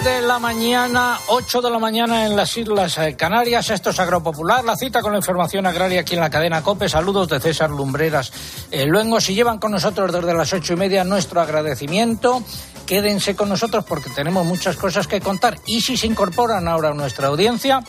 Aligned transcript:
9 0.00 0.20
de 0.20 0.22
la 0.28 0.38
mañana, 0.38 1.18
8 1.26 1.60
de 1.60 1.70
la 1.70 1.78
mañana 1.80 2.24
en 2.24 2.36
las 2.36 2.56
Islas 2.56 2.98
eh, 2.98 3.16
Canarias. 3.16 3.68
Esto 3.70 3.90
es 3.90 3.98
Agropopular, 3.98 4.64
la 4.64 4.76
cita 4.76 5.02
con 5.02 5.10
la 5.10 5.18
información 5.18 5.66
agraria 5.66 6.02
aquí 6.02 6.14
en 6.14 6.20
la 6.20 6.30
cadena 6.30 6.62
COPE. 6.62 6.88
Saludos 6.88 7.26
de 7.26 7.40
César 7.40 7.70
Lumbreras. 7.70 8.32
Eh, 8.70 8.86
luego, 8.86 9.20
si 9.20 9.34
llevan 9.34 9.58
con 9.58 9.72
nosotros 9.72 10.12
desde 10.12 10.34
las 10.34 10.52
ocho 10.52 10.74
y 10.74 10.76
media, 10.76 11.02
nuestro 11.02 11.40
agradecimiento. 11.40 12.44
Quédense 12.86 13.34
con 13.34 13.48
nosotros 13.48 13.84
porque 13.88 14.08
tenemos 14.10 14.46
muchas 14.46 14.76
cosas 14.76 15.08
que 15.08 15.20
contar. 15.20 15.58
Y 15.66 15.80
si 15.80 15.96
se 15.96 16.06
incorporan 16.06 16.68
ahora 16.68 16.90
a 16.90 16.94
nuestra 16.94 17.26
audiencia, 17.26 17.82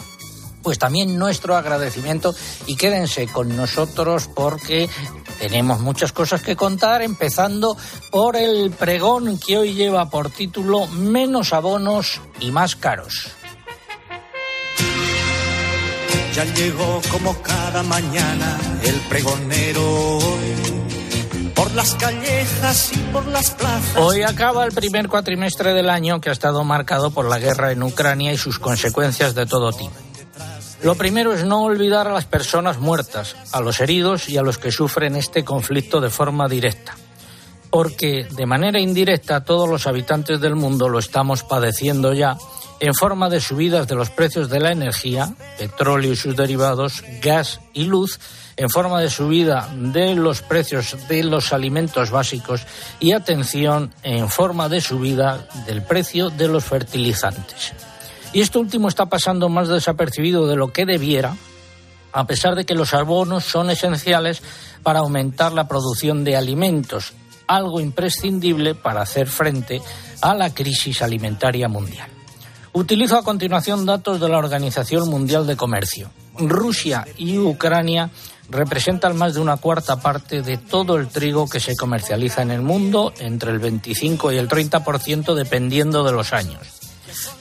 pues 0.61 0.79
también 0.79 1.17
nuestro 1.17 1.55
agradecimiento 1.55 2.35
y 2.65 2.75
quédense 2.75 3.27
con 3.27 3.55
nosotros 3.55 4.29
porque 4.33 4.89
tenemos 5.39 5.79
muchas 5.79 6.11
cosas 6.11 6.41
que 6.41 6.55
contar, 6.55 7.01
empezando 7.01 7.77
por 8.11 8.35
el 8.35 8.71
pregón 8.71 9.39
que 9.39 9.57
hoy 9.57 9.73
lleva 9.73 10.09
por 10.09 10.29
título 10.29 10.87
Menos 10.87 11.53
abonos 11.53 12.21
y 12.39 12.51
más 12.51 12.75
caros. 12.75 13.31
Ya 16.33 16.45
llegó 16.45 17.01
como 17.11 17.41
cada 17.41 17.83
mañana 17.83 18.57
el 18.83 18.95
pregonero 19.09 20.19
por 21.55 21.73
las 21.73 21.95
callejas 21.95 22.91
y 22.93 22.99
por 23.11 23.27
las 23.27 23.51
plazas. 23.51 23.97
Hoy 23.97 24.23
acaba 24.23 24.63
el 24.63 24.71
primer 24.71 25.09
cuatrimestre 25.09 25.73
del 25.73 25.89
año 25.89 26.21
que 26.21 26.29
ha 26.29 26.31
estado 26.31 26.63
marcado 26.63 27.11
por 27.11 27.25
la 27.25 27.39
guerra 27.39 27.71
en 27.71 27.83
Ucrania 27.83 28.31
y 28.31 28.37
sus 28.37 28.59
consecuencias 28.59 29.35
de 29.35 29.45
todo 29.45 29.71
tipo. 29.73 30.08
Lo 30.81 30.95
primero 30.95 31.33
es 31.33 31.43
no 31.43 31.63
olvidar 31.63 32.07
a 32.07 32.13
las 32.13 32.25
personas 32.25 32.79
muertas, 32.79 33.35
a 33.51 33.59
los 33.59 33.81
heridos 33.81 34.29
y 34.29 34.37
a 34.37 34.41
los 34.41 34.57
que 34.57 34.71
sufren 34.71 35.15
este 35.15 35.43
conflicto 35.43 35.99
de 35.99 36.09
forma 36.09 36.47
directa. 36.47 36.95
Porque 37.69 38.25
de 38.31 38.45
manera 38.45 38.79
indirecta 38.79 39.43
todos 39.43 39.67
los 39.67 39.87
habitantes 39.87 40.39
del 40.39 40.55
mundo 40.55 40.87
lo 40.87 40.99
estamos 40.99 41.43
padeciendo 41.43 42.13
ya 42.13 42.37
en 42.79 42.93
forma 42.93 43.29
de 43.29 43.41
subidas 43.41 43.87
de 43.87 43.95
los 43.95 44.09
precios 44.09 44.49
de 44.49 44.61
la 44.61 44.71
energía, 44.71 45.33
petróleo 45.57 46.13
y 46.13 46.15
sus 46.15 46.35
derivados, 46.35 47.03
gas 47.21 47.59
y 47.73 47.83
luz, 47.83 48.19
en 48.55 48.69
forma 48.69 49.01
de 49.01 49.09
subida 49.09 49.69
de 49.73 50.15
los 50.15 50.41
precios 50.41 50.95
de 51.07 51.23
los 51.23 51.53
alimentos 51.53 52.09
básicos 52.09 52.65
y 52.99 53.11
atención 53.11 53.93
en 54.03 54.29
forma 54.29 54.69
de 54.69 54.81
subida 54.81 55.47
del 55.65 55.81
precio 55.81 56.29
de 56.29 56.47
los 56.47 56.63
fertilizantes. 56.63 57.73
Y 58.33 58.41
esto 58.41 58.59
último 58.59 58.87
está 58.87 59.07
pasando 59.07 59.49
más 59.49 59.67
desapercibido 59.67 60.47
de 60.47 60.55
lo 60.55 60.71
que 60.71 60.85
debiera, 60.85 61.35
a 62.11 62.27
pesar 62.27 62.55
de 62.55 62.65
que 62.65 62.75
los 62.75 62.93
abonos 62.93 63.43
son 63.43 63.69
esenciales 63.69 64.41
para 64.83 64.99
aumentar 64.99 65.51
la 65.53 65.67
producción 65.67 66.23
de 66.23 66.35
alimentos, 66.35 67.13
algo 67.47 67.79
imprescindible 67.79 68.75
para 68.75 69.01
hacer 69.01 69.27
frente 69.27 69.81
a 70.21 70.35
la 70.35 70.53
crisis 70.53 71.01
alimentaria 71.01 71.67
mundial. 71.67 72.09
Utilizo 72.73 73.17
a 73.17 73.23
continuación 73.23 73.85
datos 73.85 74.19
de 74.19 74.29
la 74.29 74.37
Organización 74.37 75.09
Mundial 75.09 75.47
de 75.47 75.57
Comercio. 75.57 76.11
Rusia 76.37 77.07
y 77.17 77.37
Ucrania 77.39 78.11
representan 78.49 79.17
más 79.17 79.33
de 79.33 79.39
una 79.39 79.57
cuarta 79.57 79.99
parte 79.99 80.41
de 80.41 80.57
todo 80.57 80.97
el 80.97 81.07
trigo 81.07 81.49
que 81.49 81.59
se 81.59 81.75
comercializa 81.75 82.43
en 82.43 82.51
el 82.51 82.61
mundo, 82.61 83.11
entre 83.19 83.51
el 83.51 83.59
25 83.59 84.31
y 84.31 84.37
el 84.37 84.47
30% 84.47 85.33
dependiendo 85.33 86.03
de 86.03 86.11
los 86.11 86.31
años. 86.31 86.78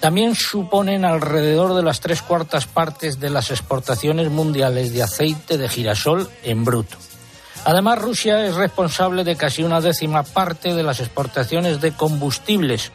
También 0.01 0.35
suponen 0.35 1.05
alrededor 1.05 1.75
de 1.75 1.83
las 1.83 2.01
tres 2.01 2.23
cuartas 2.23 2.67
partes 2.67 3.21
de 3.21 3.31
las 3.31 3.51
exportaciones 3.51 4.31
mundiales 4.31 4.93
de 4.93 5.03
aceite 5.03 5.59
de 5.59 5.69
girasol 5.69 6.29
en 6.43 6.65
bruto. 6.65 6.97
Además, 7.65 7.99
Rusia 7.99 8.47
es 8.47 8.55
responsable 8.55 9.25
de 9.25 9.37
casi 9.37 9.63
una 9.63 9.81
décima 9.81 10.23
parte 10.23 10.75
de 10.75 10.83
las 10.83 11.01
exportaciones 11.01 11.81
de 11.81 11.93
combustibles 11.93 12.93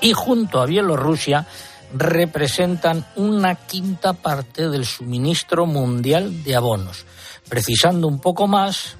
y 0.00 0.12
junto 0.12 0.60
a 0.60 0.66
Bielorrusia 0.66 1.46
representan 1.92 3.04
una 3.16 3.54
quinta 3.56 4.12
parte 4.12 4.68
del 4.68 4.86
suministro 4.86 5.66
mundial 5.66 6.44
de 6.44 6.56
abonos. 6.56 7.04
Precisando 7.48 8.06
un 8.06 8.20
poco 8.20 8.46
más, 8.46 8.96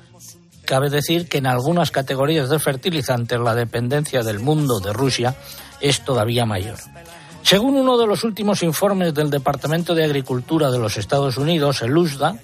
cabe 0.64 0.90
decir 0.90 1.28
que 1.28 1.38
en 1.38 1.46
algunas 1.46 1.90
categorías 1.90 2.48
de 2.48 2.58
fertilizantes 2.58 3.38
la 3.38 3.54
dependencia 3.54 4.22
del 4.22 4.40
mundo 4.40 4.80
de 4.80 4.92
Rusia 4.92 5.36
es 5.80 6.04
todavía 6.04 6.44
mayor. 6.44 6.78
Según 7.42 7.76
uno 7.76 7.98
de 7.98 8.06
los 8.06 8.24
últimos 8.24 8.62
informes 8.62 9.14
del 9.14 9.30
Departamento 9.30 9.94
de 9.94 10.04
Agricultura 10.04 10.70
de 10.70 10.78
los 10.78 10.96
Estados 10.96 11.36
Unidos, 11.36 11.82
el 11.82 11.96
USDA, 11.96 12.36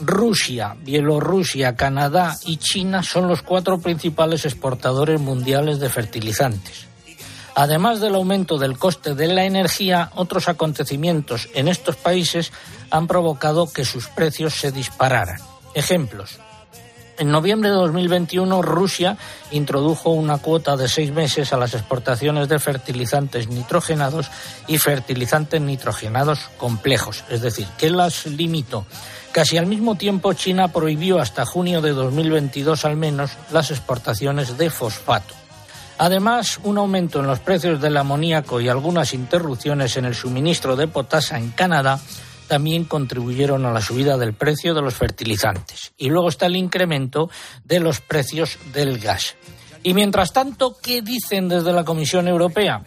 Rusia, 0.00 0.76
Bielorrusia, 0.80 1.76
Canadá 1.76 2.36
y 2.46 2.56
China 2.56 3.02
son 3.02 3.28
los 3.28 3.42
cuatro 3.42 3.78
principales 3.78 4.44
exportadores 4.44 5.20
mundiales 5.20 5.78
de 5.78 5.90
fertilizantes. 5.90 6.86
Además 7.54 8.00
del 8.00 8.14
aumento 8.14 8.58
del 8.58 8.78
coste 8.78 9.14
de 9.14 9.26
la 9.26 9.44
energía, 9.44 10.10
otros 10.14 10.48
acontecimientos 10.48 11.48
en 11.54 11.68
estos 11.68 11.96
países 11.96 12.52
han 12.90 13.06
provocado 13.06 13.70
que 13.70 13.84
sus 13.84 14.08
precios 14.08 14.54
se 14.54 14.72
dispararan. 14.72 15.40
Ejemplos. 15.74 16.38
En 17.20 17.30
noviembre 17.30 17.68
de 17.68 17.76
2021, 17.76 18.62
Rusia 18.62 19.18
introdujo 19.50 20.08
una 20.08 20.38
cuota 20.38 20.74
de 20.78 20.88
seis 20.88 21.12
meses 21.12 21.52
a 21.52 21.58
las 21.58 21.74
exportaciones 21.74 22.48
de 22.48 22.58
fertilizantes 22.58 23.46
nitrogenados 23.48 24.30
y 24.66 24.78
fertilizantes 24.78 25.60
nitrogenados 25.60 26.48
complejos, 26.56 27.24
es 27.28 27.42
decir, 27.42 27.66
que 27.76 27.90
las 27.90 28.24
limitó. 28.24 28.86
Casi 29.32 29.58
al 29.58 29.66
mismo 29.66 29.96
tiempo, 29.96 30.32
China 30.32 30.68
prohibió 30.68 31.20
hasta 31.20 31.44
junio 31.44 31.82
de 31.82 31.90
2022 31.90 32.86
al 32.86 32.96
menos 32.96 33.32
las 33.52 33.70
exportaciones 33.70 34.56
de 34.56 34.70
fosfato. 34.70 35.34
Además, 35.98 36.58
un 36.62 36.78
aumento 36.78 37.20
en 37.20 37.26
los 37.26 37.40
precios 37.40 37.82
del 37.82 37.98
amoníaco 37.98 38.62
y 38.62 38.70
algunas 38.70 39.12
interrupciones 39.12 39.98
en 39.98 40.06
el 40.06 40.14
suministro 40.14 40.74
de 40.74 40.88
potasa 40.88 41.36
en 41.36 41.50
Canadá 41.50 42.00
también 42.50 42.82
contribuyeron 42.82 43.64
a 43.64 43.72
la 43.72 43.80
subida 43.80 44.18
del 44.18 44.34
precio 44.34 44.74
de 44.74 44.82
los 44.82 44.94
fertilizantes. 44.94 45.92
Y 45.96 46.08
luego 46.08 46.28
está 46.28 46.46
el 46.46 46.56
incremento 46.56 47.30
de 47.62 47.78
los 47.78 48.00
precios 48.00 48.58
del 48.72 48.98
gas. 48.98 49.36
Y 49.84 49.94
mientras 49.94 50.32
tanto, 50.32 50.76
¿qué 50.82 51.00
dicen 51.00 51.48
desde 51.48 51.72
la 51.72 51.84
Comisión 51.84 52.26
Europea? 52.26 52.82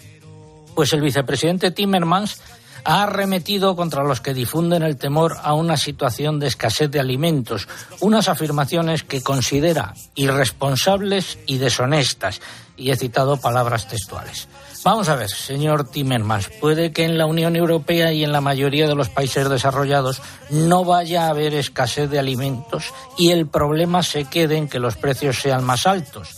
Pues 0.76 0.92
el 0.92 1.00
vicepresidente 1.00 1.72
Timmermans 1.72 2.42
ha 2.84 3.04
arremetido 3.04 3.78
contra 3.78 4.04
los 4.04 4.20
que 4.20 4.34
difunden 4.34 4.84
el 4.84 4.98
temor 4.98 5.38
a 5.42 5.54
una 5.54 5.78
situación 5.78 6.42
de 6.42 6.48
escasez 6.48 6.92
de 6.92 7.00
alimentos, 7.00 7.70
unas 8.02 8.28
afirmaciones 8.28 9.04
que 9.04 9.24
considera 9.24 9.94
irresponsables 10.16 11.40
y 11.46 11.58
deshonestas, 11.58 12.42
y 12.76 12.92
he 12.92 12.98
citado 12.98 13.38
palabras 13.38 13.88
textuales. 13.88 14.50
Vamos 14.84 15.08
a 15.08 15.16
ver, 15.16 15.30
señor 15.30 15.90
Timmermans, 15.90 16.50
puede 16.60 16.92
que 16.92 17.06
en 17.06 17.18
la 17.18 17.26
Unión 17.26 17.56
Europea 17.56 18.12
y 18.12 18.26
en 18.26 18.34
la 18.34 18.42
mayoría 18.42 18.86
de 18.86 18.96
los 18.96 19.08
países 19.08 19.48
desarrollados 19.48 20.22
no 20.50 20.84
vaya 20.84 21.26
a 21.26 21.30
haber 21.30 21.54
escasez 21.54 22.10
de 22.10 22.20
alimentos 22.20 22.94
y 23.18 23.32
el 23.32 23.48
problema 23.48 24.04
se 24.04 24.26
quede 24.26 24.58
en 24.58 24.68
que 24.68 24.80
los 24.80 24.98
precios 24.98 25.40
sean 25.40 25.64
más 25.64 25.88
altos. 25.88 26.32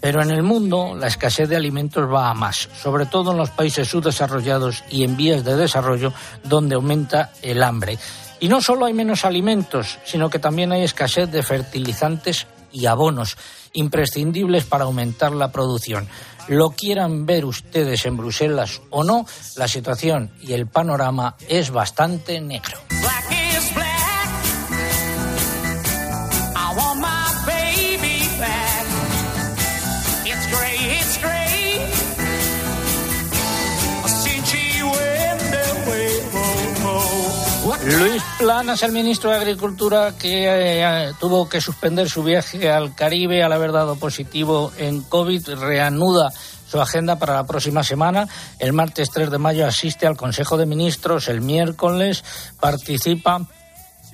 Pero 0.00 0.22
en 0.22 0.30
el 0.30 0.44
mundo 0.44 0.94
la 0.94 1.08
escasez 1.08 1.48
de 1.48 1.56
alimentos 1.56 2.08
va 2.08 2.30
a 2.30 2.34
más, 2.34 2.68
sobre 2.80 3.06
todo 3.06 3.32
en 3.32 3.38
los 3.38 3.50
países 3.50 3.88
subdesarrollados 3.88 4.84
y 4.90 5.02
en 5.02 5.16
vías 5.16 5.44
de 5.44 5.56
desarrollo 5.56 6.12
donde 6.44 6.76
aumenta 6.76 7.32
el 7.42 7.64
hambre. 7.64 7.98
Y 8.38 8.46
no 8.46 8.60
solo 8.60 8.86
hay 8.86 8.92
menos 8.92 9.24
alimentos, 9.24 9.98
sino 10.04 10.30
que 10.30 10.38
también 10.38 10.70
hay 10.70 10.84
escasez 10.84 11.28
de 11.32 11.42
fertilizantes 11.42 12.46
y 12.72 12.86
abonos, 12.86 13.36
imprescindibles 13.72 14.64
para 14.64 14.84
aumentar 14.84 15.32
la 15.32 15.52
producción 15.52 16.08
lo 16.48 16.70
quieran 16.70 17.26
ver 17.26 17.44
ustedes 17.44 18.06
en 18.06 18.16
Bruselas 18.16 18.80
o 18.90 19.04
no, 19.04 19.26
la 19.56 19.68
situación 19.68 20.30
y 20.40 20.54
el 20.54 20.66
panorama 20.66 21.36
es 21.46 21.70
bastante 21.70 22.40
negro. 22.40 22.78
Luis 37.96 38.22
Planas, 38.38 38.82
el 38.82 38.92
ministro 38.92 39.30
de 39.30 39.36
Agricultura, 39.36 40.12
que 40.18 40.44
eh, 40.46 41.12
tuvo 41.18 41.48
que 41.48 41.58
suspender 41.58 42.06
su 42.10 42.22
viaje 42.22 42.70
al 42.70 42.94
Caribe 42.94 43.42
al 43.42 43.52
haber 43.52 43.72
dado 43.72 43.96
positivo 43.96 44.70
en 44.76 45.00
COVID, 45.00 45.54
reanuda 45.54 46.30
su 46.68 46.78
agenda 46.82 47.18
para 47.18 47.34
la 47.34 47.46
próxima 47.46 47.82
semana. 47.82 48.28
El 48.58 48.74
martes 48.74 49.08
3 49.10 49.30
de 49.30 49.38
mayo 49.38 49.66
asiste 49.66 50.06
al 50.06 50.18
Consejo 50.18 50.58
de 50.58 50.66
Ministros, 50.66 51.28
el 51.28 51.40
miércoles 51.40 52.24
participa 52.60 53.46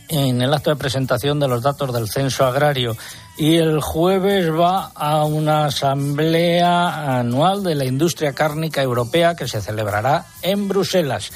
en 0.09 0.41
el 0.41 0.55
acto 0.55 0.70
de 0.70 0.77
presentación 0.77 1.41
de 1.41 1.49
los 1.49 1.62
datos 1.62 1.93
del 1.93 2.09
censo 2.09 2.44
agrario 2.44 2.97
y 3.37 3.56
el 3.56 3.81
jueves 3.81 4.53
va 4.53 4.93
a 4.94 5.25
una 5.25 5.67
asamblea 5.67 7.19
anual 7.19 7.65
de 7.65 7.75
la 7.75 7.85
industria 7.85 8.35
cárnica 8.35 8.82
europea 8.82 9.35
que 9.35 9.49
se 9.49 9.61
celebrará 9.61 10.27
en 10.43 10.69
Bruselas. 10.69 11.32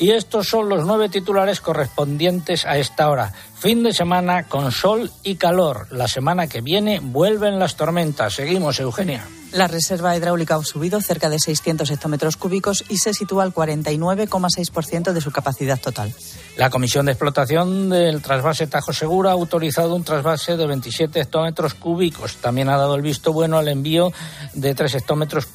Y 0.00 0.12
estos 0.12 0.48
son 0.48 0.70
los 0.70 0.86
nueve 0.86 1.10
titulares 1.10 1.60
correspondientes 1.60 2.64
a 2.64 2.78
esta 2.78 3.10
hora. 3.10 3.34
Fin 3.58 3.82
de 3.82 3.92
semana 3.92 4.44
con 4.44 4.72
sol 4.72 5.10
y 5.22 5.34
calor. 5.34 5.88
La 5.90 6.08
semana 6.08 6.46
que 6.46 6.62
viene 6.62 7.00
vuelven 7.00 7.58
las 7.58 7.76
tormentas. 7.76 8.32
Seguimos, 8.32 8.80
Eugenia. 8.80 9.28
La 9.52 9.66
reserva 9.66 10.16
hidráulica 10.16 10.54
ha 10.54 10.64
subido 10.64 11.02
cerca 11.02 11.28
de 11.28 11.38
600 11.38 11.90
hectómetros 11.90 12.38
cúbicos 12.38 12.82
y 12.88 12.96
se 12.96 13.12
sitúa 13.12 13.42
al 13.42 13.52
49,6% 13.52 15.12
de 15.12 15.20
su 15.20 15.32
capacidad 15.32 15.78
total. 15.78 16.14
La 16.56 16.70
Comisión 16.70 17.04
de 17.04 17.12
Explotación 17.12 17.90
del 17.90 18.22
trasvase 18.22 18.68
Tajo 18.68 18.94
Segura 18.94 19.30
ha 19.30 19.34
autorizado 19.34 19.94
un 19.94 20.04
trasvase 20.04 20.56
de 20.56 20.66
27 20.66 21.20
hectómetros 21.20 21.74
cúbicos. 21.74 22.36
También 22.36 22.70
ha 22.70 22.78
dado 22.78 22.94
el 22.94 23.02
visto 23.02 23.34
bueno 23.34 23.58
al 23.58 23.68
envío 23.68 24.12
de 24.54 24.74
3 24.74 24.94
hectómetros 24.94 25.48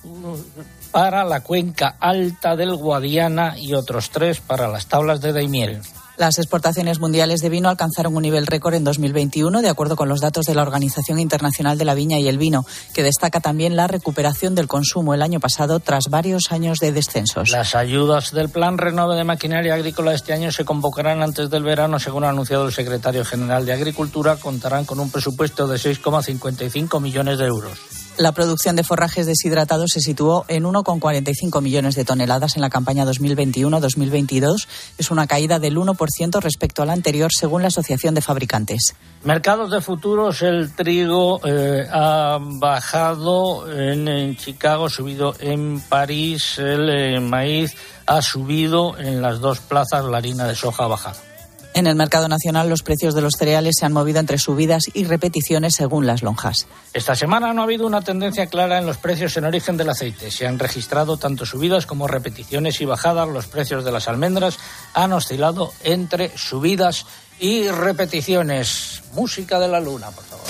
para 0.95 1.25
la 1.25 1.41
cuenca 1.41 1.97
alta 1.99 2.55
del 2.55 2.73
Guadiana 2.73 3.55
y 3.57 3.73
otros 3.73 4.11
3 4.11 4.39
para 4.39 4.69
las 4.69 4.87
tablas 4.87 5.19
de 5.19 5.33
Daimiel. 5.33 5.81
Las 6.15 6.37
exportaciones 6.37 7.01
mundiales 7.01 7.41
de 7.41 7.49
vino 7.49 7.67
alcanzaron 7.67 8.15
un 8.15 8.21
nivel 8.21 8.47
récord 8.47 8.75
en 8.75 8.85
2021, 8.85 9.61
de 9.61 9.67
acuerdo 9.67 9.97
con 9.97 10.07
los 10.07 10.21
datos 10.21 10.45
de 10.45 10.55
la 10.55 10.61
Organización 10.61 11.19
Internacional 11.19 11.77
de 11.77 11.83
la 11.83 11.95
Viña 11.95 12.17
y 12.19 12.29
el 12.29 12.37
Vino, 12.37 12.65
que 12.93 13.03
destaca 13.03 13.41
también 13.41 13.75
la 13.75 13.87
recuperación 13.87 14.55
del 14.55 14.69
consumo 14.69 15.13
el 15.13 15.21
año 15.21 15.41
pasado 15.41 15.81
tras 15.81 16.05
varios 16.09 16.53
años 16.53 16.79
de 16.79 16.93
descensos. 16.93 17.49
Las 17.49 17.75
ayudas 17.75 18.31
del 18.31 18.47
Plan 18.47 18.77
Renove 18.77 19.17
de 19.17 19.25
Maquinaria 19.25 19.73
Agrícola 19.73 20.13
este 20.13 20.31
año 20.31 20.49
se 20.53 20.63
convocarán 20.63 21.21
antes 21.21 21.49
del 21.49 21.63
verano, 21.63 21.99
según 21.99 22.23
ha 22.23 22.29
anunciado 22.29 22.67
el 22.67 22.71
secretario 22.71 23.25
general 23.25 23.65
de 23.65 23.73
Agricultura. 23.73 24.37
Contarán 24.37 24.85
con 24.85 25.01
un 25.01 25.11
presupuesto 25.11 25.67
de 25.67 25.75
6,55 25.75 27.01
millones 27.01 27.37
de 27.37 27.47
euros. 27.47 28.04
La 28.17 28.31
producción 28.31 28.77
de 28.77 28.85
forrajes 28.85 29.25
deshidratados 29.25 29.91
se 29.91 29.99
situó 29.99 30.45
en 30.47 30.63
1,45 30.63 31.61
millones 31.61 31.95
de 31.95 32.05
toneladas 32.05 32.55
en 32.55 32.61
la 32.61 32.69
campaña 32.69 33.03
2021-2022. 33.05 34.67
Es 34.97 35.11
una 35.11 35.27
caída 35.27 35.59
del 35.59 35.75
1% 35.75 36.39
respecto 36.39 36.81
al 36.81 36.91
anterior, 36.91 37.29
según 37.37 37.63
la 37.63 37.67
Asociación 37.67 38.15
de 38.15 38.21
Fabricantes. 38.21 38.95
Mercados 39.25 39.69
de 39.69 39.81
futuros, 39.81 40.41
el 40.43 40.73
trigo 40.73 41.41
eh, 41.43 41.85
ha 41.91 42.39
bajado 42.39 43.69
en, 43.69 44.07
en, 44.07 44.37
Chicago, 44.37 44.89
subido 44.89 45.35
en 45.41 45.81
París, 45.81 46.57
el 46.57 46.89
eh, 46.89 47.19
maíz 47.19 47.75
ha 48.07 48.21
subido 48.21 48.97
en 48.97 49.21
las 49.21 49.41
dos 49.41 49.59
plazas, 49.59 50.05
la 50.05 50.17
harina 50.17 50.47
de 50.47 50.55
soja 50.55 50.85
ha 50.85 50.87
bajado. 50.87 51.34
En 51.75 51.87
el 51.87 51.95
mercado 51.95 52.29
nacional, 52.29 52.69
los 52.69 52.83
precios 52.83 53.13
de 53.15 53.21
los 53.21 53.33
cereales 53.37 53.75
se 53.77 53.85
han 53.85 53.91
movido 53.91 54.21
entre 54.21 54.37
subidas 54.37 54.85
y 54.93 55.03
repeticiones 55.03 55.75
según 55.75 56.07
las 56.07 56.23
lonjas. 56.23 56.67
Esta 56.93 57.15
semana 57.15 57.51
no 57.51 57.59
ha 57.59 57.63
habido 57.65 57.85
una 57.85 58.01
tendencia 58.01 58.47
clara 58.47 58.77
en 58.77 58.85
los 58.85 58.95
precios 58.95 59.35
en 59.35 59.43
origen 59.43 59.75
del 59.75 59.89
aceite. 59.89 60.31
Se 60.31 60.47
han 60.47 60.57
registrado 60.57 61.17
tanto 61.17 61.45
subidas 61.45 61.85
como 61.85 62.07
repeticiones 62.07 62.79
y 62.79 62.85
bajadas. 62.85 63.27
Los 63.27 63.47
precios 63.47 63.83
de 63.83 63.91
las 63.91 64.07
almendras 64.07 64.57
han 64.93 65.11
oscilado 65.11 65.73
entre 65.83 66.31
subidas 66.37 67.07
y 67.41 67.67
repeticiones. 67.67 69.03
Música 69.11 69.59
de 69.59 69.67
la 69.67 69.81
luna, 69.81 70.11
por 70.11 70.23
favor. 70.23 70.45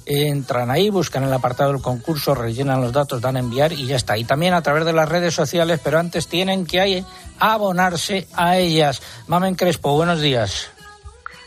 Entran 0.05 0.71
ahí, 0.71 0.91
buscan 0.91 1.25
el 1.25 1.33
apartado 1.33 1.73
del 1.73 1.81
concurso, 1.81 2.35
rellenan 2.35 2.83
los 2.83 2.93
datos, 2.93 3.23
dan 3.23 3.37
a 3.37 3.39
enviar 3.39 3.73
y 3.73 3.87
ya 3.87 3.97
está. 3.97 4.19
Y 4.19 4.25
también 4.25 4.53
a 4.53 4.61
través 4.61 4.85
de 4.85 4.93
las 4.93 5.09
redes 5.09 5.33
sociales, 5.33 5.81
pero 5.83 5.99
antes 5.99 6.29
tienen 6.29 6.67
que 6.67 7.03
abonarse 7.39 8.29
a 8.35 8.59
ellas. 8.59 9.01
Mamen 9.27 9.55
Crespo, 9.55 9.97
buenos 9.97 10.21
días. 10.21 10.69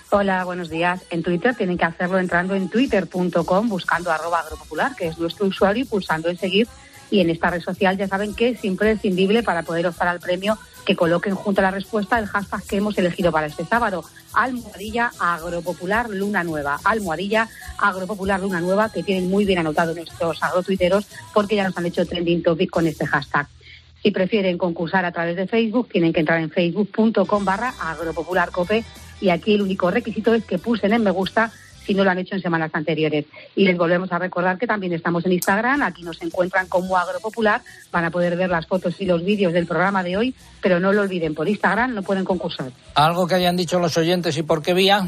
Hola, 0.10 0.46
buenos 0.46 0.72
días. 0.72 1.02
En 1.12 1.22
Twitter 1.22 1.54
tienen 1.54 1.78
que 1.78 1.86
hacerlo 1.86 2.18
entrando 2.18 2.56
en 2.56 2.70
twitter.com, 2.70 3.70
buscando 3.70 4.12
arroba 4.12 4.40
agropopular, 4.40 4.96
que 4.96 5.10
es 5.10 5.20
nuestro 5.20 5.46
usuario, 5.46 5.84
y 5.84 5.86
pulsando 5.86 6.28
en 6.30 6.40
seguir. 6.40 6.68
Y 7.12 7.22
en 7.22 7.30
esta 7.30 7.52
red 7.52 7.62
social 7.62 7.96
ya 7.98 8.08
saben 8.08 8.34
que 8.34 8.50
es 8.50 8.66
imprescindible 8.66 9.44
para 9.44 9.62
poder 9.62 9.86
optar 9.86 10.08
al 10.08 10.20
premio 10.20 10.58
que 10.88 10.96
coloquen 10.96 11.36
junto 11.36 11.60
a 11.60 11.66
la 11.66 11.72
respuesta 11.72 12.18
el 12.18 12.28
hashtag 12.28 12.64
que 12.64 12.78
hemos 12.78 12.98
elegido 12.98 13.30
para 13.30 13.48
este 13.48 13.66
sábado, 13.66 14.06
almohadilla 14.34 15.12
agropopular 15.20 16.10
luna 16.10 16.46
nueva, 16.46 16.80
almohadilla 16.86 17.50
agropopular 17.78 18.40
luna 18.40 18.62
nueva, 18.62 18.90
que 18.90 19.04
tienen 19.04 19.30
muy 19.30 19.44
bien 19.44 19.60
anotado 19.60 19.94
nuestros 19.94 20.42
agrotuiteros 20.42 21.06
porque 21.34 21.58
ya 21.58 21.66
nos 21.66 21.78
han 21.78 21.88
hecho 21.88 22.06
trending 22.06 22.42
topic 22.42 22.70
con 22.70 22.88
este 22.88 23.06
hashtag. 23.06 23.48
Si 24.02 24.12
prefieren 24.12 24.58
concursar 24.58 25.04
a 25.04 25.12
través 25.12 25.36
de 25.36 25.46
Facebook, 25.46 25.90
tienen 25.90 26.14
que 26.14 26.22
entrar 26.22 26.40
en 26.40 26.52
facebook.com 26.52 27.44
barra 27.44 27.74
agropopularcope 27.82 28.86
y 29.20 29.30
aquí 29.30 29.56
el 29.56 29.64
único 29.64 29.92
requisito 29.92 30.34
es 30.34 30.46
que 30.46 30.58
pulsen 30.58 30.94
en 30.94 31.04
me 31.04 31.12
gusta 31.12 31.52
si 31.88 31.96
no 31.96 32.04
lo 32.04 32.12
han 32.12 32.20
hecho 32.20 32.36
en 32.36 32.42
semanas 32.42 32.70
anteriores. 32.74 33.26
Y 33.56 33.64
les 33.64 33.78
volvemos 33.78 34.12
a 34.12 34.20
recordar 34.20 34.58
que 34.58 34.68
también 34.68 34.94
estamos 34.94 35.26
en 35.26 35.32
Instagram, 35.32 35.82
aquí 35.82 36.04
nos 36.04 36.22
encuentran 36.22 36.68
como 36.68 36.98
Agropopular, 36.98 37.62
van 37.92 38.06
a 38.06 38.12
poder 38.12 38.36
ver 38.36 38.50
las 38.50 38.68
fotos 38.68 39.00
y 39.00 39.06
los 39.06 39.24
vídeos 39.24 39.54
del 39.54 39.66
programa 39.66 40.04
de 40.04 40.18
hoy, 40.18 40.36
pero 40.62 40.80
no 40.80 40.92
lo 40.92 41.02
olviden, 41.02 41.34
por 41.34 41.48
Instagram 41.48 41.96
no 41.96 42.04
pueden 42.04 42.26
concursar. 42.26 42.72
¿Algo 42.94 43.26
que 43.26 43.36
hayan 43.36 43.56
dicho 43.56 43.80
los 43.80 43.98
oyentes 43.98 44.38
y 44.38 44.44
por 44.44 44.62
qué 44.62 44.74
vía? 44.74 45.08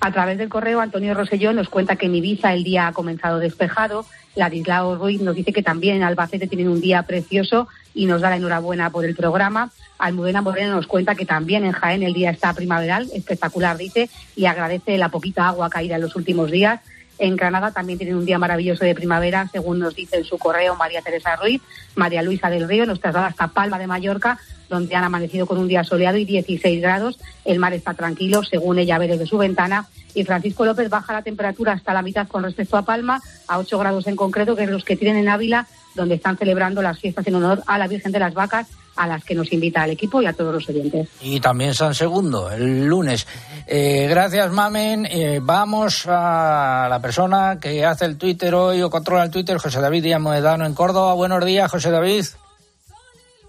A 0.00 0.12
través 0.12 0.38
del 0.38 0.48
correo, 0.48 0.80
Antonio 0.80 1.14
Rosellón 1.14 1.56
nos 1.56 1.68
cuenta 1.68 1.96
que 1.96 2.06
en 2.06 2.14
Ibiza 2.14 2.52
el 2.54 2.64
día 2.64 2.88
ha 2.88 2.92
comenzado 2.92 3.38
despejado. 3.38 4.06
Ladislao 4.34 4.96
Ruiz 4.96 5.20
nos 5.20 5.36
dice 5.36 5.52
que 5.52 5.62
también 5.62 5.96
en 5.96 6.02
Albacete 6.02 6.46
tienen 6.46 6.68
un 6.68 6.80
día 6.80 7.02
precioso 7.02 7.68
y 7.94 8.06
nos 8.06 8.20
da 8.20 8.30
la 8.30 8.36
enhorabuena 8.36 8.90
por 8.90 9.04
el 9.04 9.14
programa. 9.14 9.70
Almudena 9.98 10.42
Moreno 10.42 10.76
nos 10.76 10.86
cuenta 10.86 11.14
que 11.14 11.26
también 11.26 11.64
en 11.64 11.72
Jaén 11.72 12.02
el 12.02 12.14
día 12.14 12.30
está 12.30 12.52
primaveral, 12.54 13.08
espectacular, 13.12 13.76
dice, 13.76 14.08
y 14.36 14.46
agradece 14.46 14.98
la 14.98 15.08
poquita 15.08 15.48
agua 15.48 15.70
caída 15.70 15.96
en 15.96 16.02
los 16.02 16.16
últimos 16.16 16.50
días. 16.50 16.80
En 17.20 17.36
Granada 17.36 17.70
también 17.70 17.98
tienen 17.98 18.16
un 18.16 18.24
día 18.24 18.38
maravilloso 18.38 18.82
de 18.82 18.94
primavera, 18.94 19.46
según 19.52 19.78
nos 19.78 19.94
dice 19.94 20.16
en 20.16 20.24
su 20.24 20.38
correo 20.38 20.74
María 20.74 21.02
Teresa 21.02 21.36
Ruiz. 21.36 21.60
María 21.94 22.22
Luisa 22.22 22.48
del 22.48 22.66
Río 22.66 22.86
nos 22.86 22.98
traslada 22.98 23.26
hasta 23.26 23.48
Palma 23.48 23.78
de 23.78 23.86
Mallorca, 23.86 24.38
donde 24.70 24.94
han 24.96 25.04
amanecido 25.04 25.44
con 25.44 25.58
un 25.58 25.68
día 25.68 25.84
soleado 25.84 26.16
y 26.16 26.24
16 26.24 26.80
grados. 26.80 27.20
El 27.44 27.58
mar 27.58 27.74
está 27.74 27.92
tranquilo, 27.92 28.42
según 28.42 28.78
ella 28.78 28.96
ve 28.96 29.06
desde 29.06 29.26
su 29.26 29.36
ventana. 29.36 29.86
Y 30.14 30.24
Francisco 30.24 30.64
López 30.64 30.88
baja 30.88 31.12
la 31.12 31.22
temperatura 31.22 31.72
hasta 31.72 31.92
la 31.92 32.00
mitad 32.00 32.26
con 32.26 32.42
respecto 32.42 32.78
a 32.78 32.86
Palma, 32.86 33.20
a 33.46 33.58
8 33.58 33.78
grados 33.78 34.06
en 34.06 34.16
concreto, 34.16 34.56
que 34.56 34.64
es 34.64 34.70
los 34.70 34.84
que 34.84 34.96
tienen 34.96 35.18
en 35.18 35.28
Ávila, 35.28 35.66
donde 35.94 36.16
están 36.16 36.36
celebrando 36.36 36.82
las 36.82 36.98
fiestas 36.98 37.26
en 37.26 37.34
honor 37.36 37.62
a 37.66 37.78
la 37.78 37.86
Virgen 37.86 38.12
de 38.12 38.18
las 38.18 38.34
Vacas 38.34 38.68
a 38.96 39.06
las 39.06 39.24
que 39.24 39.34
nos 39.34 39.50
invita 39.52 39.84
el 39.84 39.92
equipo 39.92 40.20
y 40.20 40.26
a 40.26 40.32
todos 40.32 40.52
los 40.52 40.68
oyentes. 40.68 41.08
Y 41.22 41.40
también 41.40 41.74
San 41.74 41.94
Segundo, 41.94 42.50
el 42.50 42.84
lunes. 42.84 43.26
Eh, 43.66 44.06
gracias, 44.08 44.50
Mamen. 44.52 45.06
Eh, 45.06 45.40
vamos 45.42 46.06
a 46.06 46.86
la 46.90 47.00
persona 47.00 47.58
que 47.60 47.84
hace 47.84 48.04
el 48.04 48.18
Twitter 48.18 48.54
hoy 48.54 48.82
o 48.82 48.90
controla 48.90 49.24
el 49.24 49.30
Twitter, 49.30 49.56
José 49.58 49.80
David 49.80 50.02
Díaz 50.02 50.20
Moedano 50.20 50.66
en 50.66 50.74
Córdoba. 50.74 51.14
Buenos 51.14 51.44
días, 51.44 51.70
José 51.70 51.90
David. 51.90 52.26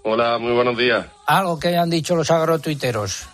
Hola, 0.04 0.38
muy 0.38 0.52
buenos 0.52 0.76
días. 0.76 1.06
Algo 1.26 1.58
que 1.58 1.68
hayan 1.68 1.90
dicho 1.90 2.16
los 2.16 2.30
agrotuiteros. 2.30 3.28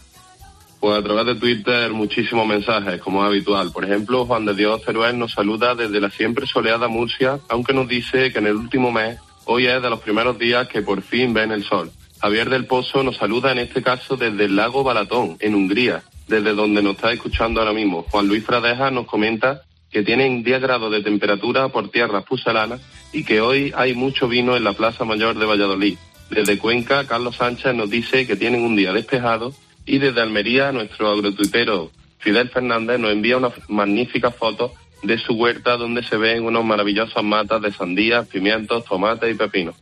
Pues 0.81 0.97
a 0.97 1.03
través 1.03 1.27
de 1.27 1.35
Twitter 1.35 1.93
muchísimos 1.93 2.47
mensajes, 2.47 3.01
como 3.01 3.23
es 3.23 3.29
habitual. 3.29 3.73
Por 3.73 3.85
ejemplo, 3.85 4.27
Juan 4.27 4.47
de 4.47 4.55
Dios 4.55 4.83
Ceruel 4.85 5.19
nos 5.19 5.33
saluda 5.33 5.75
desde 5.75 6.01
la 6.01 6.11
siempre 6.11 6.47
soleada 6.47 6.87
Murcia, 6.87 7.41
aunque 7.49 7.73
nos 7.73 7.89
dice 7.89 8.33
que 8.33 8.39
en 8.39 8.47
el 8.47 8.57
último 8.57 8.93
mes, 8.93 9.19
hoy 9.45 9.67
es 9.67 9.83
de 9.83 9.91
los 9.91 10.01
primeros 10.01 10.39
días 10.39 10.69
que 10.69 10.83
por 10.83 11.03
fin 11.03 11.35
ven 11.35 11.51
el 11.51 11.65
sol. 11.65 11.91
Javier 12.21 12.49
del 12.49 12.67
Pozo 12.67 13.03
nos 13.03 13.17
saluda 13.17 13.51
en 13.51 13.59
este 13.59 13.83
caso 13.83 14.17
desde 14.17 14.45
el 14.45 14.55
lago 14.55 14.85
Balatón, 14.85 15.37
en 15.41 15.55
Hungría, 15.55 16.03
desde 16.29 16.55
donde 16.55 16.83
nos 16.83 16.95
está 16.95 17.13
escuchando 17.13 17.61
ahora 17.61 17.73
mismo. 17.73 18.05
Juan 18.11 18.29
Luis 18.29 18.45
Fradeja 18.45 18.91
nos 18.93 19.07
comenta 19.07 19.63
que 19.91 20.03
tienen 20.03 20.45
10 20.45 20.61
grados 20.61 20.93
de 20.93 21.03
temperatura 21.03 21.69
por 21.69 21.91
tierras 21.91 22.25
puselanas 22.25 22.81
y 23.13 23.25
que 23.25 23.41
hoy 23.41 23.73
hay 23.75 23.95
mucho 23.95 24.29
vino 24.29 24.57
en 24.57 24.65
la 24.65 24.75
Plaza 24.75 25.05
Mayor 25.05 25.39
de 25.39 25.47
Valladolid. 25.47 25.97
Desde 26.31 26.59
Cuenca, 26.59 27.07
Carlos 27.07 27.37
Sánchez 27.37 27.75
nos 27.75 27.89
dice 27.89 28.27
que 28.27 28.37
tienen 28.37 28.63
un 28.63 28.77
día 28.77 28.93
despejado 28.93 29.55
y 29.89 29.99
desde 29.99 30.21
Almería, 30.21 30.71
nuestro 30.71 31.11
agrotuitero 31.11 31.91
Fidel 32.19 32.51
Fernández 32.51 33.01
nos 33.01 33.11
envía 33.11 33.39
una 33.39 33.51
magnífica 33.69 34.31
foto 34.31 34.75
de 35.03 35.19
su 35.19 35.33
huerta 35.33 35.77
donde 35.77 36.03
se 36.03 36.17
ven 36.17 36.45
unos 36.45 36.65
maravillosas 36.65 37.25
matas 37.25 37.63
de 37.63 37.73
sandías, 37.73 38.27
pimientos, 38.27 38.85
tomates 38.85 39.33
y 39.33 39.35
pepinos. 39.35 39.77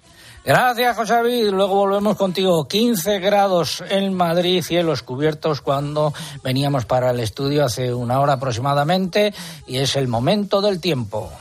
Gracias, 0.45 0.97
José 0.97 1.15
David. 1.15 1.49
Luego 1.51 1.75
volvemos 1.75 2.17
contigo. 2.17 2.69
15 2.69 3.19
grados 3.19 3.83
en 3.91 4.15
Madrid, 4.15 4.63
cielos 4.63 5.03
cubiertos 5.03 5.61
cuando 5.61 6.15
veníamos 6.45 6.85
para 6.85 7.11
el 7.11 7.19
estudio 7.19 7.65
hace 7.65 7.93
una 7.93 8.21
hora 8.21 8.35
aproximadamente 8.35 9.35
y 9.67 9.79
es 9.79 9.97
el 9.97 10.07
momento 10.07 10.61
del 10.61 10.81
tiempo. 10.81 11.33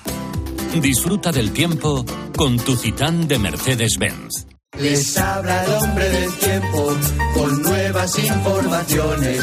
Disfruta 0.81 1.31
del 1.31 1.51
tiempo 1.51 2.03
con 2.35 2.57
tu 2.57 2.75
Citán 2.75 3.27
de 3.27 3.37
Mercedes-Benz. 3.37 4.47
Les 4.79 5.17
habla 5.17 5.63
el 5.63 5.71
hombre 5.71 6.09
del 6.09 6.33
tiempo 6.33 6.97
con 7.33 7.64
nuevas 8.05 8.19
informaciones. 8.19 9.41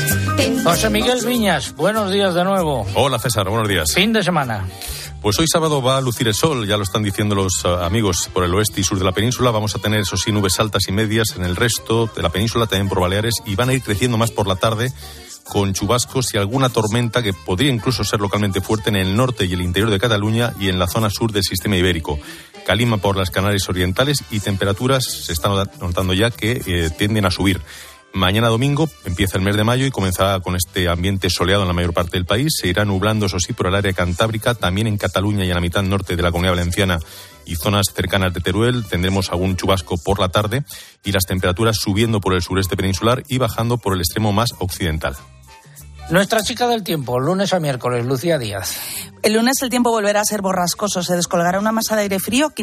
José 0.62 0.90
Miguel 0.90 1.26
Viñas, 1.26 1.74
buenos 1.74 2.12
días 2.12 2.34
de 2.34 2.44
nuevo. 2.44 2.86
Hola 2.94 3.18
César, 3.18 3.48
buenos 3.48 3.68
días. 3.68 3.92
Fin 3.92 4.12
de 4.12 4.22
semana. 4.22 4.64
Pues 5.20 5.38
hoy 5.38 5.46
sábado 5.48 5.82
va 5.82 5.98
a 5.98 6.00
lucir 6.00 6.28
el 6.28 6.34
sol, 6.34 6.66
ya 6.66 6.76
lo 6.76 6.82
están 6.82 7.02
diciendo 7.02 7.34
los 7.34 7.64
uh, 7.64 7.84
amigos 7.84 8.28
por 8.32 8.44
el 8.44 8.54
oeste 8.54 8.80
y 8.80 8.84
sur 8.84 8.98
de 8.98 9.04
la 9.04 9.12
península. 9.12 9.50
Vamos 9.50 9.74
a 9.74 9.78
tener, 9.78 10.00
eso 10.00 10.16
sí, 10.16 10.32
nubes 10.32 10.58
altas 10.58 10.82
y 10.88 10.92
medias 10.92 11.34
en 11.36 11.44
el 11.44 11.54
resto 11.54 12.10
de 12.14 12.22
la 12.22 12.30
península, 12.30 12.66
también 12.66 12.88
por 12.88 13.00
Baleares, 13.00 13.34
y 13.46 13.54
van 13.54 13.68
a 13.68 13.72
ir 13.72 13.82
creciendo 13.82 14.18
más 14.18 14.32
por 14.32 14.48
la 14.48 14.56
tarde 14.56 14.92
con 15.44 15.72
chubascos 15.72 16.32
y 16.34 16.38
alguna 16.38 16.68
tormenta 16.68 17.22
que 17.22 17.32
podría 17.32 17.72
incluso 17.72 18.04
ser 18.04 18.20
localmente 18.20 18.60
fuerte 18.60 18.90
en 18.90 18.96
el 18.96 19.16
norte 19.16 19.44
y 19.44 19.52
el 19.52 19.60
interior 19.60 19.90
de 19.90 19.98
Cataluña 19.98 20.54
y 20.58 20.68
en 20.68 20.78
la 20.78 20.86
zona 20.86 21.10
sur 21.10 21.32
del 21.32 21.42
sistema 21.42 21.76
ibérico. 21.76 22.18
Calima 22.64 22.98
por 22.98 23.16
las 23.16 23.30
Canarias 23.30 23.68
Orientales 23.68 24.22
y 24.30 24.38
temperaturas 24.38 25.04
se 25.04 25.32
están 25.32 25.52
notando 25.80 26.14
ya 26.14 26.30
que 26.30 26.62
eh, 26.64 26.90
tienden 26.96 27.26
a 27.26 27.30
subir. 27.30 27.60
Mañana 28.14 28.48
domingo 28.48 28.90
empieza 29.06 29.38
el 29.38 29.44
mes 29.44 29.56
de 29.56 29.64
mayo 29.64 29.86
y 29.86 29.90
comenzará 29.90 30.38
con 30.40 30.54
este 30.54 30.88
ambiente 30.88 31.30
soleado 31.30 31.62
en 31.62 31.68
la 31.68 31.74
mayor 31.74 31.94
parte 31.94 32.18
del 32.18 32.26
país. 32.26 32.52
Se 32.60 32.68
irá 32.68 32.84
nublando, 32.84 33.24
eso 33.26 33.38
sí, 33.40 33.54
por 33.54 33.68
el 33.68 33.74
área 33.74 33.94
cantábrica, 33.94 34.54
también 34.54 34.86
en 34.86 34.98
Cataluña 34.98 35.44
y 35.44 35.48
en 35.48 35.54
la 35.54 35.62
mitad 35.62 35.82
norte 35.82 36.14
de 36.14 36.22
la 36.22 36.30
comunidad 36.30 36.52
valenciana 36.52 36.98
y 37.46 37.56
zonas 37.56 37.86
cercanas 37.94 38.34
de 38.34 38.40
Teruel. 38.40 38.84
Tendremos 38.84 39.30
algún 39.30 39.56
chubasco 39.56 39.96
por 39.96 40.20
la 40.20 40.28
tarde 40.28 40.62
y 41.02 41.12
las 41.12 41.24
temperaturas 41.24 41.76
subiendo 41.78 42.20
por 42.20 42.34
el 42.34 42.42
sureste 42.42 42.76
peninsular 42.76 43.22
y 43.28 43.38
bajando 43.38 43.78
por 43.78 43.94
el 43.94 44.00
extremo 44.00 44.32
más 44.32 44.50
occidental. 44.58 45.16
Nuestra 46.12 46.42
chica 46.42 46.68
del 46.68 46.82
tiempo, 46.82 47.18
lunes 47.18 47.54
a 47.54 47.58
miércoles, 47.58 48.04
Lucía 48.04 48.36
Díaz. 48.36 48.76
El 49.22 49.32
lunes 49.34 49.62
el 49.62 49.70
tiempo 49.70 49.90
volverá 49.90 50.20
a 50.20 50.24
ser 50.24 50.42
borrascoso. 50.42 51.02
Se 51.02 51.14
descolgará 51.14 51.58
una 51.58 51.72
masa 51.72 51.96
de 51.96 52.02
aire 52.02 52.18
frío 52.18 52.50
que 52.50 52.62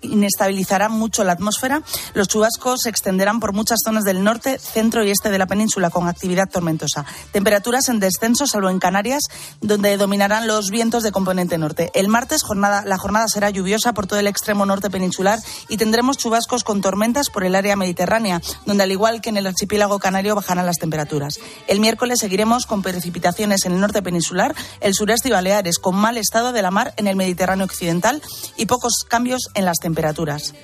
inestabilizará 0.00 0.88
mucho 0.88 1.24
la 1.24 1.32
atmósfera. 1.32 1.82
Los 2.14 2.26
chubascos 2.26 2.80
se 2.82 2.88
extenderán 2.88 3.38
por 3.38 3.52
muchas 3.52 3.80
zonas 3.84 4.04
del 4.04 4.24
norte, 4.24 4.58
centro 4.58 5.04
y 5.04 5.10
este 5.10 5.30
de 5.30 5.36
la 5.36 5.46
península 5.46 5.90
con 5.90 6.08
actividad 6.08 6.48
tormentosa. 6.48 7.04
Temperaturas 7.32 7.90
en 7.90 8.00
descenso, 8.00 8.46
salvo 8.46 8.70
en 8.70 8.78
Canarias, 8.78 9.24
donde 9.60 9.98
dominarán 9.98 10.46
los 10.46 10.70
vientos 10.70 11.02
de 11.02 11.12
componente 11.12 11.58
norte. 11.58 11.90
El 11.94 12.08
martes 12.08 12.42
jornada, 12.42 12.82
la 12.86 12.96
jornada 12.96 13.28
será 13.28 13.50
lluviosa 13.50 13.92
por 13.92 14.06
todo 14.06 14.18
el 14.18 14.26
extremo 14.26 14.64
norte 14.64 14.88
peninsular 14.88 15.38
y 15.68 15.76
tendremos 15.76 16.16
chubascos 16.16 16.64
con 16.64 16.80
tormentas 16.80 17.28
por 17.28 17.44
el 17.44 17.54
área 17.54 17.76
mediterránea, 17.76 18.40
donde 18.64 18.84
al 18.84 18.90
igual 18.90 19.20
que 19.20 19.28
en 19.28 19.36
el 19.36 19.46
archipiélago 19.46 19.98
canario 19.98 20.34
bajarán 20.34 20.64
las 20.64 20.78
temperaturas. 20.78 21.34
El 21.66 21.78
miércoles 21.80 22.20
seguiremos 22.20 22.47
con 22.66 22.82
precipitaciones 22.82 23.64
en 23.66 23.72
el 23.72 23.80
norte 23.80 24.02
peninsular, 24.02 24.54
el 24.80 24.94
sureste 24.94 25.28
y 25.28 25.32
Baleares 25.32 25.78
con 25.78 25.96
mal 25.96 26.16
estado 26.16 26.52
de 26.52 26.62
la 26.62 26.70
mar 26.70 26.94
en 26.96 27.06
el 27.06 27.16
Mediterráneo 27.16 27.64
occidental 27.64 28.22
y 28.56 28.66
pocos 28.66 29.04
cambios 29.08 29.48
en 29.54 29.64
las 29.64 29.78
temperaturas. 29.78 30.54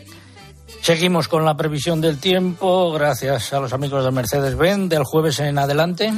Seguimos 0.83 1.29
con 1.29 1.45
la 1.45 1.57
previsión 1.57 2.01
del 2.01 2.19
tiempo, 2.19 2.93
gracias 2.93 3.53
a 3.53 3.61
los 3.61 3.73
amigos 3.73 4.05
de 4.05 4.11
Mercedes-Benz, 4.11 4.91
del 4.91 5.05
jueves 5.05 5.41
en 5.41 5.59
adelante. 5.59 6.13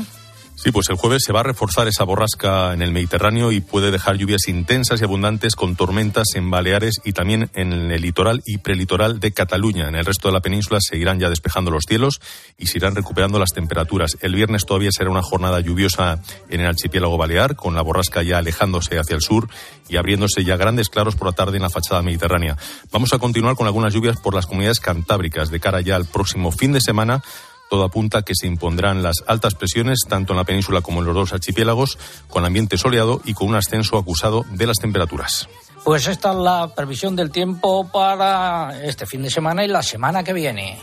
Sí, 0.59 0.73
pues 0.73 0.89
el 0.89 0.97
jueves 0.97 1.23
se 1.23 1.35
va 1.35 1.41
a 1.41 1.43
reforzar 1.43 1.87
esa 1.87 2.05
borrasca 2.05 2.73
en 2.73 2.81
el 2.81 2.91
Mediterráneo 2.91 3.53
y 3.53 3.61
puede 3.61 3.91
dejar 3.91 4.17
lluvias 4.17 4.49
intensas 4.49 4.99
y 5.01 5.05
abundantes 5.05 5.55
con 5.55 5.77
tormentas 5.77 6.29
en 6.35 6.51
Baleares 6.51 6.95
y 7.05 7.13
también 7.13 7.51
en 7.53 7.93
el 7.93 8.01
litoral 8.01 8.41
y 8.47 8.57
prelitoral 8.57 9.21
de 9.21 9.33
Cataluña. 9.33 9.87
En 9.87 9.97
el 9.97 10.07
resto 10.07 10.29
de 10.29 10.33
la 10.33 10.41
península 10.41 10.79
se 10.81 10.97
irán 10.97 11.21
ya 11.21 11.29
despejando 11.29 11.71
los 11.71 11.85
cielos 11.87 12.23
y 12.57 12.69
se 12.69 12.79
irán 12.79 12.97
recuperando 12.97 13.39
las 13.39 13.51
temperaturas. 13.51 14.17
El 14.23 14.35
viernes 14.35 14.65
todavía 14.65 14.89
será 14.91 15.11
una 15.11 15.21
jornada 15.21 15.61
lluviosa 15.61 16.23
en 16.49 16.61
el 16.61 16.67
archipiélago 16.67 17.19
balear, 17.19 17.55
con 17.55 17.75
la 17.75 17.83
borrasca 17.83 18.23
ya 18.23 18.39
alejándose 18.39 18.99
hacia 18.99 19.15
el 19.15 19.21
sur 19.21 19.51
y 19.91 19.99
abriéndose 19.99 20.43
ya 20.43 20.57
grandes 20.57 20.89
claros 20.89 21.17
por 21.17 21.29
la 21.29 21.35
tarde 21.35 21.59
en 21.59 21.65
la 21.65 21.71
fachada 21.71 22.01
mediterránea. 22.01 22.57
Vamos 22.91 23.13
a 23.13 23.19
continuar 23.19 23.57
con 23.57 23.67
algunas 23.67 23.93
lluvias 23.93 24.17
por 24.17 24.35
las 24.35 24.47
comunidades 24.47 24.81
cantábricas 24.81 25.51
de 25.51 25.61
cara 25.61 25.83
ya 25.83 25.97
al 25.97 26.07
próximo 26.07 26.51
fin 26.51 26.73
de 26.73 26.81
semana 26.81 27.23
todo 27.69 27.85
apunta 27.85 28.19
a 28.19 28.23
que 28.23 28.35
se 28.35 28.47
impondrán 28.47 29.03
las 29.03 29.25
altas 29.27 29.55
presiones 29.55 30.01
tanto 30.09 30.33
en 30.33 30.39
la 30.39 30.45
península 30.45 30.81
como 30.81 31.01
en 31.01 31.07
los 31.07 31.15
dos 31.15 31.33
archipiélagos, 31.33 31.99
con 32.29 32.45
ambiente 32.45 32.79
soleado 32.79 33.21
y 33.25 33.35
con 33.35 33.49
un 33.49 33.57
ascenso 33.57 33.99
acusado 33.99 34.45
de 34.51 34.67
las 34.67 34.79
temperaturas. 34.79 35.49
Pues 35.85 36.07
esta 36.09 36.33
es 36.33 36.37
la 36.37 36.75
previsión 36.75 37.15
del 37.15 37.31
tiempo 37.31 37.89
para 37.89 38.83
este 38.83 39.07
fin 39.07 39.23
de 39.23 39.31
semana 39.31 39.65
y 39.65 39.69
la 39.69 39.83
semana 39.83 40.25
que 40.25 40.33
viene. 40.33 40.79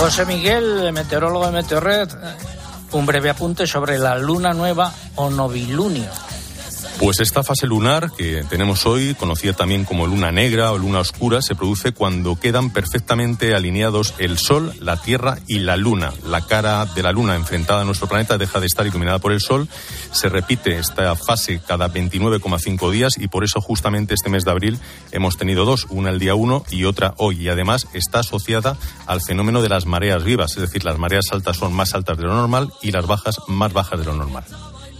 José 0.00 0.24
Miguel, 0.24 0.94
meteorólogo 0.94 1.44
de 1.44 1.52
Meteorred, 1.52 2.08
un 2.92 3.04
breve 3.04 3.28
apunte 3.28 3.66
sobre 3.66 3.98
la 3.98 4.16
luna 4.16 4.54
nueva 4.54 4.90
o 5.16 5.28
novilunio. 5.28 6.08
Pues 7.00 7.18
esta 7.20 7.42
fase 7.42 7.66
lunar 7.66 8.12
que 8.12 8.44
tenemos 8.50 8.84
hoy, 8.84 9.14
conocida 9.14 9.54
también 9.54 9.86
como 9.86 10.06
luna 10.06 10.32
negra 10.32 10.70
o 10.70 10.76
luna 10.76 10.98
oscura, 10.98 11.40
se 11.40 11.54
produce 11.54 11.92
cuando 11.92 12.38
quedan 12.38 12.68
perfectamente 12.68 13.54
alineados 13.54 14.12
el 14.18 14.36
Sol, 14.36 14.74
la 14.80 15.00
Tierra 15.00 15.38
y 15.46 15.60
la 15.60 15.78
Luna. 15.78 16.12
La 16.26 16.42
cara 16.42 16.84
de 16.84 17.02
la 17.02 17.10
Luna 17.10 17.36
enfrentada 17.36 17.80
a 17.80 17.84
nuestro 17.84 18.06
planeta 18.06 18.36
deja 18.36 18.60
de 18.60 18.66
estar 18.66 18.86
iluminada 18.86 19.18
por 19.18 19.32
el 19.32 19.40
Sol. 19.40 19.66
Se 20.12 20.28
repite 20.28 20.76
esta 20.76 21.16
fase 21.16 21.62
cada 21.66 21.88
29,5 21.88 22.90
días 22.90 23.14
y 23.16 23.28
por 23.28 23.44
eso 23.44 23.62
justamente 23.62 24.12
este 24.12 24.28
mes 24.28 24.44
de 24.44 24.50
abril 24.50 24.78
hemos 25.10 25.38
tenido 25.38 25.64
dos, 25.64 25.86
una 25.88 26.10
el 26.10 26.18
día 26.18 26.34
1 26.34 26.66
y 26.70 26.84
otra 26.84 27.14
hoy. 27.16 27.40
Y 27.40 27.48
además 27.48 27.88
está 27.94 28.18
asociada 28.18 28.76
al 29.06 29.22
fenómeno 29.22 29.62
de 29.62 29.70
las 29.70 29.86
mareas 29.86 30.22
vivas, 30.22 30.50
es 30.50 30.60
decir, 30.60 30.84
las 30.84 30.98
mareas 30.98 31.32
altas 31.32 31.56
son 31.56 31.72
más 31.72 31.94
altas 31.94 32.18
de 32.18 32.24
lo 32.24 32.34
normal 32.34 32.70
y 32.82 32.92
las 32.92 33.06
bajas 33.06 33.36
más 33.48 33.72
bajas 33.72 34.00
de 34.00 34.04
lo 34.04 34.12
normal. 34.12 34.44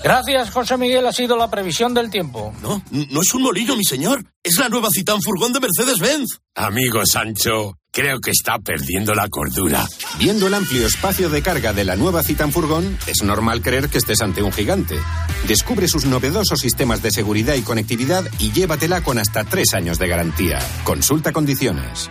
Gracias, 0.02 0.50
José 0.50 0.76
Miguel. 0.78 1.06
Ha 1.06 1.12
sido 1.12 1.36
la 1.36 1.50
previsión 1.50 1.92
del 1.92 2.10
tiempo. 2.10 2.54
No, 2.62 2.82
no 2.90 3.20
es 3.20 3.34
un 3.34 3.42
molino, 3.42 3.76
mi 3.76 3.84
señor. 3.84 4.24
Es 4.42 4.58
la 4.58 4.68
nueva 4.68 4.88
Citán 4.90 5.20
Furgón 5.20 5.52
de 5.52 5.60
Mercedes-Benz. 5.60 6.38
Amigo 6.54 7.04
Sancho, 7.04 7.76
creo 7.92 8.18
que 8.20 8.30
está 8.30 8.58
perdiendo 8.58 9.14
la 9.14 9.28
cordura. 9.28 9.86
Viendo 10.18 10.46
el 10.46 10.54
amplio 10.54 10.86
espacio 10.86 11.28
de 11.28 11.42
carga 11.42 11.72
de 11.74 11.84
la 11.84 11.96
nueva 11.96 12.22
Citan 12.22 12.50
Furgón, 12.50 12.98
es 13.06 13.22
normal 13.22 13.60
creer 13.60 13.88
que 13.90 13.98
estés 13.98 14.22
ante 14.22 14.42
un 14.42 14.52
gigante. 14.52 14.98
Descubre 15.46 15.86
sus 15.88 16.06
novedosos 16.06 16.60
sistemas 16.60 17.02
de 17.02 17.10
seguridad 17.10 17.54
y 17.54 17.62
conectividad 17.62 18.24
y 18.38 18.52
llévatela 18.52 19.02
con 19.02 19.18
hasta 19.18 19.44
tres 19.44 19.74
años 19.74 19.98
de 19.98 20.08
garantía. 20.08 20.58
Consulta 20.84 21.32
condiciones. 21.32 22.10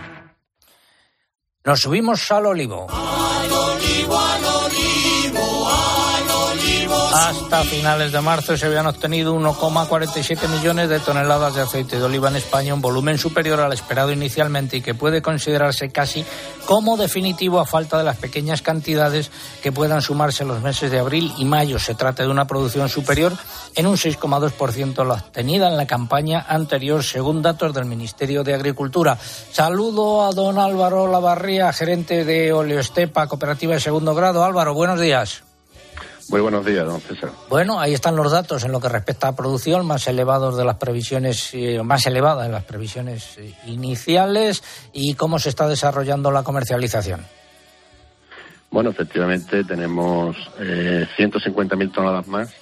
Nos 1.64 1.80
subimos 1.80 2.30
al 2.30 2.46
olivo. 2.46 2.86
Al 2.88 2.96
olivo, 2.96 3.29
Hasta 7.20 7.64
finales 7.64 8.12
de 8.12 8.20
marzo 8.22 8.56
se 8.56 8.64
habían 8.64 8.86
obtenido 8.86 9.34
1,47 9.34 10.48
millones 10.48 10.88
de 10.88 11.00
toneladas 11.00 11.54
de 11.54 11.60
aceite 11.60 11.98
de 11.98 12.02
oliva 12.02 12.30
en 12.30 12.36
España, 12.36 12.72
un 12.72 12.80
volumen 12.80 13.18
superior 13.18 13.60
al 13.60 13.74
esperado 13.74 14.10
inicialmente 14.10 14.78
y 14.78 14.80
que 14.80 14.94
puede 14.94 15.20
considerarse 15.20 15.90
casi 15.90 16.24
como 16.64 16.96
definitivo 16.96 17.60
a 17.60 17.66
falta 17.66 17.98
de 17.98 18.04
las 18.04 18.16
pequeñas 18.16 18.62
cantidades 18.62 19.30
que 19.62 19.70
puedan 19.70 20.00
sumarse 20.00 20.44
en 20.44 20.48
los 20.48 20.62
meses 20.62 20.90
de 20.90 20.98
abril 20.98 21.30
y 21.36 21.44
mayo. 21.44 21.78
Se 21.78 21.94
trata 21.94 22.22
de 22.22 22.30
una 22.30 22.46
producción 22.46 22.88
superior 22.88 23.34
en 23.74 23.86
un 23.86 23.96
6,2% 23.96 25.06
la 25.06 25.14
obtenida 25.14 25.68
en 25.68 25.76
la 25.76 25.86
campaña 25.86 26.46
anterior, 26.48 27.04
según 27.04 27.42
datos 27.42 27.74
del 27.74 27.84
Ministerio 27.84 28.44
de 28.44 28.54
Agricultura. 28.54 29.18
Saludo 29.52 30.24
a 30.24 30.32
don 30.32 30.58
Álvaro 30.58 31.06
Lavarría, 31.06 31.70
gerente 31.74 32.24
de 32.24 32.54
Oleostepa, 32.54 33.26
cooperativa 33.26 33.74
de 33.74 33.80
segundo 33.80 34.14
grado. 34.14 34.42
Álvaro, 34.42 34.72
buenos 34.72 34.98
días. 34.98 35.42
Muy 36.30 36.40
buenos 36.40 36.64
días, 36.64 36.86
don 36.86 37.00
César. 37.00 37.32
Bueno, 37.48 37.80
ahí 37.80 37.92
están 37.92 38.14
los 38.14 38.30
datos 38.30 38.62
en 38.62 38.70
lo 38.70 38.80
que 38.80 38.88
respecta 38.88 39.26
a 39.26 39.34
producción, 39.34 39.84
más 39.84 40.06
elevados 40.06 40.56
de 40.56 40.64
las 40.64 40.76
previsiones, 40.76 41.50
eh, 41.54 41.82
más 41.82 42.06
elevadas 42.06 42.46
de 42.46 42.52
las 42.52 42.62
previsiones 42.62 43.36
eh, 43.38 43.52
iniciales 43.66 44.62
y 44.92 45.14
cómo 45.14 45.40
se 45.40 45.48
está 45.48 45.66
desarrollando 45.66 46.30
la 46.30 46.44
comercialización. 46.44 47.26
Bueno, 48.70 48.90
efectivamente 48.90 49.64
tenemos 49.64 50.36
eh, 50.60 51.04
150.000 51.18 51.92
toneladas 51.92 52.28
más 52.28 52.54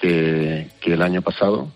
que, 0.00 0.68
que, 0.80 0.94
el 0.94 1.02
año 1.02 1.22
pasado, 1.22 1.68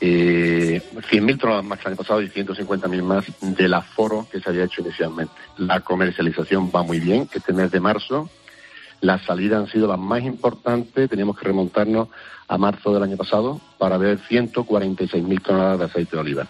eh, 0.00 0.80
100.000 0.94 1.38
toneladas 1.38 1.66
más 1.66 1.78
que 1.80 1.82
el 1.82 1.88
año 1.88 1.98
pasado 1.98 2.22
y 2.22 2.30
150.000 2.30 3.02
más 3.02 3.26
del 3.42 3.74
aforo 3.74 4.26
que 4.32 4.40
se 4.40 4.48
había 4.48 4.64
hecho 4.64 4.80
inicialmente. 4.80 5.34
La 5.58 5.80
comercialización 5.80 6.72
va 6.74 6.82
muy 6.82 6.98
bien. 6.98 7.28
Este 7.34 7.52
mes 7.52 7.70
de 7.70 7.80
marzo 7.80 8.30
las 9.02 9.22
salidas 9.22 9.60
han 9.60 9.68
sido 9.68 9.88
las 9.88 9.98
más 9.98 10.22
importantes. 10.22 11.10
Teníamos 11.10 11.36
que 11.36 11.44
remontarnos 11.44 12.08
a 12.48 12.56
marzo 12.56 12.94
del 12.94 13.02
año 13.02 13.16
pasado 13.16 13.60
para 13.76 13.98
ver 13.98 14.18
146.000 14.20 15.42
toneladas 15.42 15.78
de 15.80 15.84
aceite 15.84 16.16
de 16.16 16.20
oliva. 16.20 16.46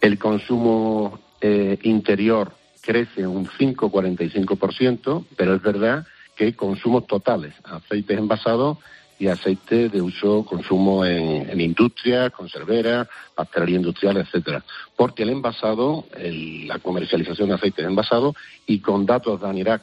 El 0.00 0.18
consumo 0.18 1.18
eh, 1.40 1.78
interior 1.82 2.52
crece 2.80 3.26
un 3.26 3.46
5,45%, 3.46 5.24
pero 5.36 5.54
es 5.54 5.62
verdad 5.62 6.04
que 6.34 6.54
consumos 6.54 7.06
totales, 7.06 7.54
aceites 7.64 8.18
envasados 8.18 8.78
y 9.20 9.28
aceite 9.28 9.88
de 9.88 10.00
uso 10.00 10.44
consumo 10.44 11.04
en, 11.04 11.48
en 11.48 11.60
industria, 11.60 12.30
conservera, 12.30 13.08
pastelería 13.36 13.76
industrial, 13.76 14.16
etcétera. 14.16 14.64
Porque 14.96 15.22
el 15.22 15.30
envasado, 15.30 16.06
la 16.16 16.78
comercialización 16.80 17.48
de 17.48 17.54
aceites 17.54 17.84
envasados 17.84 18.34
y 18.66 18.80
con 18.80 19.06
datos 19.06 19.40
de 19.40 19.48
ANIRAC 19.48 19.82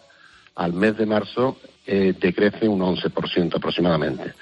al 0.56 0.74
mes 0.74 0.98
de 0.98 1.06
marzo 1.06 1.58
eh, 1.88 2.14
decrece 2.20 2.68
un 2.68 2.80
11% 2.82 3.56
aproximadamente. 3.56 4.34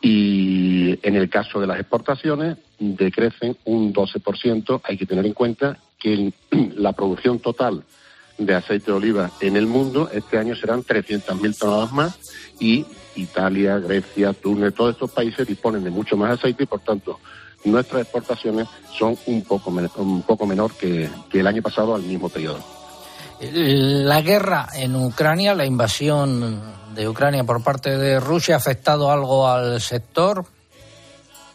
Y 0.00 0.98
en 1.02 1.16
el 1.16 1.28
caso 1.28 1.60
de 1.60 1.66
las 1.66 1.80
exportaciones 1.80 2.56
decrecen 2.78 3.56
un 3.64 3.92
12%. 3.92 4.80
Hay 4.84 4.96
que 4.96 5.06
tener 5.06 5.26
en 5.26 5.32
cuenta 5.32 5.78
que 5.98 6.32
la 6.76 6.92
producción 6.92 7.40
total 7.40 7.82
de 8.38 8.54
aceite 8.54 8.92
de 8.92 8.96
oliva 8.96 9.30
en 9.40 9.56
el 9.56 9.66
mundo 9.66 10.08
este 10.12 10.38
año 10.38 10.54
serán 10.54 10.84
300.000 10.84 11.58
toneladas 11.58 11.92
más 11.92 12.18
y 12.60 12.86
Italia, 13.16 13.78
Grecia, 13.78 14.32
Túnez, 14.32 14.74
todos 14.74 14.92
estos 14.92 15.10
países 15.10 15.46
disponen 15.46 15.82
de 15.82 15.90
mucho 15.90 16.16
más 16.16 16.38
aceite 16.38 16.62
y 16.62 16.66
por 16.66 16.80
tanto 16.80 17.18
nuestras 17.64 18.02
exportaciones 18.02 18.68
son 18.96 19.18
un 19.26 19.42
poco, 19.42 19.70
un 19.70 20.22
poco 20.22 20.46
menor 20.46 20.72
que, 20.74 21.10
que 21.28 21.40
el 21.40 21.46
año 21.48 21.62
pasado 21.62 21.96
al 21.96 22.02
mismo 22.02 22.28
periodo. 22.28 22.77
La 23.40 24.20
guerra 24.20 24.68
en 24.74 24.96
Ucrania, 24.96 25.54
la 25.54 25.64
invasión 25.64 26.60
de 26.94 27.08
Ucrania 27.08 27.44
por 27.44 27.62
parte 27.62 27.96
de 27.96 28.18
Rusia, 28.18 28.56
¿ha 28.56 28.58
afectado 28.58 29.12
algo 29.12 29.48
al 29.48 29.80
sector? 29.80 30.44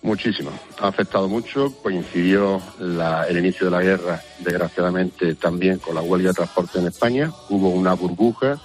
Muchísimo, 0.01 0.51
ha 0.79 0.87
afectado 0.87 1.27
mucho. 1.27 1.73
Coincidió 1.81 2.61
el 2.79 3.37
inicio 3.37 3.65
de 3.65 3.71
la 3.71 3.81
guerra, 3.81 4.21
desgraciadamente, 4.39 5.35
también 5.35 5.79
con 5.79 5.95
la 5.95 6.01
huelga 6.01 6.29
de 6.29 6.35
transporte 6.35 6.79
en 6.79 6.87
España. 6.87 7.31
Hubo 7.49 7.69
una 7.69 7.93
burbuja 7.93 8.59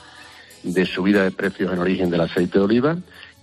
de 0.63 0.87
subida 0.87 1.23
de 1.25 1.31
precios 1.31 1.73
en 1.73 1.79
origen 1.79 2.11
del 2.11 2.21
aceite 2.21 2.59
de 2.59 2.65
oliva, 2.65 2.97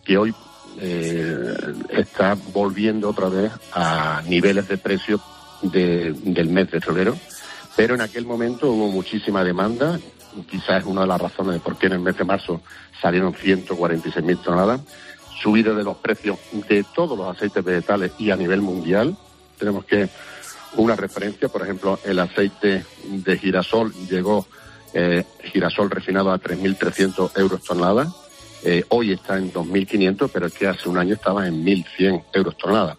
que 0.04 0.18
hoy 0.18 0.34
eh, 0.80 1.54
está 1.90 2.38
volviendo 2.54 3.10
otra 3.10 3.30
vez 3.30 3.52
a 3.74 4.22
niveles 4.28 4.68
de 4.68 4.78
precio 4.78 5.22
del 5.62 6.50
mes 6.50 6.72
de 6.72 6.82
febrero. 6.82 7.18
Pero 7.76 7.96
en 7.96 8.02
aquel 8.02 8.26
momento 8.26 8.72
hubo 8.72 8.90
muchísima 8.90 9.44
demanda, 9.44 10.00
quizás 10.50 10.82
es 10.82 10.86
una 10.86 11.02
de 11.02 11.08
las 11.08 11.22
razones 11.22 11.54
de 11.54 11.60
por 11.60 11.78
qué 11.78 11.88
en 11.88 11.94
el 11.94 12.00
mes 12.00 12.18
de 12.18 12.24
marzo 12.24 12.62
salieron 13.02 13.34
146.000 13.34 14.42
toneladas, 14.42 14.82
subida 15.42 15.74
de 15.74 15.84
los 15.84 15.98
precios 15.98 16.40
de 16.70 16.86
todos 16.96 17.18
los 17.18 17.36
aceites 17.36 17.64
vegetales 17.64 18.14
y 18.18 18.32
a 18.32 18.36
nivel 18.36 18.62
mundial. 18.62 19.18
Tenemos 19.58 19.86
que 19.86 20.10
una 20.78 20.96
referencia, 20.96 21.50
por 21.50 21.62
ejemplo, 21.62 22.00
el 22.06 22.20
aceite 22.20 22.86
de 23.04 23.38
girasol 23.38 23.94
llegó 24.10 24.46
eh, 24.94 25.24
girasol 25.44 25.90
refinado 25.90 26.32
a 26.32 26.40
3.300 26.40 27.38
euros 27.40 27.64
tonelada. 27.64 28.12
Eh, 28.64 28.84
hoy 28.90 29.12
está 29.12 29.38
en 29.38 29.52
2.500, 29.52 30.30
pero 30.34 30.48
es 30.48 30.54
que 30.54 30.68
hace 30.68 30.90
un 30.90 30.98
año 30.98 31.16
estaba 31.16 31.48
en 31.48 31.64
1.100 31.66 32.24
euros 32.34 32.58
tonelada. 32.58 32.98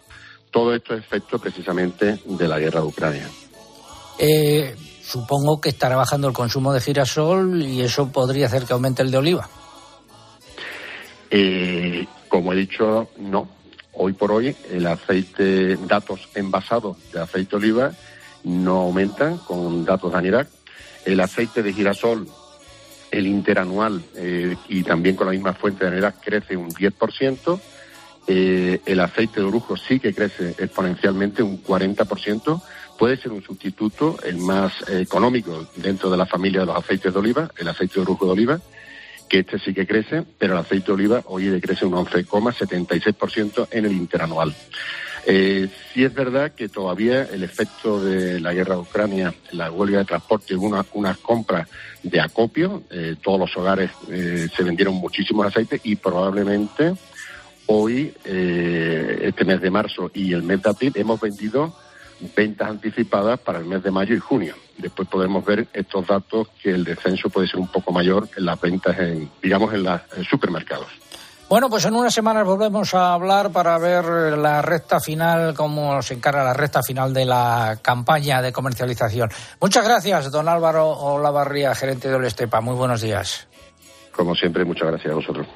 Todo 0.51 0.73
esto 0.73 0.93
es 0.93 1.01
efecto 1.01 1.39
precisamente 1.39 2.19
de 2.25 2.47
la 2.47 2.59
guerra 2.59 2.81
de 2.81 2.87
Ucrania. 2.87 3.27
Eh, 4.19 4.75
supongo 5.03 5.61
que 5.61 5.69
estará 5.69 5.95
bajando 5.95 6.27
el 6.27 6.33
consumo 6.33 6.73
de 6.73 6.81
girasol 6.81 7.61
y 7.61 7.81
eso 7.81 8.11
podría 8.11 8.47
hacer 8.47 8.63
que 8.63 8.73
aumente 8.73 9.01
el 9.01 9.11
de 9.11 9.17
oliva. 9.17 9.49
como 12.29 12.53
he 12.53 12.55
dicho, 12.55 13.09
no. 13.17 13.47
Hoy 13.93 14.13
por 14.13 14.31
hoy 14.31 14.55
el 14.69 14.85
aceite, 14.85 15.75
datos 15.87 16.29
envasados 16.35 16.97
de 17.11 17.19
aceite 17.19 17.51
de 17.51 17.57
oliva 17.57 17.91
no 18.43 18.81
aumentan 18.81 19.37
con 19.39 19.83
datos 19.85 20.11
de 20.11 20.17
ANIRAC 20.19 20.47
el 21.07 21.21
aceite 21.21 21.63
de 21.63 21.73
girasol, 21.73 22.27
el 23.11 23.27
interanual 23.27 24.03
eh, 24.15 24.57
y 24.67 24.83
también 24.83 25.15
con 25.15 25.27
la 25.27 25.31
misma 25.31 25.53
fuente 25.53 25.85
de 25.85 25.97
energía 25.97 26.19
crece 26.21 26.57
un 26.57 26.69
10%. 26.69 27.59
Eh, 28.29 28.81
el 28.85 28.99
aceite 28.99 29.39
de 29.39 29.45
orujo 29.45 29.77
sí 29.77 30.01
que 30.01 30.13
crece 30.13 30.49
exponencialmente 30.57 31.41
un 31.41 31.63
40%. 31.63 32.61
Puede 32.97 33.17
ser 33.17 33.31
un 33.31 33.43
sustituto, 33.43 34.17
el 34.23 34.37
más 34.37 34.73
económico 34.89 35.67
dentro 35.75 36.09
de 36.09 36.17
la 36.17 36.25
familia 36.25 36.61
de 36.61 36.67
los 36.67 36.77
aceites 36.77 37.13
de 37.13 37.19
oliva, 37.19 37.51
el 37.57 37.67
aceite 37.67 37.95
de 37.95 38.01
orujo 38.01 38.25
de 38.25 38.31
oliva, 38.31 38.59
que 39.29 39.39
este 39.39 39.59
sí 39.59 39.73
que 39.73 39.85
crece, 39.85 40.23
pero 40.37 40.53
el 40.53 40.59
aceite 40.59 40.87
de 40.87 40.93
oliva 40.93 41.21
hoy 41.25 41.45
decrece 41.45 41.85
un 41.85 41.93
11,76% 41.93 43.67
en 43.71 43.85
el 43.85 43.91
interanual. 43.91 44.55
Eh, 45.29 45.67
sí 45.93 46.05
es 46.05 46.13
verdad 46.13 46.53
que 46.53 46.69
todavía 46.69 47.23
el 47.23 47.43
efecto 47.43 48.01
de 48.01 48.39
la 48.39 48.53
guerra 48.53 48.75
de 48.75 48.81
Ucrania, 48.81 49.33
la 49.51 49.69
huelga 49.69 49.99
de 49.99 50.05
transporte, 50.05 50.55
una, 50.55 50.85
unas 50.93 51.17
compras 51.17 51.67
de 52.01 52.21
acopio, 52.21 52.83
eh, 52.89 53.15
todos 53.21 53.39
los 53.39 53.57
hogares 53.57 53.91
eh, 54.09 54.47
se 54.55 54.63
vendieron 54.63 54.95
muchísimos 54.95 55.45
aceites 55.45 55.81
y 55.83 55.97
probablemente 55.97 56.93
hoy, 57.65 58.13
eh, 58.23 59.19
este 59.23 59.43
mes 59.45 59.61
de 59.61 59.69
marzo 59.69 60.09
y 60.13 60.33
el 60.33 60.43
mes 60.43 60.63
de 60.63 60.69
abril, 60.69 60.93
hemos 60.95 61.19
vendido 61.19 61.75
ventas 62.35 62.69
anticipadas 62.69 63.39
para 63.39 63.59
el 63.59 63.65
mes 63.65 63.83
de 63.83 63.91
mayo 63.91 64.15
y 64.15 64.19
junio. 64.19 64.55
Después 64.77 65.07
podemos 65.07 65.43
ver 65.45 65.67
estos 65.73 66.05
datos 66.07 66.47
que 66.61 66.69
el 66.69 66.83
descenso 66.83 67.29
puede 67.29 67.47
ser 67.47 67.59
un 67.59 67.67
poco 67.67 67.91
mayor 67.91 68.27
en 68.37 68.45
las 68.45 68.59
ventas, 68.59 68.97
en, 68.99 69.29
digamos, 69.41 69.73
en 69.73 69.83
los 69.83 70.01
supermercados. 70.29 70.87
Bueno, 71.49 71.69
pues 71.69 71.85
en 71.85 71.95
unas 71.95 72.13
semanas 72.13 72.45
volvemos 72.45 72.93
a 72.93 73.13
hablar 73.13 73.51
para 73.51 73.77
ver 73.77 74.37
la 74.37 74.61
recta 74.61 74.99
final, 74.99 75.53
cómo 75.55 76.01
se 76.01 76.13
encara 76.13 76.43
la 76.43 76.53
recta 76.53 76.83
final 76.83 77.13
de 77.13 77.23
la 77.23 77.79
campaña 77.81 78.41
de 78.41 78.51
comercialización. 78.51 79.29
Muchas 79.61 79.85
gracias, 79.85 80.29
don 80.29 80.49
Álvaro 80.49 80.89
Olavarría, 80.89 81.73
gerente 81.73 82.09
de 82.09 82.15
Olestepa. 82.15 82.59
Muy 82.59 82.75
buenos 82.75 83.01
días. 83.01 83.47
Como 84.11 84.35
siempre, 84.35 84.65
muchas 84.65 84.89
gracias 84.89 85.13
a 85.13 85.15
vosotros. 85.15 85.47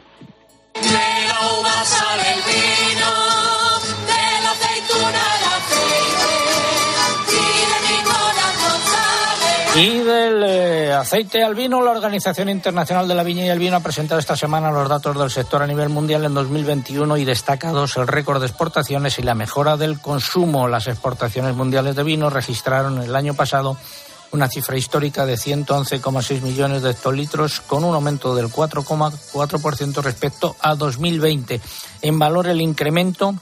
Y 9.82 9.98
del 9.98 10.44
eh, 10.44 10.94
aceite 10.94 11.42
al 11.42 11.56
vino, 11.56 11.82
la 11.82 11.90
Organización 11.90 12.50
Internacional 12.50 13.08
de 13.08 13.16
la 13.16 13.24
Viña 13.24 13.48
y 13.48 13.50
el 13.50 13.58
Vino 13.58 13.78
ha 13.78 13.80
presentado 13.80 14.20
esta 14.20 14.36
semana 14.36 14.70
los 14.70 14.88
datos 14.88 15.18
del 15.18 15.32
sector 15.32 15.64
a 15.64 15.66
nivel 15.66 15.90
mundial 15.90 16.24
en 16.24 16.36
2021 16.36 17.18
y 17.18 17.26
destacados 17.26 17.98
el 17.98 18.08
récord 18.08 18.40
de 18.40 18.46
exportaciones 18.46 19.18
y 19.18 19.24
la 19.24 19.34
mejora 19.34 19.78
del 19.78 20.00
consumo. 20.00 20.68
Las 20.68 20.86
exportaciones 20.86 21.56
mundiales 21.56 21.96
de 21.96 22.04
vino 22.04 22.30
registraron 22.30 23.02
el 23.02 23.16
año 23.16 23.34
pasado 23.34 23.76
una 24.30 24.48
cifra 24.50 24.78
histórica 24.78 25.26
de 25.26 25.34
111,6 25.34 26.42
millones 26.42 26.84
de 26.84 26.92
hectolitros 26.92 27.62
con 27.62 27.84
un 27.84 27.96
aumento 27.96 28.36
del 28.36 28.50
4,4% 28.50 30.04
respecto 30.04 30.56
a 30.60 30.76
2020. 30.76 31.60
En 32.04 32.20
valor 32.20 32.46
el 32.46 32.62
incremento 32.62 33.34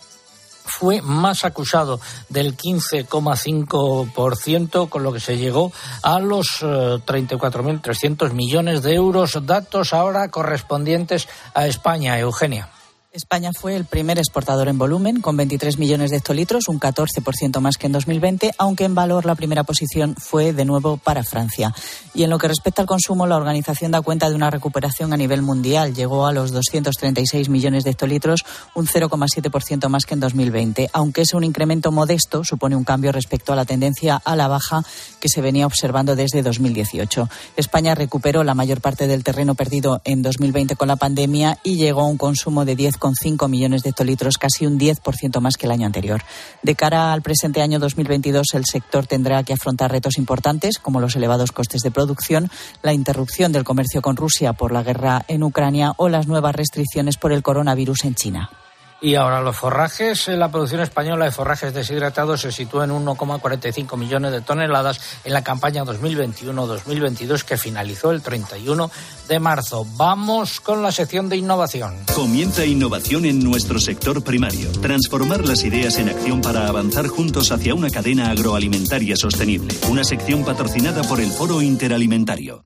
fue 0.69 1.01
más 1.01 1.43
acusado 1.43 1.99
del 2.29 2.55
15,5%, 2.55 4.87
con 4.87 5.03
lo 5.03 5.11
que 5.11 5.19
se 5.19 5.37
llegó 5.37 5.73
a 6.03 6.19
los 6.19 6.61
34.300 6.61 8.29
eh, 8.29 8.33
millones 8.33 8.81
de 8.83 8.93
euros. 8.93 9.37
Datos 9.45 9.93
ahora 9.93 10.29
correspondientes 10.29 11.27
a 11.53 11.67
España. 11.67 12.17
Eugenia. 12.19 12.69
España 13.11 13.53
fue 13.53 13.75
el 13.75 13.85
primer 13.85 14.19
exportador 14.19 14.67
en 14.67 14.77
volumen, 14.77 15.19
con 15.19 15.35
23 15.35 15.79
millones 15.79 16.11
de 16.11 16.17
hectolitros, 16.17 16.67
un 16.67 16.79
14% 16.79 17.59
más 17.59 17.77
que 17.77 17.87
en 17.87 17.93
2020, 17.93 18.51
aunque 18.59 18.83
en 18.83 18.93
valor 18.93 19.25
la 19.25 19.33
primera 19.33 19.63
posición 19.63 20.13
fue 20.15 20.53
de 20.53 20.63
nuevo 20.63 20.97
para 20.97 21.23
Francia. 21.23 21.73
Y 22.13 22.21
en 22.21 22.29
lo 22.29 22.37
que 22.37 22.47
respecta 22.47 22.83
al 22.83 22.87
consumo, 22.87 23.25
la 23.25 23.37
organización 23.37 23.89
da 23.89 24.01
cuenta 24.01 24.29
de 24.29 24.35
una 24.35 24.51
recuperación 24.51 25.11
a 25.11 25.17
nivel 25.17 25.41
mundial. 25.41 25.95
Llegó 25.95 26.27
a 26.27 26.31
los 26.31 26.51
236 26.51 27.49
millones 27.49 27.83
de 27.83 27.89
hectolitros, 27.89 28.45
un 28.75 28.85
0,7% 28.85 29.89
más 29.89 30.05
que 30.05 30.13
en 30.13 30.19
2020. 30.19 30.91
Aunque 30.93 31.21
es 31.21 31.33
un 31.33 31.43
incremento 31.43 31.91
modesto, 31.91 32.43
supone 32.43 32.75
un 32.75 32.83
cambio 32.83 33.11
respecto 33.11 33.53
a 33.53 33.55
la 33.55 33.65
tendencia 33.65 34.21
a 34.23 34.35
la 34.35 34.47
baja 34.47 34.83
que 35.19 35.29
se 35.29 35.41
venía 35.41 35.65
observando 35.65 36.15
desde 36.15 36.43
2018. 36.43 37.27
España 37.57 37.95
recuperó 37.95 38.43
la 38.43 38.53
mayor 38.53 38.81
parte 38.81 39.07
del 39.07 39.23
terreno 39.23 39.55
perdido 39.55 39.99
en 40.03 40.21
2020 40.21 40.75
con 40.75 40.89
la 40.89 40.95
pandemia 40.95 41.57
y 41.63 41.77
llegó 41.77 42.01
a 42.01 42.07
un 42.07 42.17
consumo 42.17 42.65
de 42.65 42.75
10 42.75 42.98
cinco 43.15 43.47
millones 43.47 43.83
de 43.83 43.89
hectolitros, 43.89 44.37
casi 44.37 44.65
un 44.65 44.77
10% 44.79 45.39
más 45.39 45.55
que 45.57 45.65
el 45.65 45.71
año 45.71 45.85
anterior. 45.85 46.21
De 46.61 46.75
cara 46.75 47.13
al 47.13 47.21
presente 47.21 47.61
año 47.61 47.79
2022, 47.79 48.47
el 48.53 48.65
sector 48.65 49.07
tendrá 49.07 49.43
que 49.43 49.53
afrontar 49.53 49.91
retos 49.91 50.17
importantes 50.17 50.77
como 50.77 50.99
los 50.99 51.15
elevados 51.15 51.51
costes 51.51 51.81
de 51.81 51.91
producción, 51.91 52.49
la 52.83 52.93
interrupción 52.93 53.51
del 53.51 53.63
comercio 53.63 54.01
con 54.01 54.15
Rusia 54.15 54.53
por 54.53 54.71
la 54.71 54.83
guerra 54.83 55.25
en 55.27 55.43
Ucrania 55.43 55.93
o 55.97 56.09
las 56.09 56.27
nuevas 56.27 56.55
restricciones 56.55 57.17
por 57.17 57.31
el 57.31 57.43
coronavirus 57.43 58.05
en 58.05 58.15
China. 58.15 58.49
Y 59.01 59.15
ahora 59.15 59.41
los 59.41 59.55
forrajes, 59.55 60.27
la 60.27 60.51
producción 60.51 60.81
española 60.81 61.25
de 61.25 61.31
forrajes 61.31 61.73
deshidratados 61.73 62.41
se 62.41 62.51
sitúa 62.51 62.83
en 62.83 62.91
1,45 62.91 63.97
millones 63.97 64.31
de 64.31 64.41
toneladas 64.41 64.99
en 65.23 65.33
la 65.33 65.43
campaña 65.43 65.85
2021-2022 65.85 67.43
que 67.43 67.57
finalizó 67.57 68.11
el 68.11 68.21
31 68.21 68.91
de 69.29 69.39
marzo. 69.39 69.85
Vamos 69.95 70.59
con 70.59 70.83
la 70.83 70.91
sección 70.91 71.29
de 71.29 71.37
innovación. 71.37 71.95
Comienza 72.13 72.65
innovación 72.65 73.25
en 73.25 73.41
nuestro 73.41 73.79
sector 73.79 74.21
primario. 74.23 74.69
Transformar 74.81 75.45
las 75.45 75.63
ideas 75.63 75.97
en 75.97 76.09
acción 76.09 76.41
para 76.41 76.67
avanzar 76.67 77.07
juntos 77.07 77.51
hacia 77.51 77.75
una 77.75 77.89
cadena 77.89 78.31
agroalimentaria 78.31 79.15
sostenible. 79.15 79.73
Una 79.89 80.03
sección 80.03 80.43
patrocinada 80.43 81.03
por 81.03 81.21
el 81.21 81.31
Foro 81.31 81.61
Interalimentario. 81.61 82.63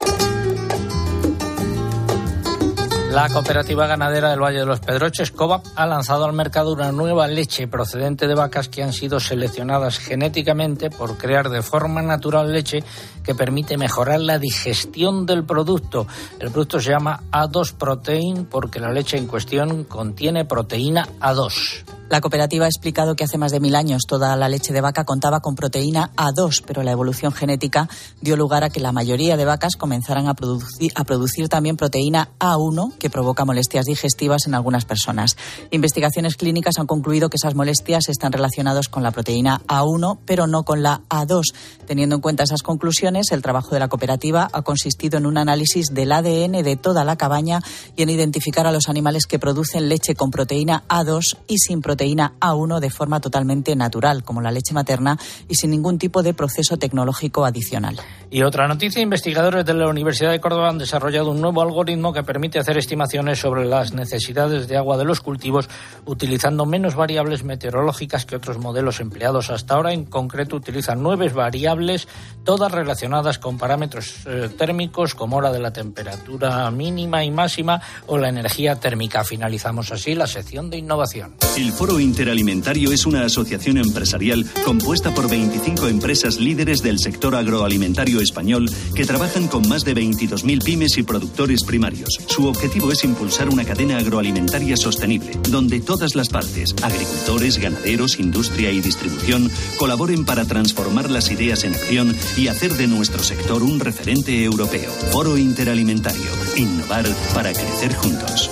La 3.14 3.30
cooperativa 3.30 3.86
ganadera 3.86 4.32
del 4.32 4.42
Valle 4.42 4.62
de 4.62 4.66
los 4.66 4.80
Pedroches, 4.80 5.30
COVAP, 5.30 5.64
ha 5.76 5.86
lanzado 5.86 6.26
al 6.26 6.34
mercado 6.34 6.74
una 6.74 6.92
nueva 6.92 7.28
leche 7.28 7.68
procedente 7.68 8.26
de 8.26 8.34
vacas 8.34 8.70
que 8.70 8.82
han 8.82 8.92
sido 8.92 9.20
seleccionadas 9.20 10.00
genéticamente 10.00 10.90
por 10.90 11.16
crear 11.16 11.50
de 11.50 11.62
forma 11.62 12.02
natural 12.02 12.52
leche 12.52 12.84
que 13.24 13.36
permite 13.36 13.78
mejorar 13.78 14.20
la 14.20 14.40
digestión 14.40 15.26
del 15.26 15.44
producto. 15.46 16.08
El 16.40 16.52
producto 16.52 16.80
se 16.80 16.92
llama 16.92 17.24
A2 17.32 17.74
Protein 17.74 18.46
porque 18.46 18.80
la 18.80 18.92
leche 18.92 19.18
en 19.18 19.28
cuestión 19.28 19.84
contiene 19.86 20.46
proteína 20.46 21.08
A2. 21.20 21.84
La 22.10 22.22
cooperativa 22.22 22.66
ha 22.66 22.68
explicado 22.68 23.16
que 23.16 23.24
hace 23.24 23.40
más 23.40 23.52
de 23.52 23.60
mil 23.60 23.76
años 23.76 24.04
toda 24.08 24.36
la 24.36 24.48
leche 24.48 24.72
de 24.72 24.82
vaca 24.82 25.04
contaba 25.04 25.40
con 25.40 25.56
proteína 25.56 26.12
A2, 26.16 26.62
pero 26.64 26.84
la 26.84 26.92
evolución 26.92 27.32
genética 27.32 27.90
dio 28.22 28.36
lugar 28.36 28.64
a 28.64 28.70
que 28.70 28.80
la 28.80 28.92
mayoría 28.92 29.36
de 29.36 29.46
vacas 29.46 29.78
comenzaran 29.78 30.28
a 30.28 30.36
producir, 30.36 30.92
a 30.94 31.06
producir 31.06 31.50
también 31.50 31.76
proteína 31.76 32.30
A1, 32.38 32.98
que 33.00 33.10
provoca 33.10 33.46
molestias 33.46 33.86
digestivas 33.86 34.46
en 34.46 34.54
algunas 34.54 34.86
personas. 34.86 35.38
Investigaciones 35.72 36.36
clínicas 36.36 36.78
han 36.78 36.86
concluido 36.86 37.30
que 37.30 37.38
esas 37.38 37.56
molestias 37.56 38.10
están 38.10 38.32
relacionadas 38.32 38.90
con 38.90 39.02
la 39.02 39.10
proteína 39.10 39.62
A1, 39.68 40.20
pero 40.24 40.46
no 40.46 40.66
con 40.66 40.84
la 40.84 41.02
A2. 41.10 41.46
Teniendo 41.88 42.16
en 42.16 42.22
cuenta 42.22 42.44
esas 42.44 42.62
conclusiones, 42.62 43.13
el 43.32 43.42
trabajo 43.42 43.70
de 43.74 43.80
la 43.80 43.88
cooperativa 43.88 44.50
ha 44.52 44.62
consistido 44.62 45.18
en 45.18 45.26
un 45.26 45.38
análisis 45.38 45.94
del 45.94 46.12
ADN 46.12 46.64
de 46.64 46.76
toda 46.76 47.06
la 47.06 47.16
cabaña 47.16 47.62
y 47.96 48.04
en 48.04 48.10
identificar 48.10 48.68
a 48.68 48.72
los 48.72 48.90
animales 48.90 49.26
que 49.26 49.40
producen 49.40 49.88
leche 49.88 50.16
con 50.16 50.32
proteína 50.32 50.84
A2 50.90 51.38
y 51.48 51.60
sin 51.60 51.82
proteína 51.82 51.94
proteína 51.94 52.34
A1 52.40 52.80
de 52.80 52.90
forma 52.90 53.20
totalmente 53.20 53.76
natural, 53.76 54.24
como 54.24 54.42
la 54.42 54.50
leche 54.50 54.74
materna, 54.74 55.16
y 55.48 55.54
sin 55.54 55.70
ningún 55.70 56.00
tipo 56.00 56.24
de 56.24 56.34
proceso 56.34 56.76
tecnológico 56.78 57.46
adicional. 57.46 58.00
Y 58.32 58.42
otra 58.42 58.68
noticia, 58.68 59.00
investigadores 59.00 59.64
de 59.64 59.76
la 59.76 59.88
Universidad 59.88 60.32
de 60.32 60.42
Córdoba 60.42 60.70
han 60.70 60.80
desarrollado 60.80 61.30
un 61.30 61.40
nuevo 61.40 61.62
algoritmo 61.62 62.12
que 62.12 62.24
permite 62.24 62.58
hacer 62.58 62.80
estimaciones 62.80 63.38
sobre 63.40 63.66
las 63.66 63.94
necesidades 63.94 64.68
de 64.68 64.76
agua 64.76 64.98
de 64.98 65.06
los 65.06 65.22
cultivos 65.22 65.70
utilizando 66.06 66.66
menos 66.66 66.96
variables 66.96 67.44
meteorológicas 67.44 68.26
que 68.26 68.38
otros 68.38 68.58
modelos 68.58 69.00
empleados 69.00 69.52
hasta 69.52 69.76
ahora. 69.76 69.94
En 69.94 70.06
concreto, 70.06 70.56
utilizan 70.56 71.04
nueve 71.04 71.30
variables, 71.30 72.08
todas 72.44 72.72
relacionadas 72.72 73.03
con 73.42 73.58
parámetros 73.58 74.16
eh, 74.26 74.50
térmicos 74.58 75.14
como 75.14 75.36
hora 75.36 75.52
de 75.52 75.60
la 75.60 75.74
temperatura 75.74 76.72
mínima 76.72 77.26
y 77.26 77.32
máxima 77.32 77.82
o 78.08 78.18
la 78.18 78.30
energía 78.30 78.78
térmica. 78.78 79.26
Finalizamos 79.26 79.92
así 79.92 80.16
la 80.16 80.26
sección 80.26 80.70
de 80.70 80.78
innovación. 80.78 81.34
El 81.58 81.74
Foro 81.74 82.00
Interalimentario 82.00 82.94
es 82.94 83.06
una 83.06 83.26
asociación 83.26 83.78
empresarial 83.78 84.46
compuesta 84.64 85.14
por 85.14 85.30
25 85.30 85.90
empresas 85.90 86.40
líderes 86.40 86.82
del 86.82 86.98
sector 86.98 87.36
agroalimentario 87.36 88.22
español 88.22 88.70
que 88.96 89.06
trabajan 89.06 89.50
con 89.50 89.68
más 89.68 89.84
de 89.84 89.96
22.000 89.96 90.64
pymes 90.64 90.98
y 90.98 91.04
productores 91.04 91.64
primarios. 91.66 92.22
Su 92.28 92.48
objetivo 92.48 92.92
es 92.92 93.04
impulsar 93.04 93.50
una 93.50 93.66
cadena 93.66 93.98
agroalimentaria 93.98 94.78
sostenible, 94.78 95.38
donde 95.50 95.82
todas 95.82 96.16
las 96.16 96.30
partes, 96.30 96.74
agricultores, 96.82 97.58
ganaderos, 97.58 98.18
industria 98.20 98.72
y 98.72 98.80
distribución, 98.80 99.52
colaboren 99.78 100.24
para 100.24 100.46
transformar 100.46 101.10
las 101.10 101.30
ideas 101.32 101.66
en 101.66 101.74
acción 101.74 102.16
y 102.38 102.48
hacer 102.48 102.74
de 102.76 102.93
nuestro 102.94 103.24
sector 103.24 103.62
un 103.64 103.80
referente 103.80 104.44
europeo. 104.44 104.92
Foro 105.12 105.38
Interalimentario. 105.38 106.30
Innovar 106.56 107.06
para 107.34 107.52
crecer 107.52 107.94
juntos. 107.96 108.50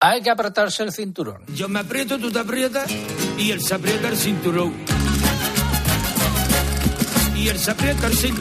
Hay 0.00 0.20
que 0.20 0.30
apretarse 0.30 0.82
el 0.82 0.92
cinturón. 0.92 1.44
Yo 1.54 1.68
me 1.68 1.78
aprieto, 1.78 2.18
tú 2.18 2.32
te 2.32 2.40
aprietas 2.40 2.90
y 3.38 3.52
él 3.52 3.60
se 3.60 3.74
aprieta 3.74 4.08
el 4.08 4.16
cinturón. 4.16 4.74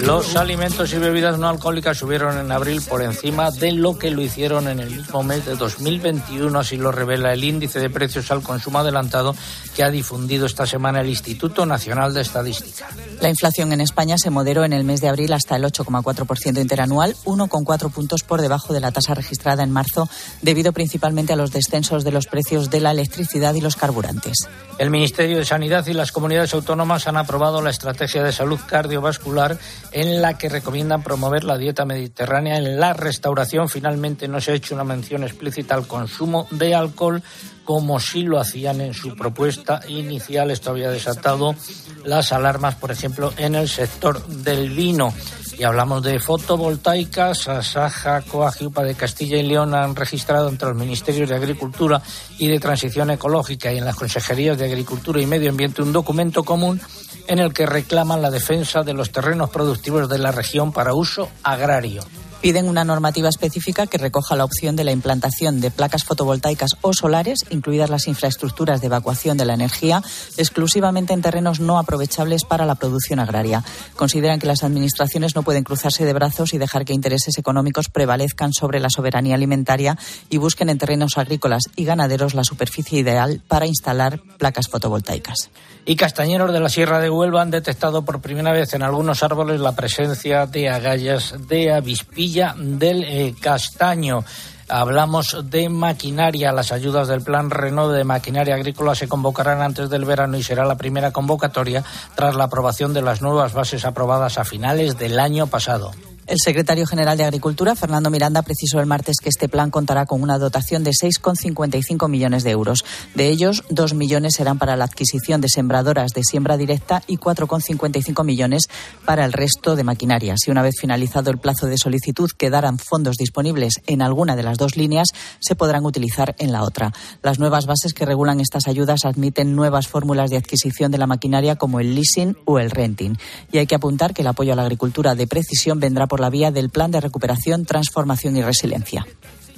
Los 0.02 0.36
alimentos 0.36 0.94
y 0.94 0.98
bebidas 1.00 1.40
no 1.40 1.50
alcohólicas 1.50 1.98
subieron 1.98 2.38
en 2.38 2.52
abril 2.52 2.84
por 2.88 3.02
encima 3.02 3.50
de 3.50 3.72
lo 3.72 3.98
que 3.98 4.12
lo 4.12 4.22
hicieron 4.22 4.68
en 4.68 4.80
el 4.80 4.92
mismo 4.92 5.24
mes 5.24 5.44
de 5.44 5.56
2021, 5.56 6.60
así 6.60 6.78
lo 6.78 6.92
revela 6.92 7.34
el 7.34 7.44
índice 7.44 7.80
de 7.80 7.90
precios 7.90 8.30
al 8.30 8.44
consumo 8.44 8.78
adelantado 8.78 9.36
que 9.76 9.84
ha 9.84 9.90
difundido 9.90 10.46
esta 10.46 10.68
semana 10.68 11.02
el 11.02 11.10
Instituto 11.10 11.66
Nacional 11.66 12.14
de 12.14 12.22
Estadística. 12.22 12.90
La 13.20 13.30
inflación 13.30 13.74
en 13.74 13.82
España 13.82 14.20
se 14.20 14.30
moderó 14.30 14.66
en 14.66 14.74
el 14.74 14.84
mes 14.84 15.02
de 15.02 15.10
abril 15.10 15.34
hasta 15.34 15.56
el 15.56 15.64
8,4% 15.64 16.62
interanual, 16.62 17.16
1,4 17.26 17.92
puntos 17.92 18.22
por 18.22 18.40
debajo 18.42 18.72
de 18.72 18.82
la 18.82 18.92
tasa 18.92 19.16
registrada 19.16 19.64
en 19.64 19.72
marzo, 19.72 20.10
debido 20.44 20.74
principalmente 20.74 21.34
a 21.34 21.38
los 21.38 21.52
descensos 21.52 22.04
de 22.04 22.12
los 22.12 22.28
precios 22.28 22.70
de 22.70 22.82
la 22.82 22.92
electricidad 22.92 23.56
y 23.56 23.62
los 23.62 23.76
carburantes. 23.76 24.48
El 24.78 24.92
Ministerio 24.92 25.38
de 25.38 25.46
Sanidad 25.46 25.88
y 25.88 25.94
las 25.94 26.12
comunidades 26.12 26.54
autónomas 26.54 27.08
han 27.08 27.18
aprobado 27.18 27.62
la 27.62 27.72
estrategia 27.72 28.24
de 28.24 28.32
salud 28.32 28.60
cardiovascular 28.68 28.91
cardiovascular 28.92 29.58
en 29.94 30.22
la 30.22 30.38
que 30.38 30.50
recomiendan 30.50 31.02
promover 31.02 31.46
la 31.46 31.58
dieta 31.58 31.86
mediterránea. 31.86 32.58
En 32.58 32.78
la 32.78 32.92
restauración 32.92 33.70
finalmente 33.70 34.28
no 34.28 34.42
se 34.42 34.52
ha 34.52 34.56
hecho 34.56 34.76
una 34.76 34.84
mención 34.84 35.24
explícita 35.24 35.76
al 35.76 35.88
consumo 35.88 36.48
de 36.52 36.76
alcohol 36.76 37.24
como 37.64 38.02
sí 38.02 38.24
lo 38.24 38.38
hacían 38.38 38.82
en 38.82 38.94
su 38.94 39.16
propuesta 39.16 39.80
inicial. 39.88 40.52
Esto 40.52 40.72
había 40.72 40.90
desatado 40.90 41.56
las 42.04 42.34
alarmas, 42.34 42.76
por 42.76 42.92
ejemplo, 42.92 43.34
en 43.38 43.56
el 43.56 43.70
sector 43.70 44.26
del 44.28 44.72
vino. 44.72 45.14
Y 45.62 45.64
hablamos 45.64 46.02
de 46.02 46.20
fotovoltaicas. 46.20 47.48
Asaja, 47.48 48.24
Coagiupa 48.24 48.82
de 48.82 48.96
Castilla 48.96 49.38
y 49.38 49.44
León 49.44 49.76
han 49.76 49.96
registrado 49.96 50.50
entre 50.50 50.70
los 50.70 50.76
Ministerios 50.76 51.30
de 51.30 51.36
Agricultura 51.36 52.02
y 52.40 52.48
de 52.48 52.60
Transición 52.60 53.12
Ecológica 53.12 53.72
y 53.72 53.78
en 53.78 53.86
las 53.86 53.96
Consejerías 53.96 54.58
de 54.58 54.66
Agricultura 54.66 55.22
y 55.22 55.28
Medio 55.28 55.52
Ambiente 55.52 55.84
un 55.84 55.94
documento 55.94 56.44
común 56.44 56.82
en 57.28 57.38
el 57.38 57.54
que 57.54 57.68
reclaman 57.68 58.24
la 58.24 58.32
defensa 58.32 58.82
de 58.82 58.96
los 58.96 59.12
terrenos 59.12 59.52
productivos 59.52 60.10
de 60.10 60.18
la 60.18 60.32
región 60.32 60.74
para 60.74 60.96
uso 60.96 61.30
agrario. 61.44 62.02
Piden 62.42 62.68
una 62.68 62.84
normativa 62.84 63.30
específica 63.30 63.86
que 63.86 64.00
recoja 64.00 64.36
la 64.36 64.46
opción 64.46 64.76
de 64.76 64.84
la 64.84 64.92
implantación 64.92 65.62
de 65.62 65.70
placas 65.70 66.04
fotovoltaicas 66.04 66.72
o 66.82 66.92
solares, 66.92 67.46
incluidas 67.52 67.92
las 67.92 68.08
infraestructuras 68.08 68.82
de 68.82 68.88
evacuación 68.88 69.38
de 69.38 69.46
la 69.46 69.54
energía, 69.54 70.02
exclusivamente 70.38 71.14
en 71.14 71.22
terrenos 71.22 71.60
no 71.60 71.78
aprovechables 71.78 72.44
para 72.44 72.66
la 72.66 72.74
producción 72.74 73.20
agraria. 73.20 73.64
Consideran 73.96 74.40
que 74.40 74.48
las 74.48 74.64
administraciones 74.64 75.36
no 75.36 75.44
pueden 75.44 75.64
cruzarse 75.64 76.04
de 76.04 76.14
brazos 76.14 76.56
y 76.56 76.58
dejar 76.58 76.84
que 76.84 76.94
intereses 76.94 77.38
económicos 77.38 77.90
prevalezcan 77.90 78.54
sobre 78.54 78.80
la 78.80 78.90
soberanía 78.90 79.36
alimentaria 79.36 79.96
y 80.32 80.38
busquen 80.38 80.70
en 80.70 80.80
terrenos 80.80 81.20
agrícolas 81.20 81.64
y 81.76 81.86
ganaderos 81.86 82.34
la 82.34 82.44
superficie 82.44 83.00
ideal 83.00 83.44
para 83.48 83.68
instalar 83.68 84.20
placas 84.40 84.68
fotovoltaicas. 84.68 85.52
Y 85.84 85.96
castañeros 85.96 86.54
de 86.54 86.60
la 86.60 86.70
Sierra 86.70 87.00
de 87.00 87.10
Huelva 87.10 87.42
han 87.42 87.50
detectado 87.50 88.04
por 88.04 88.22
primera 88.22 88.52
vez 88.52 88.74
en 88.74 88.84
algunos 88.84 89.24
árboles 89.24 89.60
la 89.60 89.72
presencia 89.72 90.46
de 90.46 90.70
agallas 90.70 91.34
de 91.48 91.74
avispilla 91.74 92.54
del 92.58 93.04
eh, 93.04 93.34
castaño. 93.40 94.24
Hablamos 94.70 95.50
de 95.50 95.70
maquinaria. 95.70 96.52
Las 96.52 96.72
ayudas 96.72 97.08
del 97.08 97.24
Plan 97.24 97.50
Renault 97.50 97.94
de 97.94 98.04
Maquinaria 98.04 98.56
Agrícola 98.56 98.96
se 98.96 99.08
convocarán 99.08 99.62
antes 99.62 99.90
del 99.90 100.06
verano 100.06 100.38
y 100.38 100.44
será 100.44 100.66
la 100.66 100.78
primera 100.78 101.12
convocatoria 101.12 101.84
tras 102.16 102.36
la 102.36 102.46
aprobación 102.46 102.94
de 102.94 103.02
las 103.02 103.22
nuevas 103.22 103.54
bases 103.54 103.84
aprobadas 103.84 104.38
a 104.38 104.46
finales 104.46 104.98
del 104.98 105.20
año 105.20 105.48
pasado. 105.48 105.92
El 106.32 106.40
secretario 106.40 106.88
general 106.88 107.18
de 107.18 107.26
Agricultura, 107.26 107.76
Fernando 107.76 108.10
Miranda, 108.10 108.42
precisó 108.42 108.80
el 108.80 108.86
martes 108.86 109.18
que 109.22 109.28
este 109.28 109.50
plan 109.50 109.70
contará 109.70 110.06
con 110.06 110.24
una 110.24 110.38
dotación 110.38 110.82
de 110.82 110.92
6,55 110.92 112.08
millones 112.08 112.46
de 112.46 112.52
euros. 112.52 112.86
De 113.16 113.28
ellos, 113.28 113.66
2 113.70 113.94
millones 113.96 114.36
serán 114.36 114.58
para 114.58 114.78
la 114.78 114.86
adquisición 114.86 115.42
de 115.42 115.50
sembradoras 115.50 116.14
de 116.14 116.24
siembra 116.24 116.56
directa 116.56 117.04
y 117.06 117.18
4,55 117.18 118.24
millones 118.24 118.70
para 119.04 119.26
el 119.26 119.34
resto 119.34 119.76
de 119.76 119.84
maquinaria. 119.84 120.36
Si 120.38 120.52
una 120.52 120.62
vez 120.62 120.76
finalizado 120.80 121.32
el 121.32 121.38
plazo 121.38 121.66
de 121.66 121.78
solicitud 121.78 122.30
quedaran 122.38 122.78
fondos 122.78 123.18
disponibles 123.18 123.82
en 123.86 124.02
alguna 124.02 124.38
de 124.38 124.44
las 124.44 124.58
dos 124.58 124.78
líneas, 124.78 125.10
se 125.42 125.56
podrán 125.56 125.86
utilizar 125.86 126.34
en 126.40 126.54
la 126.54 126.64
otra. 126.64 126.94
Las 127.24 127.40
nuevas 127.40 127.66
bases 127.66 127.94
que 127.94 128.06
regulan 128.06 128.40
estas 128.40 128.70
ayudas 128.70 129.04
admiten 129.04 129.54
nuevas 129.54 129.90
fórmulas 129.90 130.30
de 130.30 130.38
adquisición 130.38 130.92
de 130.92 130.98
la 130.98 131.08
maquinaria 131.08 131.58
como 131.58 131.82
el 131.82 131.94
leasing 131.94 132.38
o 132.46 132.58
el 132.58 132.72
renting. 132.72 133.18
Y 133.52 133.58
hay 133.58 133.68
que 133.68 133.76
apuntar 133.76 134.14
que 134.14 134.22
el 134.22 134.30
apoyo 134.30 134.54
a 134.54 134.56
la 134.56 134.62
agricultura 134.62 135.14
de 135.14 135.28
precisión 135.28 135.82
vendrá 135.82 136.08
por 136.08 136.21
la 136.22 136.30
vía 136.30 136.52
del 136.52 136.70
Plan 136.70 136.92
de 136.92 137.02
Recuperación, 137.02 137.66
Transformación 137.66 138.38
y 138.38 138.42
Resiliencia. 138.42 139.06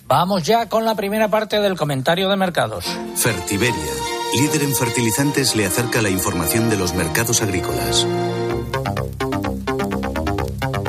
Vamos 0.08 0.44
ya 0.44 0.68
con 0.68 0.86
la 0.86 0.96
primera 0.96 1.30
parte 1.30 1.60
del 1.60 1.76
comentario 1.76 2.30
de 2.30 2.36
mercados. 2.36 2.86
Fertiberia, 3.16 3.94
líder 4.36 4.64
en 4.64 4.76
fertilizantes, 4.76 5.56
le 5.56 5.66
acerca 5.66 6.02
la 6.02 6.10
información 6.10 6.70
de 6.70 6.78
los 6.78 6.94
mercados 6.94 7.42
agrícolas. 7.42 8.06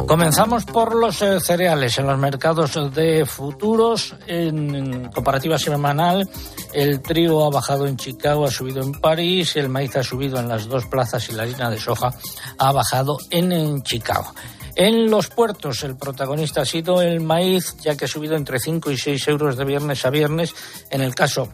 Comenzamos 0.06 0.64
por 0.64 0.94
los 0.94 1.22
eh, 1.22 1.40
cereales. 1.40 1.98
En 1.98 2.06
los 2.06 2.18
mercados 2.18 2.94
de 2.94 3.26
futuros, 3.26 4.14
en 4.26 5.10
comparativa 5.10 5.58
semanal, 5.58 6.28
el 6.72 7.00
trigo 7.00 7.44
ha 7.44 7.50
bajado 7.50 7.86
en 7.86 7.96
Chicago, 7.96 8.44
ha 8.44 8.50
subido 8.50 8.82
en 8.82 8.92
París, 8.92 9.56
el 9.56 9.68
maíz 9.68 9.96
ha 9.96 10.04
subido 10.04 10.38
en 10.38 10.48
las 10.48 10.68
dos 10.68 10.86
plazas 10.86 11.28
y 11.30 11.32
la 11.32 11.44
harina 11.44 11.70
de 11.70 11.80
soja 11.80 12.14
ha 12.58 12.72
bajado 12.72 13.18
en, 13.30 13.50
en 13.50 13.82
Chicago. 13.82 14.32
En 14.76 15.08
los 15.08 15.28
puertos, 15.28 15.84
el 15.84 15.96
protagonista 15.96 16.62
ha 16.62 16.64
sido 16.64 17.00
el 17.00 17.20
maíz, 17.20 17.76
ya 17.80 17.96
que 17.96 18.06
ha 18.06 18.08
subido 18.08 18.34
entre 18.34 18.58
5 18.58 18.90
y 18.90 18.98
6 18.98 19.28
euros 19.28 19.56
de 19.56 19.64
viernes 19.64 20.04
a 20.04 20.10
viernes. 20.10 20.52
En 20.90 21.00
el 21.00 21.14
caso 21.14 21.52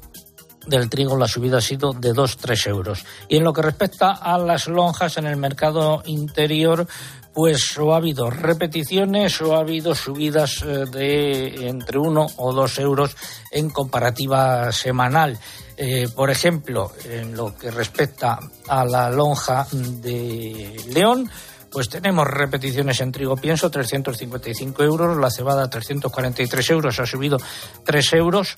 del 0.66 0.88
trigo 0.88 1.16
la 1.16 1.28
subida 1.28 1.58
ha 1.58 1.62
sido 1.62 1.92
de 1.92 2.12
2-3 2.12 2.68
euros. 2.68 3.04
Y 3.28 3.36
en 3.36 3.44
lo 3.44 3.52
que 3.52 3.62
respecta 3.62 4.12
a 4.12 4.38
las 4.38 4.68
lonjas 4.68 5.18
en 5.18 5.26
el 5.26 5.36
mercado 5.36 6.02
interior, 6.06 6.86
pues 7.34 7.76
o 7.78 7.92
ha 7.92 7.98
habido 7.98 8.30
repeticiones 8.30 9.40
o 9.40 9.54
ha 9.54 9.60
habido 9.60 9.94
subidas 9.94 10.62
eh, 10.62 10.86
de 10.90 11.68
entre 11.68 11.98
1 11.98 12.26
o 12.36 12.52
2 12.52 12.78
euros 12.78 13.16
en 13.50 13.70
comparativa 13.70 14.72
semanal. 14.72 15.38
Eh, 15.76 16.08
por 16.14 16.30
ejemplo, 16.30 16.92
en 17.04 17.34
lo 17.36 17.56
que 17.56 17.70
respecta 17.70 18.38
a 18.68 18.84
la 18.84 19.10
lonja 19.10 19.66
de 19.72 20.76
León, 20.92 21.30
pues 21.70 21.88
tenemos 21.88 22.26
repeticiones 22.26 23.00
en 23.00 23.12
trigo 23.12 23.36
pienso, 23.36 23.70
355 23.70 24.82
euros, 24.82 25.16
la 25.16 25.30
cebada 25.30 25.70
343 25.70 26.70
euros, 26.70 27.00
ha 27.00 27.06
subido 27.06 27.38
3 27.84 28.12
euros, 28.14 28.56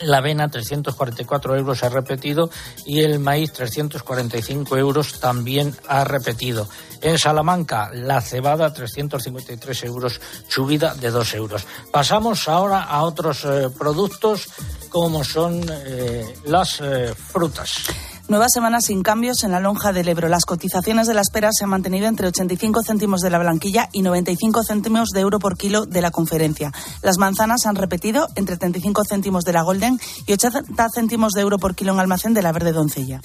la 0.00 0.18
avena 0.18 0.48
344 0.48 1.56
euros 1.56 1.82
ha 1.82 1.88
repetido 1.88 2.50
y 2.84 3.00
el 3.00 3.18
maíz 3.18 3.52
345 3.52 4.76
euros 4.76 5.20
también 5.20 5.74
ha 5.88 6.04
repetido. 6.04 6.68
En 7.00 7.18
Salamanca 7.18 7.90
la 7.92 8.20
cebada 8.20 8.72
353 8.72 9.84
euros, 9.84 10.20
subida 10.48 10.94
de 10.94 11.10
2 11.10 11.34
euros. 11.34 11.66
Pasamos 11.92 12.48
ahora 12.48 12.82
a 12.82 13.02
otros 13.02 13.44
eh, 13.44 13.68
productos 13.76 14.48
como 14.88 15.24
son 15.24 15.64
eh, 15.68 16.34
las 16.44 16.80
eh, 16.80 17.14
frutas. 17.14 17.84
Nueva 18.28 18.48
semana 18.48 18.80
sin 18.80 19.04
cambios 19.04 19.44
en 19.44 19.52
la 19.52 19.60
lonja 19.60 19.92
del 19.92 20.08
Ebro. 20.08 20.28
Las 20.28 20.46
cotizaciones 20.46 21.06
de 21.06 21.14
las 21.14 21.30
peras 21.30 21.52
se 21.56 21.62
han 21.62 21.70
mantenido 21.70 22.08
entre 22.08 22.26
85 22.26 22.82
céntimos 22.84 23.20
de 23.20 23.30
la 23.30 23.38
blanquilla 23.38 23.88
y 23.92 24.02
95 24.02 24.64
céntimos 24.64 25.10
de 25.10 25.20
euro 25.20 25.38
por 25.38 25.56
kilo 25.56 25.86
de 25.86 26.00
la 26.00 26.10
conferencia. 26.10 26.72
Las 27.02 27.18
manzanas 27.18 27.66
han 27.66 27.76
repetido 27.76 28.26
entre 28.34 28.56
35 28.56 29.04
céntimos 29.08 29.44
de 29.44 29.52
la 29.52 29.62
golden 29.62 30.00
y 30.26 30.32
80 30.32 30.88
céntimos 30.92 31.34
de 31.34 31.42
euro 31.42 31.58
por 31.58 31.76
kilo 31.76 31.92
en 31.92 32.00
almacén 32.00 32.34
de 32.34 32.42
la 32.42 32.50
verde 32.50 32.72
doncella. 32.72 33.20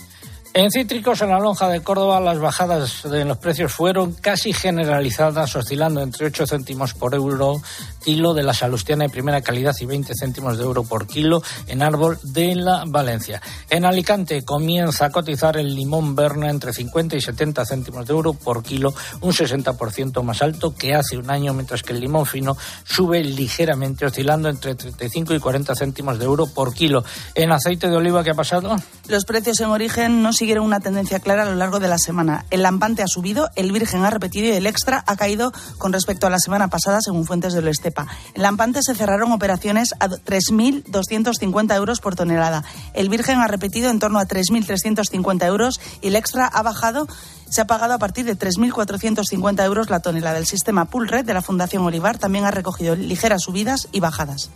En 0.54 0.70
cítricos, 0.70 1.22
en 1.22 1.30
la 1.30 1.40
lonja 1.40 1.70
de 1.70 1.80
Córdoba, 1.80 2.20
las 2.20 2.38
bajadas 2.38 3.04
de 3.10 3.24
los 3.24 3.38
precios 3.38 3.72
fueron 3.72 4.12
casi 4.12 4.52
generalizadas, 4.52 5.56
oscilando 5.56 6.02
entre 6.02 6.26
8 6.26 6.46
céntimos 6.46 6.94
por 6.94 7.16
euro 7.16 7.62
kilo 8.04 8.34
de 8.34 8.44
la 8.44 8.54
salustiana 8.54 9.06
de 9.06 9.10
primera 9.10 9.42
calidad 9.42 9.74
y 9.80 9.86
20 9.86 10.14
céntimos 10.14 10.58
de 10.58 10.66
euro 10.66 10.84
por 10.84 11.08
kilo 11.08 11.42
en 11.68 11.82
árbol 11.82 12.20
de 12.24 12.56
la 12.56 12.84
Valencia. 12.86 13.42
En 13.70 13.86
Alicante 13.86 14.44
comienza 14.44 15.06
a 15.06 15.10
cotizar 15.10 15.56
el 15.56 15.74
limón 15.74 16.18
Berna 16.18 16.50
entre 16.50 16.74
50 16.74 17.16
y 17.16 17.22
70 17.22 17.66
céntimos 17.66 18.06
de 18.06 18.14
euro 18.14 18.34
por 18.34 18.62
kilo, 18.62 18.94
un 19.22 19.32
60% 19.32 20.22
más 20.22 20.42
alto 20.42 20.76
que 20.76 20.94
hace 20.94 21.16
un 21.16 21.30
año, 21.30 21.54
mientras 21.54 21.82
que 21.82 21.94
el 21.94 22.02
limón 22.02 22.26
fino 22.26 22.58
sube 22.84 23.24
ligeramente, 23.24 24.06
oscilando 24.06 24.50
entre 24.50 24.76
35 24.76 25.34
y 25.34 25.40
40 25.40 25.76
céntimos 25.76 26.20
de 26.20 26.26
euro 26.26 26.48
por 26.48 26.74
kilo. 26.74 27.06
En 27.36 27.54
aceite 27.54 27.88
de 27.88 27.96
oliva, 27.96 28.22
¿qué 28.22 28.32
ha 28.32 28.36
pasado? 28.36 28.76
Los 29.08 29.24
precios 29.24 29.62
en 29.62 29.70
origen 29.70 30.22
no 30.22 30.34
siguieron 30.42 30.66
una 30.66 30.80
tendencia 30.80 31.20
clara 31.20 31.44
a 31.44 31.46
lo 31.46 31.54
largo 31.54 31.80
de 31.80 31.88
la 31.88 32.00
semana. 32.00 32.46
El 32.50 32.64
lampante 32.64 33.04
ha 33.04 33.08
subido, 33.08 33.52
el 33.56 33.72
virgen 33.72 34.04
ha 34.04 34.10
repetido 34.10 34.48
y 34.48 34.54
el 34.54 34.66
extra 34.66 35.04
ha 35.06 35.16
caído 35.16 35.52
con 35.78 35.94
respecto 35.94 36.26
a 36.26 36.32
la 36.32 36.40
semana 36.40 36.68
pasada, 36.68 36.98
según 37.00 37.26
fuentes 37.26 37.54
del 37.54 37.68
Estepa. 37.68 38.08
En 38.34 38.42
lampante 38.42 38.82
se 38.82 38.96
cerraron 38.96 39.32
operaciones 39.34 39.94
a 40.00 40.08
3.250 40.08 41.76
euros 41.76 42.00
por 42.00 42.16
tonelada. 42.16 42.64
El 42.96 43.10
virgen 43.10 43.38
ha 43.38 43.46
repetido 43.46 43.92
en 43.92 44.00
torno 44.00 44.18
a 44.18 44.26
3.350 44.26 45.46
euros 45.46 45.80
y 46.02 46.08
el 46.08 46.16
extra 46.16 46.48
ha 46.48 46.64
bajado 46.64 47.08
se 47.48 47.62
ha 47.62 47.68
pagado 47.68 47.94
a 47.94 48.00
partir 48.00 48.26
de 48.26 48.36
3.450 48.36 49.64
euros 49.64 49.92
la 49.92 50.00
tonelada. 50.00 50.40
El 50.40 50.48
sistema 50.48 50.86
Pool 50.86 51.08
Red 51.08 51.26
de 51.26 51.36
la 51.36 51.44
Fundación 51.44 51.84
Olivar 51.84 52.18
también 52.18 52.46
ha 52.46 52.52
recogido 52.52 52.96
ligeras 52.96 53.44
subidas 53.44 53.90
y 53.92 54.00
bajadas. 54.00 54.50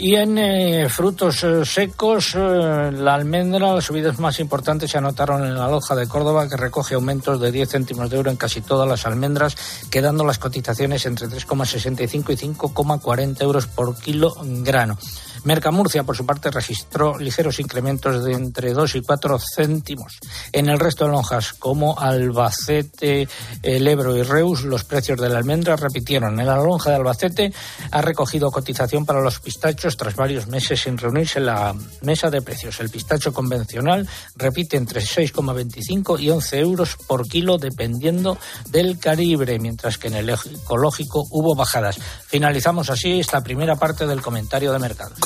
Y 0.00 0.14
en 0.14 0.38
eh, 0.38 0.88
frutos 0.88 1.42
eh, 1.42 1.64
secos, 1.64 2.36
eh, 2.36 2.92
la 2.92 3.14
almendra, 3.14 3.74
las 3.74 3.84
subidas 3.84 4.20
más 4.20 4.38
importantes 4.38 4.92
se 4.92 4.96
anotaron 4.98 5.44
en 5.44 5.56
la 5.56 5.68
loja 5.68 5.96
de 5.96 6.06
Córdoba, 6.06 6.48
que 6.48 6.56
recoge 6.56 6.94
aumentos 6.94 7.40
de 7.40 7.50
10 7.50 7.68
céntimos 7.68 8.08
de 8.08 8.16
euro 8.16 8.30
en 8.30 8.36
casi 8.36 8.60
todas 8.60 8.88
las 8.88 9.06
almendras, 9.06 9.56
quedando 9.90 10.24
las 10.24 10.38
cotizaciones 10.38 11.04
entre 11.04 11.26
3,65 11.26 12.32
y 12.32 12.36
5,40 12.54 13.42
euros 13.42 13.66
por 13.66 13.96
kilo 13.98 14.36
grano. 14.40 14.96
Mercamurcia, 15.44 16.04
por 16.04 16.16
su 16.16 16.26
parte, 16.26 16.50
registró 16.50 17.18
ligeros 17.18 17.60
incrementos 17.60 18.24
de 18.24 18.32
entre 18.32 18.72
2 18.72 18.96
y 18.96 19.02
4 19.02 19.38
céntimos. 19.56 20.18
En 20.52 20.68
el 20.68 20.78
resto 20.78 21.04
de 21.04 21.12
lonjas, 21.12 21.52
como 21.52 21.98
Albacete, 21.98 23.28
el 23.62 23.86
Ebro 23.86 24.16
y 24.16 24.22
Reus, 24.22 24.62
los 24.62 24.84
precios 24.84 25.20
de 25.20 25.28
la 25.28 25.38
almendra 25.38 25.76
repitieron. 25.76 26.38
En 26.40 26.46
la 26.46 26.56
lonja 26.56 26.90
de 26.90 26.96
Albacete 26.96 27.52
ha 27.90 28.02
recogido 28.02 28.50
cotización 28.50 29.04
para 29.04 29.20
los 29.20 29.40
pistachos 29.40 29.96
tras 29.96 30.16
varios 30.16 30.46
meses 30.46 30.80
sin 30.80 30.98
reunirse 30.98 31.40
la 31.40 31.74
mesa 32.02 32.30
de 32.30 32.42
precios. 32.42 32.80
El 32.80 32.90
pistacho 32.90 33.32
convencional 33.32 34.08
repite 34.36 34.76
entre 34.76 35.00
6,25 35.00 36.20
y 36.20 36.30
11 36.30 36.58
euros 36.58 36.96
por 37.06 37.26
kilo 37.28 37.58
dependiendo 37.58 38.38
del 38.70 38.98
calibre, 38.98 39.58
mientras 39.58 39.98
que 39.98 40.08
en 40.08 40.14
el 40.14 40.30
ecológico 40.30 41.26
hubo 41.30 41.54
bajadas. 41.54 41.98
Finalizamos 42.26 42.90
así 42.90 43.20
esta 43.20 43.42
primera 43.42 43.76
parte 43.76 44.06
del 44.06 44.22
comentario 44.22 44.72
de 44.72 44.78
mercado. 44.78 45.14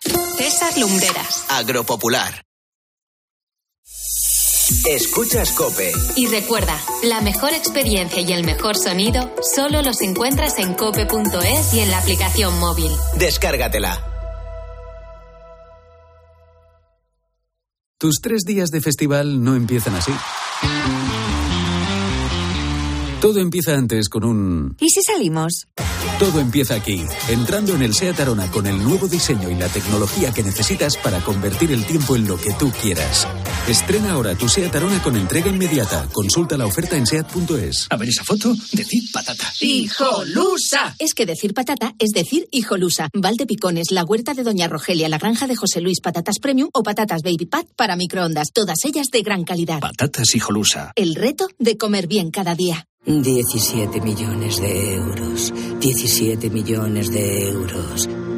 César 0.00 0.76
Lumbreras. 0.78 1.46
Agropopular. 1.48 2.42
Escuchas 4.86 5.52
Cope. 5.52 5.90
Y 6.16 6.26
recuerda, 6.26 6.78
la 7.02 7.20
mejor 7.20 7.52
experiencia 7.52 8.20
y 8.20 8.32
el 8.32 8.44
mejor 8.44 8.76
sonido 8.76 9.34
solo 9.42 9.82
los 9.82 10.00
encuentras 10.02 10.58
en 10.58 10.74
cope.es 10.74 11.74
y 11.74 11.80
en 11.80 11.90
la 11.90 11.98
aplicación 11.98 12.58
móvil. 12.58 12.90
Descárgatela. 13.16 14.04
Tus 17.98 18.20
tres 18.20 18.42
días 18.44 18.70
de 18.70 18.80
festival 18.80 19.42
no 19.42 19.56
empiezan 19.56 19.96
así. 19.96 20.12
Todo 23.20 23.40
empieza 23.40 23.74
antes 23.74 24.08
con 24.08 24.22
un... 24.22 24.76
¿Y 24.78 24.90
si 24.90 25.02
salimos? 25.02 25.66
Todo 26.20 26.38
empieza 26.38 26.76
aquí, 26.76 27.04
entrando 27.28 27.74
en 27.74 27.82
el 27.82 27.92
SEAT 27.92 28.20
Arona 28.20 28.48
con 28.48 28.68
el 28.68 28.82
nuevo 28.82 29.08
diseño 29.08 29.50
y 29.50 29.56
la 29.56 29.68
tecnología 29.68 30.32
que 30.32 30.44
necesitas 30.44 30.96
para 30.96 31.20
convertir 31.20 31.72
el 31.72 31.84
tiempo 31.84 32.14
en 32.14 32.28
lo 32.28 32.36
que 32.36 32.52
tú 32.52 32.70
quieras. 32.80 33.26
Estrena 33.68 34.12
ahora 34.12 34.34
tu 34.34 34.48
SEAT 34.48 34.74
Arona 34.76 35.02
con 35.02 35.14
entrega 35.14 35.50
inmediata. 35.50 36.08
Consulta 36.10 36.56
la 36.56 36.64
oferta 36.64 36.96
en 36.96 37.06
SEAT.es. 37.06 37.86
A 37.90 37.98
ver 37.98 38.08
esa 38.08 38.24
foto, 38.24 38.54
decir 38.72 39.02
patata. 39.12 39.44
¡Hijolusa! 39.60 40.96
Es 40.98 41.12
que 41.12 41.26
decir 41.26 41.52
patata 41.52 41.92
es 41.98 42.12
decir 42.12 42.48
hijolusa. 42.50 43.10
Valde 43.12 43.44
Picones, 43.44 43.90
la 43.90 44.04
huerta 44.04 44.32
de 44.32 44.42
Doña 44.42 44.68
Rogelia, 44.68 45.10
la 45.10 45.18
granja 45.18 45.46
de 45.46 45.54
José 45.54 45.82
Luis, 45.82 46.00
patatas 46.00 46.38
premium 46.38 46.70
o 46.72 46.82
patatas 46.82 47.20
baby 47.20 47.44
pat 47.44 47.66
para 47.76 47.94
microondas. 47.94 48.52
Todas 48.54 48.78
ellas 48.86 49.08
de 49.12 49.20
gran 49.20 49.44
calidad. 49.44 49.80
Patatas 49.80 50.34
hijolusa. 50.34 50.92
El 50.96 51.14
reto 51.14 51.46
de 51.58 51.76
comer 51.76 52.06
bien 52.06 52.30
cada 52.30 52.54
día. 52.54 52.86
17 53.04 54.00
millones 54.00 54.62
de 54.62 54.94
euros. 54.94 55.52
17 55.78 56.48
millones 56.48 57.10
de 57.10 57.50
euros. 57.50 58.08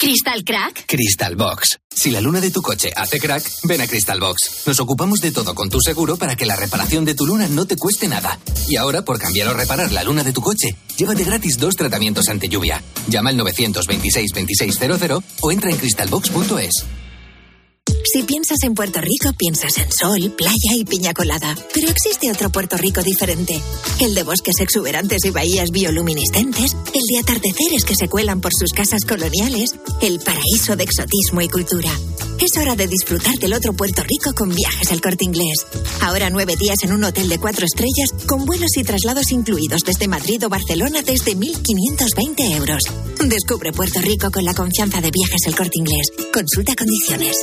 ¿Crystal 0.00 0.44
Crack? 0.44 0.84
Crystal 0.86 1.34
Box. 1.34 1.80
Si 1.92 2.12
la 2.12 2.20
luna 2.20 2.40
de 2.40 2.52
tu 2.52 2.62
coche 2.62 2.92
hace 2.94 3.18
crack, 3.18 3.42
ven 3.64 3.80
a 3.80 3.88
Crystal 3.88 4.20
Box. 4.20 4.62
Nos 4.64 4.78
ocupamos 4.78 5.18
de 5.18 5.32
todo 5.32 5.56
con 5.56 5.68
tu 5.68 5.80
seguro 5.80 6.16
para 6.16 6.36
que 6.36 6.46
la 6.46 6.54
reparación 6.54 7.04
de 7.04 7.16
tu 7.16 7.26
luna 7.26 7.48
no 7.48 7.66
te 7.66 7.74
cueste 7.74 8.06
nada. 8.06 8.38
Y 8.68 8.76
ahora, 8.76 9.02
por 9.02 9.18
cambiar 9.18 9.48
o 9.48 9.54
reparar 9.54 9.90
la 9.90 10.04
luna 10.04 10.22
de 10.22 10.32
tu 10.32 10.40
coche, 10.40 10.76
llévate 10.96 11.24
gratis 11.24 11.58
dos 11.58 11.74
tratamientos 11.74 12.28
ante 12.28 12.48
lluvia. 12.48 12.80
Llama 13.08 13.30
al 13.30 13.38
926 13.38 14.30
2600 14.32 15.20
o 15.40 15.50
entra 15.50 15.70
en 15.70 15.76
crystalbox.es. 15.76 16.84
Si 18.10 18.22
piensas 18.22 18.58
en 18.62 18.74
Puerto 18.74 19.00
Rico, 19.00 19.32
piensas 19.36 19.76
en 19.78 19.92
sol, 19.92 20.32
playa 20.36 20.74
y 20.74 20.84
piña 20.84 21.12
colada. 21.12 21.54
Pero 21.74 21.88
existe 21.88 22.30
otro 22.30 22.50
Puerto 22.50 22.76
Rico 22.76 23.02
diferente. 23.02 23.60
El 24.00 24.14
de 24.14 24.22
bosques 24.22 24.60
exuberantes 24.60 25.24
y 25.24 25.30
bahías 25.30 25.70
bioluminiscentes, 25.70 26.72
el 26.72 27.02
de 27.12 27.18
atardeceres 27.18 27.84
que 27.84 27.94
se 27.94 28.08
cuelan 28.08 28.40
por 28.40 28.52
sus 28.58 28.72
casas 28.72 29.04
coloniales, 29.04 29.74
el 30.00 30.20
paraíso 30.20 30.74
de 30.76 30.84
exotismo 30.84 31.42
y 31.42 31.48
cultura. 31.48 31.90
Es 32.40 32.56
hora 32.56 32.76
de 32.76 32.86
disfrutar 32.86 33.34
del 33.40 33.52
otro 33.52 33.74
Puerto 33.74 34.02
Rico 34.04 34.32
con 34.34 34.54
viajes 34.54 34.90
al 34.90 35.00
corte 35.00 35.24
inglés. 35.24 35.66
Ahora 36.00 36.30
nueve 36.30 36.54
días 36.56 36.78
en 36.84 36.92
un 36.92 37.04
hotel 37.04 37.28
de 37.28 37.38
cuatro 37.38 37.66
estrellas 37.66 38.14
con 38.26 38.44
vuelos 38.46 38.76
y 38.76 38.84
traslados 38.84 39.32
incluidos 39.32 39.82
desde 39.84 40.08
Madrid 40.08 40.46
o 40.46 40.48
Barcelona 40.48 41.02
desde 41.02 41.36
1.520 41.36 42.56
euros. 42.56 42.82
Descubre 43.26 43.72
Puerto 43.72 44.00
Rico 44.00 44.30
con 44.30 44.44
la 44.44 44.54
confianza 44.54 45.00
de 45.00 45.10
viajes 45.10 45.46
al 45.46 45.56
corte 45.56 45.78
inglés. 45.78 46.12
Consulta 46.32 46.74
condiciones. 46.76 47.36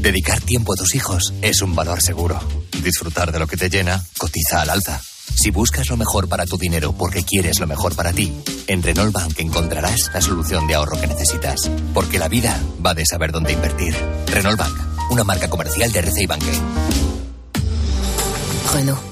Dedicar 0.00 0.40
tiempo 0.40 0.72
a 0.72 0.76
tus 0.76 0.94
hijos 0.94 1.34
es 1.42 1.60
un 1.60 1.74
valor 1.74 2.00
seguro. 2.00 2.40
Disfrutar 2.82 3.32
de 3.32 3.38
lo 3.38 3.46
que 3.46 3.58
te 3.58 3.68
llena 3.68 4.02
cotiza 4.16 4.62
al 4.62 4.70
alza. 4.70 4.98
Si 5.34 5.50
buscas 5.50 5.90
lo 5.90 5.98
mejor 5.98 6.26
para 6.26 6.46
tu 6.46 6.56
dinero 6.56 6.92
porque 6.92 7.22
quieres 7.22 7.60
lo 7.60 7.66
mejor 7.66 7.94
para 7.94 8.12
ti, 8.14 8.32
en 8.66 8.82
Renault 8.82 9.12
Bank 9.12 9.38
encontrarás 9.38 10.10
la 10.14 10.22
solución 10.22 10.66
de 10.66 10.74
ahorro 10.74 10.98
que 10.98 11.06
necesitas. 11.06 11.70
Porque 11.92 12.18
la 12.18 12.28
vida 12.28 12.58
va 12.84 12.94
de 12.94 13.04
saber 13.04 13.30
dónde 13.30 13.52
invertir. 13.52 13.94
Renault 14.26 14.58
Bank, 14.58 14.74
una 15.10 15.22
marca 15.22 15.50
comercial 15.50 15.92
de 15.92 15.98
RCI 16.00 16.26
Banque. 16.26 16.52
Renault. 18.72 19.09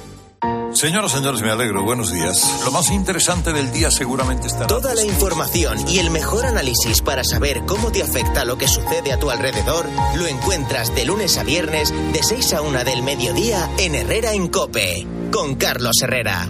Señoras, 0.79 1.11
señores, 1.11 1.43
me 1.43 1.51
alegro. 1.51 1.83
Buenos 1.83 2.13
días. 2.13 2.63
Lo 2.65 2.71
más 2.71 2.93
interesante 2.93 3.53
del 3.53 3.73
día 3.73 3.91
seguramente 3.91 4.47
estará. 4.47 4.69
Toda 4.69 4.95
la 4.95 5.03
información 5.03 5.77
y 5.89 5.99
el 5.99 6.09
mejor 6.11 6.47
análisis 6.47 7.03
para 7.03 7.25
saber 7.25 7.63
cómo 7.67 7.91
te 7.91 8.01
afecta 8.01 8.45
lo 8.45 8.57
que 8.59 8.69
sucede 8.69 9.13
a 9.13 9.19
tu 9.19 9.29
alrededor 9.29 9.87
lo 10.17 10.27
encuentras 10.29 10.95
de 10.95 11.05
lunes 11.05 11.37
a 11.37 11.43
viernes 11.43 11.93
de 12.13 12.23
6 12.23 12.55
a 12.55 12.63
1 12.63 12.85
del 12.85 13.03
mediodía 13.03 13.69
en 13.77 13.97
Herrera 13.97 14.35
en 14.35 14.47
Cope 14.47 15.05
con 15.33 15.57
Carlos 15.57 15.97
Herrera. 16.01 16.49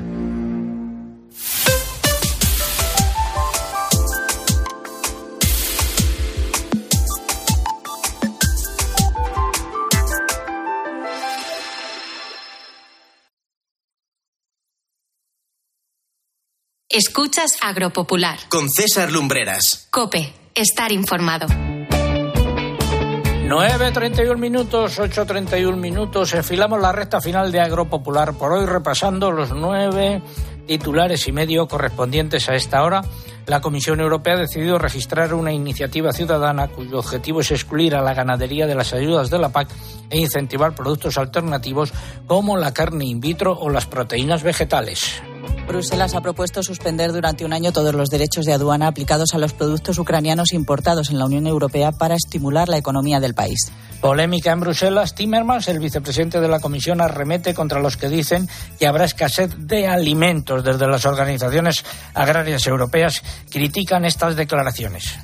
Escuchas 16.99 17.57
Agropopular. 17.63 18.41
Con 18.49 18.69
César 18.69 19.13
Lumbreras. 19.13 19.87
Cope, 19.89 20.33
estar 20.53 20.91
informado. 20.91 21.47
9.31 21.47 24.37
minutos, 24.37 24.99
8.31 24.99 25.77
minutos. 25.77 26.35
Enfilamos 26.35 26.81
la 26.81 26.91
recta 26.91 27.21
final 27.21 27.53
de 27.53 27.61
Agropopular 27.61 28.35
por 28.35 28.51
hoy 28.51 28.67
repasando 28.67 29.31
los 29.31 29.53
nueve 29.53 30.21
titulares 30.67 31.29
y 31.29 31.33
medio 31.33 31.69
correspondientes 31.69 32.49
a 32.49 32.57
esta 32.57 32.83
hora. 32.83 33.03
La 33.47 33.61
Comisión 33.61 34.01
Europea 34.01 34.35
ha 34.35 34.41
decidido 34.41 34.77
registrar 34.77 35.35
una 35.35 35.53
iniciativa 35.53 36.13
ciudadana 36.13 36.67
cuyo 36.67 36.99
objetivo 36.99 37.43
es 37.43 37.53
excluir 37.53 37.95
a 37.95 38.03
la 38.03 38.13
ganadería 38.13 38.67
de 38.67 38.75
las 38.75 38.93
ayudas 38.93 39.31
de 39.31 39.39
la 39.39 39.51
PAC 39.51 39.69
e 40.11 40.19
incentivar 40.19 40.75
productos 40.75 41.17
alternativos 41.17 41.93
como 42.27 42.57
la 42.57 42.75
carne 42.75 43.05
in 43.05 43.21
vitro 43.21 43.57
o 43.57 43.71
las 43.71 43.87
proteínas 43.87 44.43
vegetales. 44.43 45.23
Bruselas 45.67 46.15
ha 46.15 46.21
propuesto 46.21 46.63
suspender 46.63 47.13
durante 47.13 47.45
un 47.45 47.53
año 47.53 47.73
todos 47.73 47.95
los 47.95 48.09
derechos 48.09 48.47
de 48.47 48.53
aduana 48.53 48.87
aplicados 48.87 49.35
a 49.35 49.39
los 49.39 49.53
productos 49.53 49.99
ucranianos 49.99 50.53
importados 50.53 51.11
en 51.11 51.19
la 51.19 51.27
Unión 51.27 51.47
Europea 51.47 51.93
para 51.93 52.15
estimular 52.15 52.69
la 52.69 52.79
economía 52.79 53.21
del 53.21 53.35
país. 53.35 53.71
Polémica 54.01 54.53
en 54.53 54.61
Bruselas. 54.61 55.15
Timmermans, 55.15 55.69
el 55.69 55.81
vicepresidente 55.81 56.41
de 56.41 56.49
la 56.49 56.61
Comisión, 56.61 57.01
arremete 57.01 57.53
contra 57.53 57.81
los 57.81 57.97
que 57.97 58.09
dicen 58.09 58.49
que 58.79 58.87
habrá 58.87 59.05
escasez 59.05 59.51
de 59.59 59.89
alimentos. 59.89 60.65
Desde 60.65 60.87
las 60.87 61.05
organizaciones 61.05 61.85
agrarias 62.15 62.67
europeas 62.67 63.23
critican 63.51 64.05
estas 64.05 64.37
declaraciones. 64.37 65.19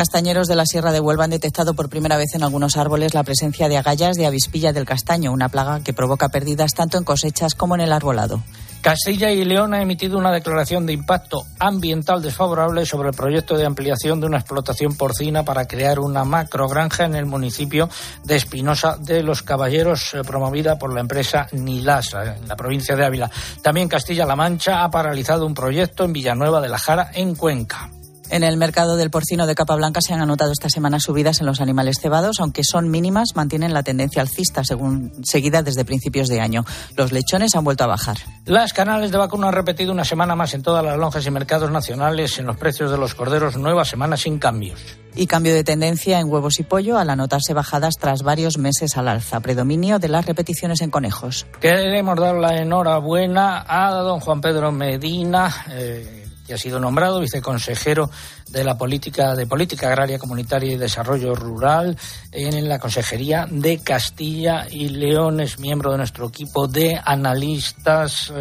Castañeros 0.00 0.48
de 0.48 0.56
la 0.56 0.64
Sierra 0.64 0.92
de 0.92 1.00
Huelva 1.00 1.24
han 1.24 1.30
detectado 1.30 1.74
por 1.74 1.90
primera 1.90 2.16
vez 2.16 2.34
en 2.34 2.42
algunos 2.42 2.78
árboles 2.78 3.12
la 3.12 3.22
presencia 3.22 3.68
de 3.68 3.76
agallas 3.76 4.16
de 4.16 4.24
avispilla 4.24 4.72
del 4.72 4.86
castaño, 4.86 5.30
una 5.30 5.50
plaga 5.50 5.80
que 5.80 5.92
provoca 5.92 6.30
pérdidas 6.30 6.72
tanto 6.72 6.96
en 6.96 7.04
cosechas 7.04 7.54
como 7.54 7.74
en 7.74 7.82
el 7.82 7.92
arbolado. 7.92 8.42
Castilla 8.80 9.30
y 9.30 9.44
León 9.44 9.74
ha 9.74 9.82
emitido 9.82 10.16
una 10.16 10.32
declaración 10.32 10.86
de 10.86 10.94
impacto 10.94 11.42
ambiental 11.58 12.22
desfavorable 12.22 12.86
sobre 12.86 13.10
el 13.10 13.14
proyecto 13.14 13.58
de 13.58 13.66
ampliación 13.66 14.20
de 14.20 14.26
una 14.26 14.38
explotación 14.38 14.96
porcina 14.96 15.44
para 15.44 15.66
crear 15.66 15.98
una 15.98 16.24
macrogranja 16.24 17.04
en 17.04 17.14
el 17.14 17.26
municipio 17.26 17.90
de 18.24 18.36
Espinosa 18.36 18.96
de 18.98 19.22
los 19.22 19.42
Caballeros, 19.42 20.14
eh, 20.14 20.22
promovida 20.26 20.78
por 20.78 20.94
la 20.94 21.00
empresa 21.02 21.46
Nilasa, 21.52 22.36
en 22.36 22.48
la 22.48 22.56
provincia 22.56 22.96
de 22.96 23.04
Ávila. 23.04 23.30
También 23.60 23.86
Castilla-La 23.86 24.34
Mancha 24.34 24.82
ha 24.82 24.90
paralizado 24.90 25.44
un 25.44 25.52
proyecto 25.52 26.04
en 26.04 26.14
Villanueva 26.14 26.62
de 26.62 26.70
la 26.70 26.78
Jara, 26.78 27.10
en 27.12 27.34
Cuenca. 27.34 27.90
En 28.30 28.44
el 28.44 28.56
mercado 28.56 28.96
del 28.96 29.10
porcino 29.10 29.44
de 29.48 29.56
capa 29.56 29.74
blanca 29.74 30.00
se 30.00 30.14
han 30.14 30.20
anotado 30.20 30.52
esta 30.52 30.68
semana 30.68 31.00
subidas 31.00 31.40
en 31.40 31.46
los 31.46 31.60
animales 31.60 31.96
cebados, 32.00 32.38
aunque 32.38 32.62
son 32.62 32.88
mínimas, 32.88 33.30
mantienen 33.34 33.74
la 33.74 33.82
tendencia 33.82 34.22
alcista 34.22 34.62
según 34.62 35.12
seguida 35.24 35.64
desde 35.64 35.84
principios 35.84 36.28
de 36.28 36.40
año. 36.40 36.64
Los 36.96 37.10
lechones 37.10 37.56
han 37.56 37.64
vuelto 37.64 37.82
a 37.82 37.88
bajar. 37.88 38.18
Las 38.44 38.72
canales 38.72 39.10
de 39.10 39.18
vacuno 39.18 39.48
han 39.48 39.54
repetido 39.54 39.92
una 39.92 40.04
semana 40.04 40.36
más 40.36 40.54
en 40.54 40.62
todas 40.62 40.84
las 40.84 40.96
lonjas 40.96 41.26
y 41.26 41.30
mercados 41.32 41.72
nacionales 41.72 42.38
en 42.38 42.46
los 42.46 42.56
precios 42.56 42.92
de 42.92 42.98
los 42.98 43.16
corderos, 43.16 43.56
nueva 43.56 43.84
semana 43.84 44.16
sin 44.16 44.38
cambios. 44.38 44.80
Y 45.16 45.26
cambio 45.26 45.52
de 45.52 45.64
tendencia 45.64 46.20
en 46.20 46.30
huevos 46.30 46.60
y 46.60 46.62
pollo 46.62 46.98
al 46.98 47.10
anotarse 47.10 47.52
bajadas 47.52 47.96
tras 47.98 48.22
varios 48.22 48.58
meses 48.58 48.96
al 48.96 49.08
alza. 49.08 49.40
Predominio 49.40 49.98
de 49.98 50.08
las 50.08 50.24
repeticiones 50.24 50.82
en 50.82 50.90
conejos. 50.90 51.48
Queremos 51.60 52.16
dar 52.16 52.36
la 52.36 52.56
enhorabuena 52.58 53.64
a 53.66 53.90
don 53.90 54.20
Juan 54.20 54.40
Pedro 54.40 54.70
Medina. 54.70 55.52
Eh, 55.72 56.19
que 56.50 56.54
ha 56.54 56.58
sido 56.58 56.80
nombrado 56.80 57.20
viceconsejero 57.20 58.10
de 58.48 58.64
la 58.64 58.76
política 58.76 59.36
de 59.36 59.46
política 59.46 59.86
agraria 59.86 60.18
comunitaria 60.18 60.72
y 60.72 60.76
desarrollo 60.76 61.32
rural 61.32 61.96
en 62.32 62.68
la 62.68 62.80
consejería 62.80 63.46
de 63.48 63.78
Castilla 63.78 64.66
y 64.68 64.88
León 64.88 65.38
es 65.38 65.60
miembro 65.60 65.92
de 65.92 65.98
nuestro 65.98 66.26
equipo 66.26 66.66
de 66.66 67.00
analistas 67.04 68.32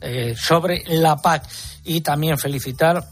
eh, 0.00 0.36
sobre 0.36 0.84
la 0.86 1.16
PAC 1.16 1.42
y 1.82 2.02
también 2.02 2.38
felicitar 2.38 3.04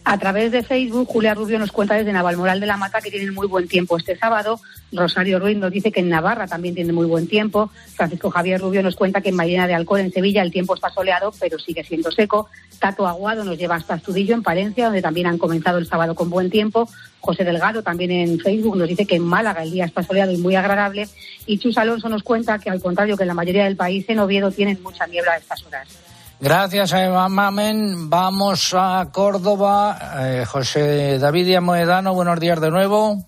A 0.08 0.20
través 0.20 0.52
de 0.52 0.62
Facebook, 0.62 1.08
Julia 1.08 1.34
Rubio 1.34 1.58
nos 1.58 1.72
cuenta 1.72 1.96
desde 1.96 2.14
Navalmoral 2.14 2.60
de 2.60 2.68
la 2.68 2.78
Mata 2.78 3.02
que 3.02 3.10
tienen 3.10 3.34
muy 3.34 3.48
buen 3.48 3.68
tiempo 3.68 3.98
este 3.98 4.16
sábado. 4.16 4.60
Rosario 4.92 5.40
Ruiz 5.40 5.58
nos 5.58 5.72
dice 5.72 5.92
que 5.92 6.02
en 6.02 6.10
Navarra 6.10 6.46
también 6.46 6.76
tiene 6.76 6.94
muy 6.94 7.08
buen 7.08 7.28
tiempo. 7.28 7.72
Francisco 7.96 8.30
Javier 8.30 8.62
Rubio 8.62 8.84
nos 8.84 8.96
cuenta 8.96 9.22
que 9.22 9.30
en 9.30 9.36
Marina 9.36 9.66
de 9.66 9.74
Alcor, 9.74 10.00
en 10.00 10.12
Sevilla, 10.12 10.44
el 10.44 10.52
tiempo 10.52 10.76
está 10.76 10.92
soleado, 10.92 11.34
pero 11.40 11.58
sigue 11.58 11.84
siendo 11.84 12.12
seco. 12.12 12.48
Tato 12.78 13.08
Aguado 13.08 13.44
nos 13.44 13.58
lleva 13.58 13.78
hasta 13.78 13.96
Astudillo, 13.96 14.36
en 14.36 14.44
Palencia, 14.44 14.86
donde 14.86 15.02
también 15.02 15.26
han 15.26 15.40
comenzado 15.40 15.80
el 15.80 15.88
sábado 15.88 16.14
con 16.14 16.30
buen 16.30 16.52
tiempo. 16.52 16.88
José 17.20 17.44
Delgado 17.44 17.82
también 17.82 18.12
en 18.12 18.40
Facebook 18.40 18.78
nos 18.78 18.88
dice 18.88 19.08
que 19.08 19.16
en 19.16 19.24
Málaga 19.24 19.64
el 19.64 19.72
día 19.72 19.86
está 19.86 20.04
soleado 20.04 20.32
y 20.32 20.38
muy 20.38 20.56
agradable. 20.56 21.10
Y 21.48 21.58
Chus 21.58 21.80
Alonso 21.80 22.10
nos 22.10 22.22
cuenta 22.22 22.60
que, 22.60 22.70
al 22.70 22.80
contrario 22.80 23.18
que 23.18 23.24
en 23.24 23.30
la 23.30 23.34
mayoría 23.34 23.64
del 23.64 23.76
país, 23.76 24.06
en 24.08 24.20
Oviedo 24.20 24.52
tienen 24.52 24.84
mucha 24.84 25.08
niebla 25.08 25.32
a 25.32 25.38
estas 25.38 25.66
horas. 25.66 26.05
Gracias, 26.40 26.92
Eva 26.94 27.30
Mamen. 27.30 28.10
Vamos 28.10 28.74
a 28.74 29.10
Córdoba. 29.12 29.98
Eh, 30.20 30.46
José 30.46 31.18
David 31.18 31.60
Moedano, 31.62 32.14
buenos 32.14 32.40
días 32.40 32.60
de 32.60 32.72
nuevo. 32.72 33.26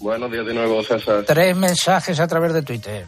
Buenos 0.00 0.32
días 0.32 0.46
de 0.46 0.54
nuevo, 0.54 0.82
César. 0.82 1.24
Tres 1.26 1.56
mensajes 1.56 2.18
a 2.18 2.26
través 2.26 2.52
de 2.52 2.62
Twitter. 2.62 3.06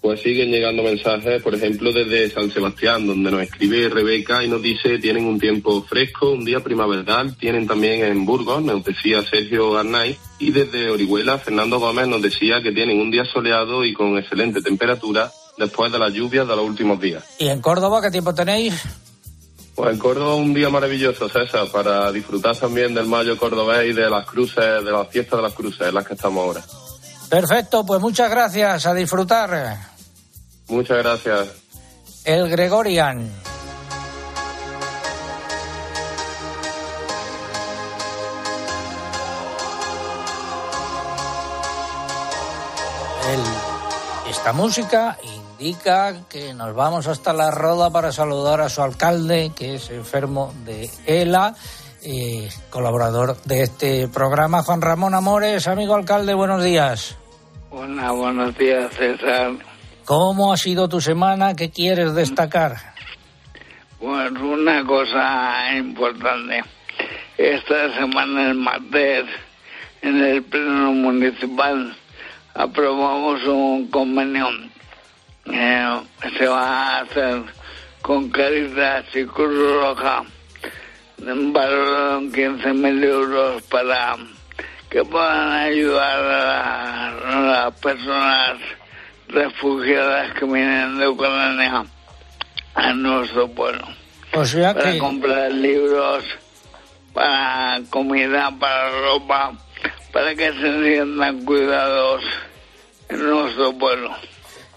Pues 0.00 0.20
siguen 0.20 0.50
llegando 0.50 0.82
mensajes, 0.82 1.42
por 1.42 1.54
ejemplo, 1.54 1.90
desde 1.90 2.28
San 2.28 2.50
Sebastián, 2.50 3.06
donde 3.06 3.30
nos 3.30 3.40
escribe 3.40 3.88
Rebeca 3.88 4.44
y 4.44 4.48
nos 4.48 4.60
dice 4.60 4.98
tienen 4.98 5.24
un 5.24 5.40
tiempo 5.40 5.82
fresco, 5.82 6.30
un 6.30 6.44
día 6.44 6.60
primaveral, 6.60 7.34
tienen 7.38 7.66
también 7.66 8.04
en 8.04 8.26
Burgos, 8.26 8.62
nos 8.62 8.84
decía 8.84 9.22
Sergio 9.22 9.72
Garnay, 9.72 10.14
y 10.38 10.52
desde 10.52 10.90
Orihuela, 10.90 11.38
Fernando 11.38 11.80
Gómez 11.80 12.06
nos 12.06 12.20
decía 12.20 12.60
que 12.62 12.72
tienen 12.72 13.00
un 13.00 13.10
día 13.10 13.24
soleado 13.24 13.82
y 13.82 13.94
con 13.94 14.18
excelente 14.18 14.60
temperatura 14.60 15.32
después 15.56 15.92
de 15.92 15.98
las 15.98 16.12
lluvias 16.12 16.46
de 16.46 16.56
los 16.56 16.64
últimos 16.64 17.00
días. 17.00 17.24
¿Y 17.38 17.48
en 17.48 17.60
Córdoba 17.60 18.00
qué 18.02 18.10
tiempo 18.10 18.34
tenéis? 18.34 18.74
Pues 19.74 19.92
en 19.92 19.98
Córdoba 19.98 20.36
un 20.36 20.54
día 20.54 20.70
maravilloso, 20.70 21.28
César, 21.28 21.66
para 21.72 22.12
disfrutar 22.12 22.56
también 22.56 22.94
del 22.94 23.06
mayo 23.06 23.36
cordobés 23.36 23.90
y 23.90 23.92
de 23.92 24.08
las 24.08 24.24
cruces, 24.24 24.84
de 24.84 24.90
las 24.92 25.08
fiestas 25.08 25.38
de 25.38 25.42
las 25.42 25.52
cruces, 25.52 25.88
en 25.88 25.94
las 25.94 26.06
que 26.06 26.14
estamos 26.14 26.44
ahora. 26.44 26.64
Perfecto, 27.28 27.84
pues 27.84 28.00
muchas 28.00 28.30
gracias, 28.30 28.86
a 28.86 28.94
disfrutar. 28.94 29.78
Muchas 30.68 30.98
gracias. 30.98 31.48
El 32.24 32.48
Gregorian. 32.48 33.43
Esta 44.44 44.52
música 44.52 45.16
indica 45.58 46.28
que 46.28 46.52
nos 46.52 46.74
vamos 46.74 47.06
hasta 47.06 47.32
la 47.32 47.50
Roda 47.50 47.88
para 47.88 48.12
saludar 48.12 48.60
a 48.60 48.68
su 48.68 48.82
alcalde, 48.82 49.52
que 49.56 49.76
es 49.76 49.88
enfermo 49.88 50.52
de 50.66 50.90
ELA, 51.06 51.54
eh, 52.02 52.50
colaborador 52.68 53.40
de 53.44 53.62
este 53.62 54.06
programa, 54.08 54.62
Juan 54.62 54.82
Ramón 54.82 55.14
Amores. 55.14 55.66
Amigo 55.66 55.94
alcalde, 55.94 56.34
buenos 56.34 56.62
días. 56.62 57.16
Hola, 57.70 58.12
buenos 58.12 58.54
días, 58.58 58.92
César. 58.92 59.52
¿Cómo 60.04 60.52
ha 60.52 60.58
sido 60.58 60.90
tu 60.90 61.00
semana? 61.00 61.56
¿Qué 61.56 61.70
quieres 61.70 62.14
destacar? 62.14 62.76
Pues 63.98 64.30
una 64.32 64.84
cosa 64.84 65.74
importante. 65.74 66.62
Esta 67.38 67.94
semana 67.98 68.50
el 68.50 68.56
martes, 68.56 69.24
en 70.02 70.22
el 70.22 70.42
Pleno 70.42 70.92
Municipal, 70.92 71.96
aprobamos 72.54 73.42
un 73.44 73.88
convenio 73.88 74.48
eh, 75.46 76.00
se 76.38 76.46
va 76.46 76.98
a 76.98 77.00
hacer 77.00 77.42
con 78.00 78.30
Caritas 78.30 79.04
y 79.14 79.24
Cruz 79.24 79.80
Roja 79.80 80.24
un 81.18 81.52
valor 81.52 82.30
de 82.30 82.48
15.000 82.48 83.04
euros 83.04 83.62
para 83.64 84.16
que 84.90 85.04
puedan 85.04 85.52
ayudar 85.52 86.24
a, 86.24 87.40
las 87.40 87.74
personas 87.80 88.58
refugiadas 89.28 90.32
que 90.34 90.44
vienen 90.44 90.98
de 90.98 91.08
Ucrania 91.08 91.84
a 92.74 92.92
nuestro 92.92 93.48
pueblo. 93.48 93.86
para 94.32 94.98
comprar 94.98 95.50
libros, 95.50 96.24
para 97.12 97.80
comida, 97.90 98.52
para 98.58 98.90
ropa, 99.00 99.52
para 100.14 100.34
que 100.36 100.52
se 100.52 100.84
sientan 100.84 101.44
cuidados 101.44 102.22
en 103.08 103.28
nuestro 103.28 103.76
pueblo. 103.76 104.10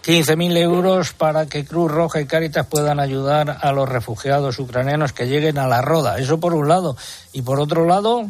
15.000 0.04 0.56
euros 0.58 1.12
para 1.12 1.46
que 1.46 1.64
Cruz 1.64 1.92
Roja 1.92 2.20
y 2.20 2.26
Cáritas 2.26 2.66
puedan 2.66 2.98
ayudar 2.98 3.58
a 3.60 3.72
los 3.72 3.88
refugiados 3.88 4.58
ucranianos 4.58 5.12
que 5.12 5.28
lleguen 5.28 5.58
a 5.58 5.68
la 5.68 5.80
Roda. 5.80 6.18
Eso 6.18 6.40
por 6.40 6.54
un 6.54 6.66
lado. 6.66 6.96
Y 7.32 7.42
por 7.42 7.60
otro 7.60 7.86
lado. 7.86 8.26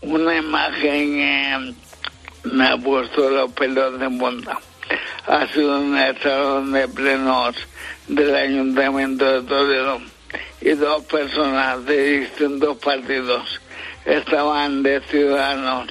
Una 0.00 0.36
imagen 0.36 1.76
me 2.44 2.68
ha 2.68 2.76
puesto 2.78 3.28
los 3.28 3.52
pelos 3.52 4.00
de 4.00 4.08
punta. 4.08 4.58
Ha 5.26 5.46
sido 5.48 5.78
un 5.78 5.98
salón 6.22 6.72
de 6.72 6.88
plenos 6.88 7.54
del 8.06 8.34
Ayuntamiento 8.34 9.24
de 9.26 9.42
Toledo 9.42 9.98
y 10.62 10.70
dos 10.70 11.04
personas 11.04 11.84
de 11.84 12.20
distintos 12.20 12.78
partidos 12.78 13.60
estaban 14.08 14.82
de 14.82 15.00
Ciudadanos, 15.02 15.88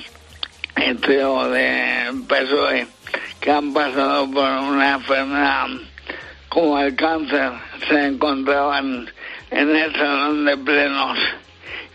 entre 0.75 1.17
de 1.17 2.13
PSOE 2.27 2.87
que 3.39 3.51
han 3.51 3.71
pasado 3.73 4.29
por 4.31 4.43
una 4.43 4.95
enfermedad 4.95 5.67
como 6.49 6.79
el 6.79 6.95
cáncer 6.95 7.51
se 7.87 8.07
encontraban 8.07 9.07
en 9.51 9.75
el 9.75 9.93
salón 9.93 10.45
de 10.45 10.57
plenos 10.57 11.19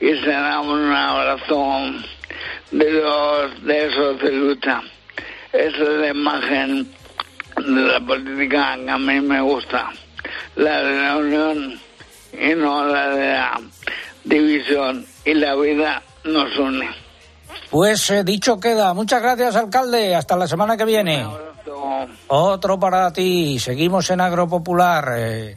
y 0.00 0.10
se 0.10 0.30
daban 0.30 0.68
un 0.68 0.92
abrazo 0.92 1.90
de 2.70 2.90
los 2.92 3.64
de 3.64 3.86
esos 3.86 4.20
de 4.20 4.32
lucha. 4.32 4.80
Esa 5.52 5.82
es 5.82 5.88
la 5.88 6.08
imagen 6.08 6.88
de 7.56 7.80
la 7.80 8.00
política 8.00 8.76
que 8.76 8.90
a 8.90 8.98
mí 8.98 9.20
me 9.20 9.40
gusta, 9.40 9.90
la 10.54 10.82
de 10.82 11.02
la 11.02 11.16
unión 11.16 11.80
y 12.32 12.54
no 12.54 12.86
la 12.86 13.08
de 13.08 13.32
la 13.32 13.60
división 14.24 15.04
y 15.24 15.34
la 15.34 15.56
vida 15.56 16.02
nos 16.24 16.58
une. 16.58 16.88
Pues 17.70 18.10
eh, 18.10 18.24
dicho 18.24 18.60
queda. 18.60 18.92
Muchas 18.94 19.22
gracias, 19.22 19.56
alcalde. 19.56 20.14
Hasta 20.14 20.36
la 20.36 20.46
semana 20.46 20.76
que 20.76 20.84
viene. 20.84 21.26
Otro 22.28 22.78
para 22.78 23.12
ti. 23.12 23.58
Seguimos 23.58 24.10
en 24.10 24.20
Agropopular. 24.20 25.14
Eh. 25.16 25.56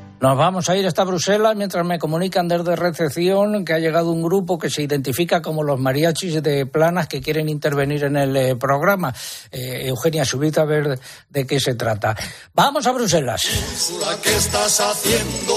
Nos 0.21 0.37
vamos 0.37 0.69
a 0.69 0.77
ir 0.77 0.85
hasta 0.85 1.03
Bruselas 1.03 1.55
mientras 1.55 1.83
me 1.83 1.97
comunican 1.97 2.47
desde 2.47 2.75
recepción 2.75 3.65
que 3.65 3.73
ha 3.73 3.79
llegado 3.79 4.11
un 4.11 4.21
grupo 4.21 4.59
que 4.59 4.69
se 4.69 4.83
identifica 4.83 5.41
como 5.41 5.63
los 5.63 5.79
mariachis 5.79 6.43
de 6.43 6.67
planas 6.67 7.07
que 7.07 7.21
quieren 7.21 7.49
intervenir 7.49 8.03
en 8.03 8.15
el 8.15 8.35
eh, 8.37 8.55
programa. 8.55 9.11
Eh, 9.51 9.87
Eugenia, 9.87 10.23
subita 10.23 10.61
a 10.61 10.65
ver 10.65 10.99
de 11.27 11.47
qué 11.47 11.59
se 11.59 11.73
trata. 11.73 12.15
Vamos 12.53 12.85
a 12.85 12.91
Bruselas. 12.91 13.41
¿qué 14.21 14.35
estás 14.35 14.79
haciendo? 14.79 15.55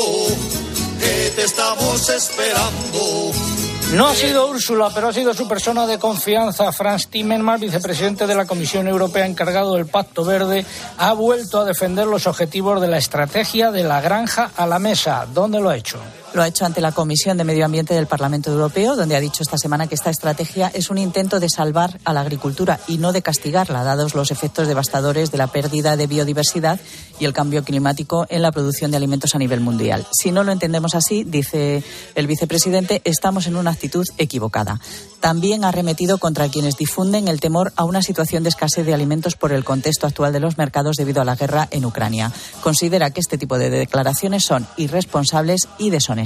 Que 0.99 1.33
te 1.37 1.43
estamos 1.43 2.09
esperando 2.09 3.64
No 3.95 4.09
ha 4.09 4.15
sido 4.15 4.49
Úrsula, 4.49 4.91
pero 4.93 5.09
ha 5.09 5.13
sido 5.13 5.33
su 5.35 5.47
persona 5.47 5.87
de 5.87 6.01
confianza. 6.01 6.73
Franz 6.73 7.07
Timmermans, 7.07 7.61
vicepresidente 7.61 8.27
de 8.27 8.35
la 8.35 8.45
Comisión 8.45 8.89
Europea 8.89 9.25
encargado 9.25 9.77
del 9.77 9.87
Pacto 9.87 10.25
Verde, 10.25 10.67
ha 10.99 11.13
vuelto 11.13 11.61
a 11.61 11.65
defender 11.65 12.09
los 12.09 12.27
objetivos 12.27 12.81
de 12.81 12.89
la 12.89 12.99
estrategia 12.99 13.71
de 13.71 13.85
la 13.85 14.01
granja 14.01 14.51
a 14.57 14.67
la 14.67 14.81
mesa. 14.81 15.29
¿Dónde 15.33 15.61
lo 15.61 15.71
ha 15.71 15.77
hecho? 15.77 16.01
Lo 16.35 16.43
ha 16.43 16.49
hecho 16.49 16.67
ante 16.67 16.81
la 16.81 16.91
Comisión 16.91 17.37
de 17.39 17.45
Medio 17.45 17.65
Ambiente 17.65 17.95
del 17.95 18.09
Parlamento 18.09 18.51
Europeo, 18.51 18.97
donde 18.97 19.15
ha 19.15 19.21
dicho 19.21 19.45
esta 19.45 19.57
semana 19.57 19.87
que 19.87 19.95
esta 19.95 20.11
estrategia 20.11 20.67
es 20.75 20.91
un 20.91 20.99
intento 20.99 21.39
de 21.39 21.49
salvar 21.49 22.01
a 22.05 22.13
la 22.13 22.23
agricultura 22.23 22.81
y 22.89 22.99
no 22.99 23.13
de 23.13 23.23
castigarla, 23.23 23.85
dados 23.85 24.17
los 24.17 24.33
efectos 24.33 24.67
devastadores 24.67 25.31
de 25.31 25.39
la 25.39 25.47
pérdida 25.47 25.97
de 25.97 26.09
biodiversidad 26.09 26.81
y 27.21 27.25
el 27.25 27.33
cambio 27.33 27.63
climático 27.63 28.27
en 28.31 28.43
la 28.43 28.51
producción 28.51 28.91
de 28.91 28.97
alimentos 28.97 29.37
a 29.37 29.39
nivel 29.39 29.61
mundial. 29.61 30.09
Si 30.11 30.33
no 30.33 30.43
lo 30.43 30.51
entendemos 30.51 30.97
así, 30.97 31.23
dice 31.23 31.85
el 32.17 32.27
vicepresidente, 32.27 33.01
estamos 33.05 33.47
en 33.47 33.55
una 33.55 33.71
actitud 33.71 34.05
equivocada. 34.19 34.81
También 35.21 35.65
ha 35.65 35.71
remetido 35.71 36.19
contra 36.19 36.49
quienes 36.49 36.77
difunden 36.77 37.29
el 37.29 37.39
temor 37.39 37.73
a 37.77 37.85
una 37.85 38.03
situación 38.03 38.43
de 38.43 38.49
escasez 38.49 38.85
de 38.85 38.93
alimentos 38.93 39.37
por 39.37 39.53
el 39.53 39.65
contexto 39.65 40.09
actual 40.09 40.33
de 40.33 40.41
los 40.41 40.59
mercados 40.59 40.97
debido 40.97 41.23
a 41.23 41.25
la 41.25 41.37
guerra 41.37 41.69
en 41.71 41.85
Ucrania. 41.85 42.33
Considera 42.61 43.11
que 43.11 43.21
este 43.21 43.39
tipo 43.39 43.57
de 43.57 43.71
declaraciones 43.71 44.45
son 44.45 44.67
irresponsables 44.77 45.69
y 45.79 45.91
deshonestas. 45.91 46.24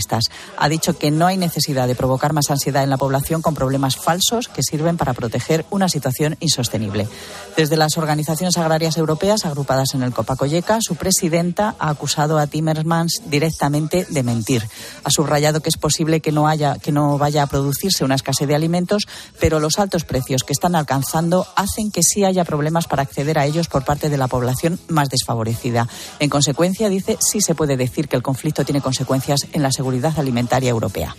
Ha 0.57 0.69
dicho 0.69 0.99
que 0.99 1.11
no 1.11 1.27
hay 1.27 1.37
necesidad 1.37 1.87
de 1.87 1.95
provocar 1.95 2.33
más 2.33 2.51
ansiedad 2.51 2.83
en 2.83 2.91
la 2.91 2.97
población 2.97 3.43
con 3.43 3.55
problemas 3.55 3.97
falsos 3.97 4.49
que 4.49 4.63
sirven 4.63 4.97
para 4.97 5.15
proteger 5.15 5.65
una 5.71 5.89
situación 5.89 6.37
insostenible. 6.41 7.09
Desde 7.57 7.77
las 7.77 7.97
organizaciones 7.97 8.57
agrarias 8.57 8.97
europeas 8.97 9.45
agrupadas 9.45 9.95
en 9.95 10.03
el 10.03 10.13
Copacoyeca, 10.13 10.79
su 10.81 10.97
presidenta 10.97 11.75
ha 11.79 11.91
acusado 11.91 12.39
a 12.39 12.47
Timmermans 12.47 13.23
directamente 13.27 14.07
de 14.09 14.23
mentir. 14.23 14.63
Ha 15.05 15.11
subrayado 15.11 15.61
que 15.61 15.69
es 15.69 15.77
posible 15.77 16.21
que 16.21 16.33
no 16.33 16.49
haya 16.49 16.77
que 16.79 16.93
no 16.93 17.19
vaya 17.19 17.43
a 17.43 17.47
producirse 17.47 18.05
una 18.05 18.15
escasez 18.15 18.47
de 18.47 18.55
alimentos, 18.55 19.05
pero 19.41 19.61
los 19.61 19.79
altos 19.79 20.05
precios 20.05 20.45
que 20.45 20.53
están 20.53 20.75
alcanzando 20.75 21.47
hacen 21.57 21.91
que 21.91 22.03
sí 22.03 22.25
haya 22.25 22.45
problemas 22.45 22.87
para 22.87 23.03
acceder 23.03 23.39
a 23.39 23.47
ellos 23.47 23.69
por 23.69 23.85
parte 23.85 24.09
de 24.09 24.19
la 24.19 24.29
población 24.29 24.79
más 24.89 25.09
desfavorecida. 25.09 25.89
En 26.19 26.31
consecuencia, 26.31 26.89
dice, 26.89 27.19
sí 27.21 27.41
se 27.41 27.55
puede 27.55 27.77
decir 27.77 28.09
que 28.09 28.17
el 28.17 28.23
conflicto 28.23 28.65
tiene 28.65 28.81
consecuencias 28.81 29.41
en 29.53 29.63
la 29.63 29.73
seguridad 29.73 29.88
seguridad 29.89 30.19
alimentaria 30.19 30.69
europea. 30.69 31.17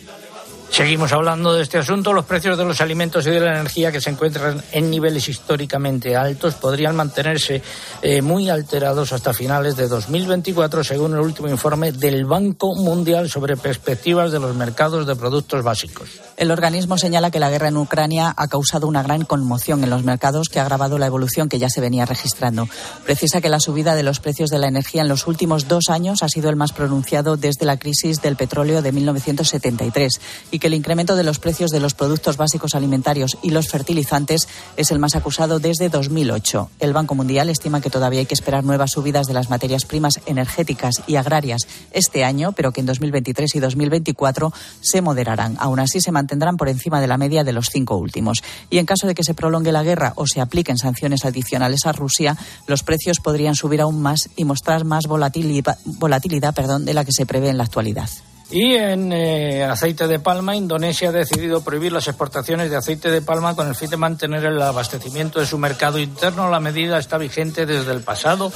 Seguimos 0.71 1.11
hablando 1.11 1.53
de 1.53 1.63
este 1.63 1.79
asunto. 1.79 2.13
Los 2.13 2.25
precios 2.25 2.57
de 2.57 2.63
los 2.63 2.79
alimentos 2.79 3.25
y 3.25 3.31
de 3.31 3.39
la 3.39 3.51
energía 3.51 3.91
que 3.91 3.99
se 3.99 4.11
encuentran 4.11 4.63
en 4.71 4.89
niveles 4.89 5.27
históricamente 5.27 6.15
altos 6.15 6.53
podrían 6.55 6.95
mantenerse 6.95 7.61
eh, 8.01 8.21
muy 8.21 8.49
alterados 8.49 9.11
hasta 9.11 9.33
finales 9.33 9.75
de 9.75 9.87
2024, 9.87 10.83
según 10.83 11.13
el 11.13 11.19
último 11.19 11.49
informe 11.49 11.91
del 11.91 12.25
Banco 12.25 12.75
Mundial 12.75 13.29
sobre 13.29 13.57
perspectivas 13.57 14.31
de 14.31 14.39
los 14.39 14.55
mercados 14.55 15.07
de 15.07 15.15
productos 15.15 15.63
básicos. 15.63 16.09
El 16.37 16.51
organismo 16.51 16.97
señala 16.97 17.31
que 17.31 17.39
la 17.39 17.49
guerra 17.49 17.67
en 17.67 17.77
Ucrania 17.77 18.33
ha 18.37 18.47
causado 18.47 18.87
una 18.87 19.03
gran 19.03 19.25
conmoción 19.25 19.83
en 19.83 19.89
los 19.89 20.03
mercados 20.03 20.47
que 20.47 20.59
ha 20.59 20.61
agravado 20.61 20.97
la 20.97 21.07
evolución 21.07 21.49
que 21.49 21.59
ya 21.59 21.67
se 21.69 21.81
venía 21.81 22.05
registrando. 22.05 22.69
Precisa 23.03 23.41
que 23.41 23.49
la 23.49 23.59
subida 23.59 23.95
de 23.95 24.03
los 24.03 24.19
precios 24.19 24.49
de 24.49 24.59
la 24.59 24.67
energía 24.67 25.01
en 25.01 25.09
los 25.09 25.27
últimos 25.27 25.67
dos 25.67 25.89
años 25.89 26.23
ha 26.23 26.29
sido 26.29 26.49
el 26.49 26.55
más 26.55 26.71
pronunciado 26.71 27.35
desde 27.35 27.65
la 27.65 27.77
crisis 27.77 28.21
del 28.21 28.37
petróleo 28.37 28.81
de 28.81 28.91
1973 28.91 30.21
y 30.51 30.58
que 30.59 30.67
el 30.67 30.73
incremento 30.73 31.15
de 31.15 31.23
los 31.23 31.39
precios 31.39 31.71
de 31.71 31.79
los 31.79 31.93
productos 31.93 32.37
básicos 32.37 32.75
alimentarios 32.75 33.37
y 33.41 33.49
los 33.51 33.69
fertilizantes 33.69 34.47
es 34.77 34.91
el 34.91 34.99
más 34.99 35.15
acusado 35.15 35.59
desde 35.59 35.89
2008. 35.89 36.69
El 36.79 36.93
Banco 36.93 37.15
Mundial 37.15 37.49
estima 37.49 37.81
que 37.81 37.89
todavía 37.89 38.19
hay 38.19 38.25
que 38.25 38.33
esperar 38.33 38.63
nuevas 38.63 38.91
subidas 38.91 39.27
de 39.27 39.33
las 39.33 39.49
materias 39.49 39.85
primas 39.85 40.19
energéticas 40.25 41.01
y 41.07 41.15
agrarias 41.15 41.67
este 41.91 42.23
año, 42.23 42.51
pero 42.51 42.71
que 42.71 42.81
en 42.81 42.85
2023 42.85 43.55
y 43.55 43.59
2024 43.59 44.53
se 44.81 45.01
moderarán. 45.01 45.55
Aún 45.59 45.79
así, 45.79 46.01
se 46.01 46.11
mantendrán 46.11 46.57
por 46.57 46.69
encima 46.69 47.01
de 47.01 47.07
la 47.07 47.17
media 47.17 47.43
de 47.43 47.53
los 47.53 47.69
cinco 47.69 47.97
últimos. 47.97 48.43
Y 48.69 48.77
en 48.77 48.85
caso 48.85 49.07
de 49.07 49.15
que 49.15 49.23
se 49.23 49.33
prolongue 49.33 49.71
la 49.71 49.83
guerra 49.83 50.13
o 50.15 50.27
se 50.27 50.41
apliquen 50.41 50.77
sanciones 50.77 51.25
adicionales 51.25 51.85
a 51.85 51.91
Rusia, 51.91 52.37
los 52.67 52.83
precios 52.83 53.19
podrían 53.19 53.55
subir 53.55 53.81
aún 53.81 54.01
más 54.01 54.29
y 54.35 54.45
mostrar 54.45 54.85
más 54.85 55.05
volatilidad, 55.07 55.77
volatilidad 55.85 56.53
perdón, 56.53 56.85
de 56.85 56.93
la 56.93 57.05
que 57.05 57.11
se 57.11 57.25
prevé 57.25 57.49
en 57.49 57.57
la 57.57 57.63
actualidad. 57.63 58.09
Y 58.51 58.73
en 58.75 59.13
eh, 59.13 59.63
aceite 59.63 60.07
de 60.07 60.19
palma, 60.19 60.55
Indonesia 60.55 61.09
ha 61.09 61.11
decidido 61.11 61.61
prohibir 61.61 61.91
las 61.91 62.07
exportaciones 62.07 62.71
de 62.71 62.77
aceite 62.77 63.11
de 63.11 63.21
palma 63.21 63.55
con 63.55 63.67
el 63.67 63.75
fin 63.75 63.91
de 63.91 63.97
mantener 63.97 64.43
el 64.43 64.59
abastecimiento 64.59 65.39
de 65.39 65.45
su 65.45 65.59
mercado 65.59 65.99
interno. 65.99 66.49
La 66.49 66.59
medida 66.59 66.97
está 66.97 67.19
vigente 67.19 67.67
desde 67.67 67.91
el 67.91 68.01
pasado 68.01 68.51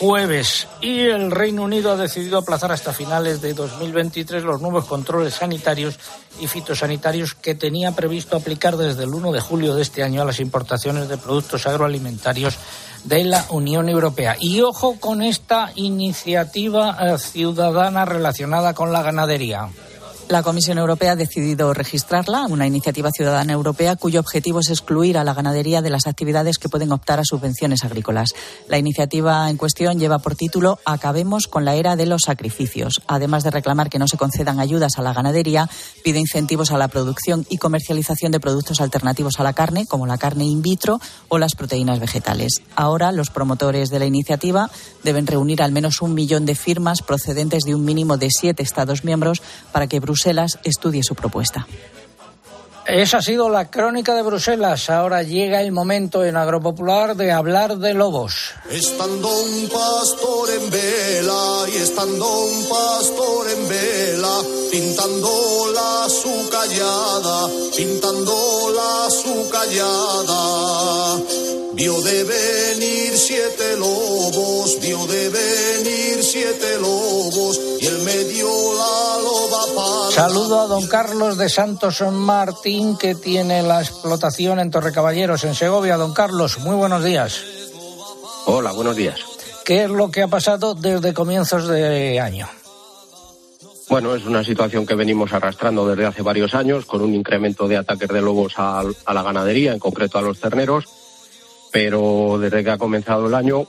jueves 0.00 0.66
y 0.80 1.00
el 1.00 1.30
Reino 1.30 1.62
Unido 1.62 1.92
ha 1.92 1.96
decidido 1.96 2.38
aplazar 2.38 2.72
hasta 2.72 2.94
finales 2.94 3.42
de 3.42 3.52
2023 3.52 4.42
los 4.44 4.62
nuevos 4.62 4.86
controles 4.86 5.34
sanitarios 5.34 5.98
y 6.40 6.46
fitosanitarios 6.46 7.34
que 7.34 7.54
tenía 7.54 7.92
previsto 7.92 8.34
aplicar 8.34 8.78
desde 8.78 9.02
el 9.02 9.12
1 9.12 9.30
de 9.30 9.40
julio 9.40 9.74
de 9.74 9.82
este 9.82 10.02
año 10.02 10.22
a 10.22 10.24
las 10.24 10.40
importaciones 10.40 11.06
de 11.10 11.18
productos 11.18 11.66
agroalimentarios 11.66 12.56
de 13.04 13.24
la 13.24 13.46
Unión 13.50 13.88
Europea. 13.88 14.36
Y 14.40 14.60
ojo 14.60 14.96
con 15.00 15.22
esta 15.22 15.72
iniciativa 15.74 16.96
eh, 17.00 17.18
ciudadana 17.18 18.04
relacionada 18.04 18.74
con 18.74 18.92
la 18.92 19.02
ganadería. 19.02 19.68
La 20.30 20.44
Comisión 20.44 20.78
Europea 20.78 21.12
ha 21.12 21.16
decidido 21.16 21.74
registrarla, 21.74 22.46
una 22.46 22.64
iniciativa 22.64 23.10
ciudadana 23.10 23.52
europea 23.52 23.96
cuyo 23.96 24.20
objetivo 24.20 24.60
es 24.60 24.70
excluir 24.70 25.18
a 25.18 25.24
la 25.24 25.34
ganadería 25.34 25.82
de 25.82 25.90
las 25.90 26.06
actividades 26.06 26.58
que 26.58 26.68
pueden 26.68 26.92
optar 26.92 27.18
a 27.18 27.24
subvenciones 27.24 27.82
agrícolas. 27.82 28.28
La 28.68 28.78
iniciativa 28.78 29.50
en 29.50 29.56
cuestión 29.56 29.98
lleva 29.98 30.20
por 30.20 30.36
título 30.36 30.78
Acabemos 30.84 31.48
con 31.48 31.64
la 31.64 31.74
era 31.74 31.96
de 31.96 32.06
los 32.06 32.22
sacrificios. 32.26 33.02
Además 33.08 33.42
de 33.42 33.50
reclamar 33.50 33.90
que 33.90 33.98
no 33.98 34.06
se 34.06 34.18
concedan 34.18 34.60
ayudas 34.60 34.98
a 34.98 35.02
la 35.02 35.12
ganadería, 35.12 35.68
pide 36.04 36.20
incentivos 36.20 36.70
a 36.70 36.78
la 36.78 36.86
producción 36.86 37.44
y 37.50 37.58
comercialización 37.58 38.30
de 38.30 38.38
productos 38.38 38.80
alternativos 38.80 39.40
a 39.40 39.42
la 39.42 39.52
carne, 39.52 39.86
como 39.86 40.06
la 40.06 40.16
carne 40.16 40.44
in 40.44 40.62
vitro 40.62 41.00
o 41.26 41.38
las 41.38 41.56
proteínas 41.56 41.98
vegetales. 41.98 42.62
Ahora, 42.76 43.10
los 43.10 43.30
promotores 43.30 43.90
de 43.90 43.98
la 43.98 44.06
iniciativa 44.06 44.70
deben 45.02 45.26
reunir 45.26 45.60
al 45.60 45.72
menos 45.72 46.02
un 46.02 46.14
millón 46.14 46.46
de 46.46 46.54
firmas 46.54 47.02
procedentes 47.02 47.64
de 47.64 47.74
un 47.74 47.84
mínimo 47.84 48.16
de 48.16 48.28
siete 48.30 48.62
Estados 48.62 49.02
miembros 49.02 49.42
para 49.72 49.88
que 49.88 49.98
Bruselas 49.98 50.19
Bruselas 50.20 50.58
estudie 50.64 51.02
su 51.02 51.14
propuesta. 51.14 51.66
Esa 52.86 53.18
ha 53.18 53.22
sido 53.22 53.48
la 53.48 53.70
crónica 53.70 54.14
de 54.14 54.20
Bruselas. 54.20 54.90
Ahora 54.90 55.22
llega 55.22 55.62
el 55.62 55.72
momento 55.72 56.26
en 56.26 56.36
Agropopular 56.36 57.16
de 57.16 57.32
hablar 57.32 57.78
de 57.78 57.94
lobos. 57.94 58.52
Estando 58.68 59.28
un 59.28 59.68
pastor 59.70 60.50
en 60.50 60.70
vela 60.70 61.64
y 61.72 61.76
estando 61.76 62.26
un 62.44 62.68
pastor 62.68 63.48
en 63.48 63.68
vela, 63.68 64.42
pintando 64.70 65.72
la 65.74 66.06
su 66.10 66.50
callada, 66.50 67.48
pintando 67.74 68.72
la 68.76 69.08
su 69.10 69.48
callada. 69.50 71.16
Vio 71.72 71.98
de 72.02 72.24
venir 72.24 73.16
siete 73.16 73.76
lobos, 73.78 74.78
vio 74.82 75.06
de 75.06 75.30
venir 75.30 76.09
siete 76.30 76.78
lobos, 76.80 77.60
y 77.80 77.86
el 77.86 77.98
medio 78.02 78.46
la 78.74 79.18
loba 79.22 79.66
para. 79.74 80.10
Saludo 80.12 80.60
a 80.60 80.66
don 80.66 80.86
Carlos 80.86 81.36
de 81.36 81.48
Santos 81.48 82.00
Martín, 82.02 82.96
que 82.96 83.14
tiene 83.14 83.62
la 83.62 83.80
explotación 83.80 84.60
en 84.60 84.70
Torrecaballeros, 84.70 85.44
en 85.44 85.54
Segovia. 85.54 85.96
Don 85.96 86.14
Carlos, 86.14 86.58
muy 86.58 86.76
buenos 86.76 87.02
días. 87.02 87.42
Hola, 88.46 88.72
buenos 88.72 88.94
días. 88.94 89.20
¿Qué 89.64 89.84
es 89.84 89.90
lo 89.90 90.10
que 90.10 90.22
ha 90.22 90.28
pasado 90.28 90.74
desde 90.74 91.12
comienzos 91.12 91.66
de 91.66 92.20
año? 92.20 92.48
Bueno, 93.88 94.14
es 94.14 94.24
una 94.24 94.44
situación 94.44 94.86
que 94.86 94.94
venimos 94.94 95.32
arrastrando 95.32 95.86
desde 95.88 96.06
hace 96.06 96.22
varios 96.22 96.54
años, 96.54 96.86
con 96.86 97.02
un 97.02 97.12
incremento 97.12 97.66
de 97.66 97.76
ataques 97.76 98.08
de 98.08 98.20
lobos 98.20 98.54
a, 98.56 98.84
a 99.04 99.14
la 99.14 99.22
ganadería, 99.22 99.72
en 99.72 99.80
concreto 99.80 100.18
a 100.18 100.22
los 100.22 100.38
terneros 100.38 100.86
pero 101.70 102.38
desde 102.40 102.64
que 102.64 102.70
ha 102.70 102.78
comenzado 102.78 103.26
el 103.26 103.34
año, 103.34 103.68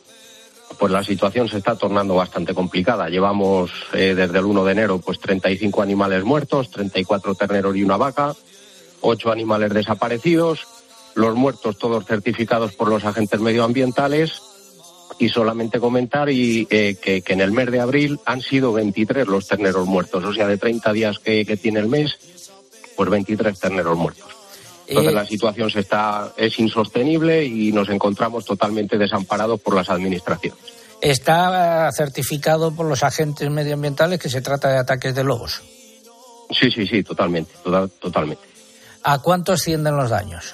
pues 0.78 0.92
la 0.92 1.04
situación 1.04 1.48
se 1.48 1.58
está 1.58 1.76
tornando 1.76 2.16
bastante 2.16 2.54
complicada. 2.54 3.10
Llevamos 3.10 3.72
eh, 3.94 4.14
desde 4.16 4.40
el 4.40 4.46
1 4.46 4.66
de 4.66 4.72
enero 4.72 5.00
pues 5.00 5.20
35 5.20 5.82
animales 5.82 6.24
muertos, 6.24 6.70
34 6.72 7.36
terneros 7.36 7.76
y 7.76 7.84
una 7.84 7.98
vaca, 7.98 8.34
8 9.02 9.32
animales 9.32 9.74
desaparecidos, 9.74 10.68
los 11.16 11.36
muertos 11.36 11.78
todos 11.78 12.06
certificados 12.06 12.74
por 12.74 12.90
los 12.90 13.04
agentes 13.06 13.40
medioambientales 13.40 14.42
y 15.20 15.30
solamente 15.30 15.80
comentar 15.80 16.30
y, 16.30 16.68
eh, 16.70 16.96
que, 17.00 17.24
en 17.28 17.42
el 17.42 17.52
mes 17.52 17.70
de 17.70 17.80
abril 17.80 18.20
han 18.26 18.42
sido 18.42 18.74
23 18.74 19.28
los 19.28 19.48
terneros 19.48 19.86
muertos, 19.88 20.24
o 20.24 20.34
sea, 20.34 20.48
de 20.48 20.58
30 20.58 20.94
días 20.94 21.20
que, 21.20 21.46
que 21.46 21.58
tiene 21.58 21.80
el 21.80 21.88
mes, 21.88 22.18
pues 22.96 23.10
23 23.10 23.60
terneros 23.60 23.98
muertos. 23.98 24.41
Entonces 24.92 25.14
la 25.14 25.26
situación 25.26 25.70
se 25.70 25.80
está, 25.80 26.34
es 26.36 26.60
insostenible 26.60 27.46
y 27.46 27.72
nos 27.72 27.88
encontramos 27.88 28.44
totalmente 28.44 28.98
desamparados 28.98 29.62
por 29.62 29.74
las 29.74 29.90
administraciones. 29.90 30.60
¿Está 31.02 31.90
certificado 31.94 32.76
por 32.76 32.86
los 32.86 33.02
agentes 33.02 33.50
medioambientales 33.50 34.20
que 34.20 34.30
se 34.30 34.42
trata 34.42 34.70
de 34.70 34.80
ataques 34.80 35.16
de 35.16 35.24
lobos? 35.24 35.62
Sí, 36.52 36.70
sí, 36.70 36.86
sí, 36.86 37.04
totalmente, 37.04 37.54
totalmente. 38.00 38.44
¿A 39.04 39.20
cuánto 39.20 39.54
ascienden 39.54 39.96
los 39.96 40.10
daños? 40.10 40.54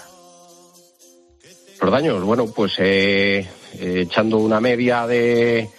Los 1.81 1.91
daños, 1.91 2.23
bueno, 2.23 2.45
pues 2.47 2.73
eh, 2.77 3.39
eh, 3.73 4.01
echando 4.05 4.37
una 4.37 4.59
media 4.61 5.07
de 5.07 5.69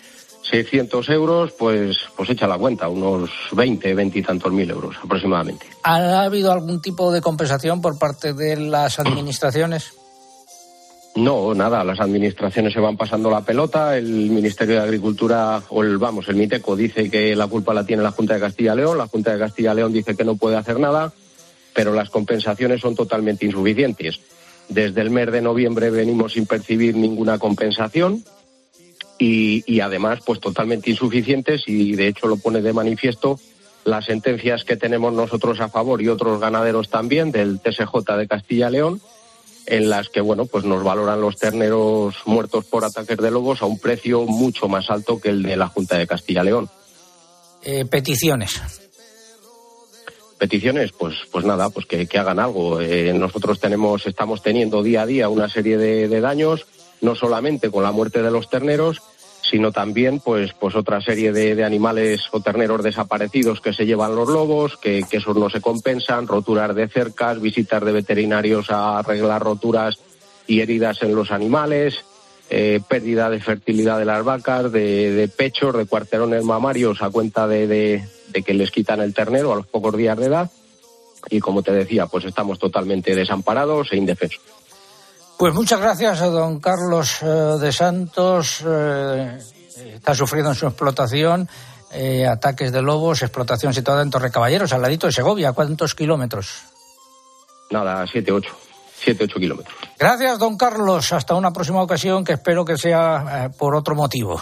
600 0.51 1.09
euros, 1.11 1.53
pues, 1.53 1.97
pues 2.17 2.31
echa 2.31 2.47
la 2.47 2.59
cuenta, 2.59 2.89
unos 2.89 3.31
20, 3.53 3.95
20 3.95 4.19
y 4.19 4.23
tantos 4.23 4.53
mil 4.53 4.71
euros 4.71 4.97
aproximadamente. 5.03 5.67
¿Ha 5.83 6.23
habido 6.23 6.53
algún 6.53 6.81
tipo 6.81 7.13
de 7.13 7.21
compensación 7.21 7.81
por 7.81 7.99
parte 7.99 8.33
de 8.33 8.57
las 8.57 8.99
administraciones? 8.99 9.93
No, 11.17 11.53
nada, 11.55 11.83
las 11.83 11.99
administraciones 12.01 12.73
se 12.73 12.81
van 12.81 12.97
pasando 12.97 13.31
la 13.31 13.41
pelota, 13.41 13.97
el 13.97 14.31
Ministerio 14.31 14.77
de 14.77 14.83
Agricultura, 14.83 15.61
o 15.71 15.83
el, 15.83 15.99
vamos, 15.99 16.29
el 16.29 16.37
MITECO 16.37 16.77
dice 16.77 17.11
que 17.11 17.35
la 17.35 17.49
culpa 17.49 17.75
la 17.75 17.85
tiene 17.85 18.03
la 18.03 18.13
Junta 18.13 18.35
de 18.35 18.41
Castilla 18.41 18.75
y 18.75 18.77
León, 18.77 18.99
la 18.99 19.09
Junta 19.09 19.33
de 19.33 19.39
Castilla 19.39 19.73
y 19.73 19.77
León 19.77 19.93
dice 19.93 20.15
que 20.15 20.25
no 20.25 20.37
puede 20.37 20.57
hacer 20.57 20.79
nada, 20.79 21.13
pero 21.75 21.93
las 21.93 22.11
compensaciones 22.11 22.81
son 22.81 22.95
totalmente 22.95 23.47
insuficientes. 23.47 24.21
Desde 24.69 25.01
el 25.01 25.11
mes 25.11 25.33
de 25.33 25.43
noviembre 25.43 25.91
venimos 25.91 26.35
sin 26.35 26.47
percibir 26.47 26.95
ninguna 26.95 27.39
compensación 27.39 28.23
y, 29.19 29.81
además, 29.81 30.21
pues 30.25 30.41
totalmente 30.41 30.91
insuficientes 30.91 31.65
y 31.67 31.97
de 31.97 32.09
hecho 32.09 32.29
lo 32.29 32.37
pone 32.37 32.63
de 32.63 32.73
manifiesto 32.73 33.39
las 33.85 34.05
sentencias 34.05 34.65
que 34.65 34.77
tenemos 34.77 35.13
nosotros 35.13 35.61
a 35.61 35.69
favor 35.69 36.03
y 36.03 36.09
otros 36.09 36.41
ganaderos 36.41 36.89
también 36.89 37.33
del 37.33 37.61
TSJ 37.61 38.17
de 38.17 38.29
Castilla 38.29 38.69
y 38.69 38.73
León 38.73 39.01
en 39.67 39.91
las 39.91 40.09
que 40.09 40.21
bueno 40.21 40.47
pues 40.47 40.65
nos 40.65 40.83
valoran 40.83 41.21
los 41.21 41.37
terneros 41.37 42.17
muertos 42.27 42.65
por 42.67 42.85
ataques 42.85 43.17
de 43.19 43.31
lobos 43.31 43.63
a 43.63 43.67
un 43.67 43.79
precio 43.79 44.23
mucho 44.25 44.69
más 44.69 44.91
alto 44.91 45.21
que 45.21 45.31
el 45.31 45.43
de 45.43 45.57
la 45.57 45.69
Junta 45.69 45.99
de 45.99 46.07
Castilla 46.07 46.43
y 46.43 46.47
León. 46.47 46.71
Eh, 47.63 47.85
peticiones. 47.85 48.88
Peticiones, 50.39 50.93
pues, 50.93 51.17
pues 51.33 51.45
nada, 51.45 51.69
pues 51.69 51.87
que, 51.87 52.07
hagan 52.17 52.39
algo. 52.39 52.81
Eh, 52.81 53.13
nosotros 53.13 53.59
tenemos, 53.59 54.07
estamos 54.07 54.41
teniendo 54.41 54.85
día 54.85 55.03
a 55.03 55.07
día 55.07 55.29
una 55.29 55.49
serie 55.49 55.77
de, 55.77 56.21
daños, 56.21 56.65
no 57.01 57.17
solamente 57.17 57.71
con 57.73 57.83
la 57.83 57.91
muerte 57.91 58.23
de 58.23 58.31
los 58.31 58.49
terneros, 58.49 59.03
sino 59.43 59.73
también 59.73 60.21
pues, 60.21 60.53
pues 60.53 60.77
otra 60.77 61.01
serie 61.01 61.33
de, 61.33 61.65
animales 61.65 62.23
o 62.31 62.41
terneros 62.41 62.85
desaparecidos 62.85 63.61
que 63.61 63.73
se 63.73 63.85
llevan 63.85 64.15
los 64.15 64.29
lobos, 64.29 64.77
que, 64.77 65.05
esos 65.11 65.37
no 65.37 65.51
se 65.51 65.61
compensan, 65.61 66.29
roturas 66.29 66.73
de 66.73 66.87
cercas, 66.87 67.41
visitas 67.41 67.85
de 67.85 67.93
veterinarios 67.93 68.71
a 68.71 69.01
arreglar 69.01 69.43
roturas 69.43 69.99
y 70.47 70.61
heridas 70.61 71.03
en 71.03 71.17
los 71.17 71.33
animales, 71.33 72.05
eh, 72.49 72.81
pérdida 72.89 73.29
de 73.29 73.41
fertilidad 73.41 73.99
de 73.99 74.05
las 74.05 74.25
vacas, 74.25 74.71
de, 74.71 75.11
de 75.11 75.27
pechos, 75.27 75.77
de 75.77 75.87
cuarterones 75.87 76.45
mamarios 76.45 77.03
a 77.03 77.11
cuenta 77.11 77.49
de, 77.49 77.67
de 78.31 78.43
que 78.43 78.55
les 78.55 78.71
quitan 78.71 79.01
el 79.01 79.15
ternero 79.15 79.53
a 79.53 79.57
los 79.57 79.67
pocos 79.67 79.97
días 79.97 80.17
de 80.19 80.27
edad. 80.27 80.51
Y 81.31 81.41
como 81.41 81.63
te 81.63 81.73
decía, 81.73 82.07
pues 82.07 82.25
estamos 82.25 82.59
totalmente 82.59 83.15
desamparados 83.15 83.89
e 83.93 83.97
indefensos. 83.97 84.41
Pues 85.37 85.55
muchas 85.55 85.81
gracias 85.81 86.21
a 86.21 86.27
don 86.27 86.61
Carlos 86.61 87.23
eh, 87.23 87.27
de 87.27 87.73
Santos. 87.73 88.63
Eh, 88.67 89.39
está 89.95 90.15
sufriendo 90.15 90.51
en 90.51 90.57
su 90.57 90.67
explotación 90.67 91.49
eh, 91.93 92.27
ataques 92.27 92.73
de 92.73 92.83
lobos, 92.83 93.23
explotación 93.23 93.73
situada 93.73 94.03
en 94.03 94.11
Torrecaballeros, 94.11 94.73
al 94.73 94.83
ladito 94.83 95.07
de 95.07 95.13
Segovia. 95.13 95.53
¿Cuántos 95.53 95.95
kilómetros? 95.95 96.63
Nada, 97.71 98.07
siete, 98.11 98.33
ocho. 98.33 98.51
Siete, 98.95 99.25
ocho 99.25 99.39
kilómetros. 99.39 99.77
Gracias, 99.99 100.39
don 100.39 100.57
Carlos. 100.57 101.13
Hasta 101.13 101.35
una 101.35 101.53
próxima 101.53 101.83
ocasión 101.83 102.25
que 102.25 102.33
espero 102.35 102.65
que 102.65 102.77
sea 102.77 103.47
eh, 103.47 103.51
por 103.57 103.75
otro 103.75 103.95
motivo. 103.95 104.41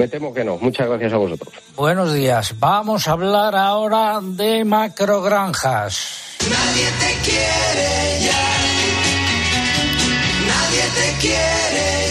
Me 0.00 0.08
temo 0.08 0.32
que 0.32 0.42
no. 0.42 0.56
Muchas 0.56 0.88
gracias 0.88 1.12
a 1.12 1.18
vosotros. 1.18 1.52
Buenos 1.76 2.14
días. 2.14 2.54
Vamos 2.58 3.06
a 3.06 3.12
hablar 3.12 3.54
ahora 3.54 4.18
de 4.22 4.64
macrogranjas. 4.64 6.38
Nadie 6.48 6.86
te 6.98 7.30
quiere 7.30 8.24
ya. 8.24 8.49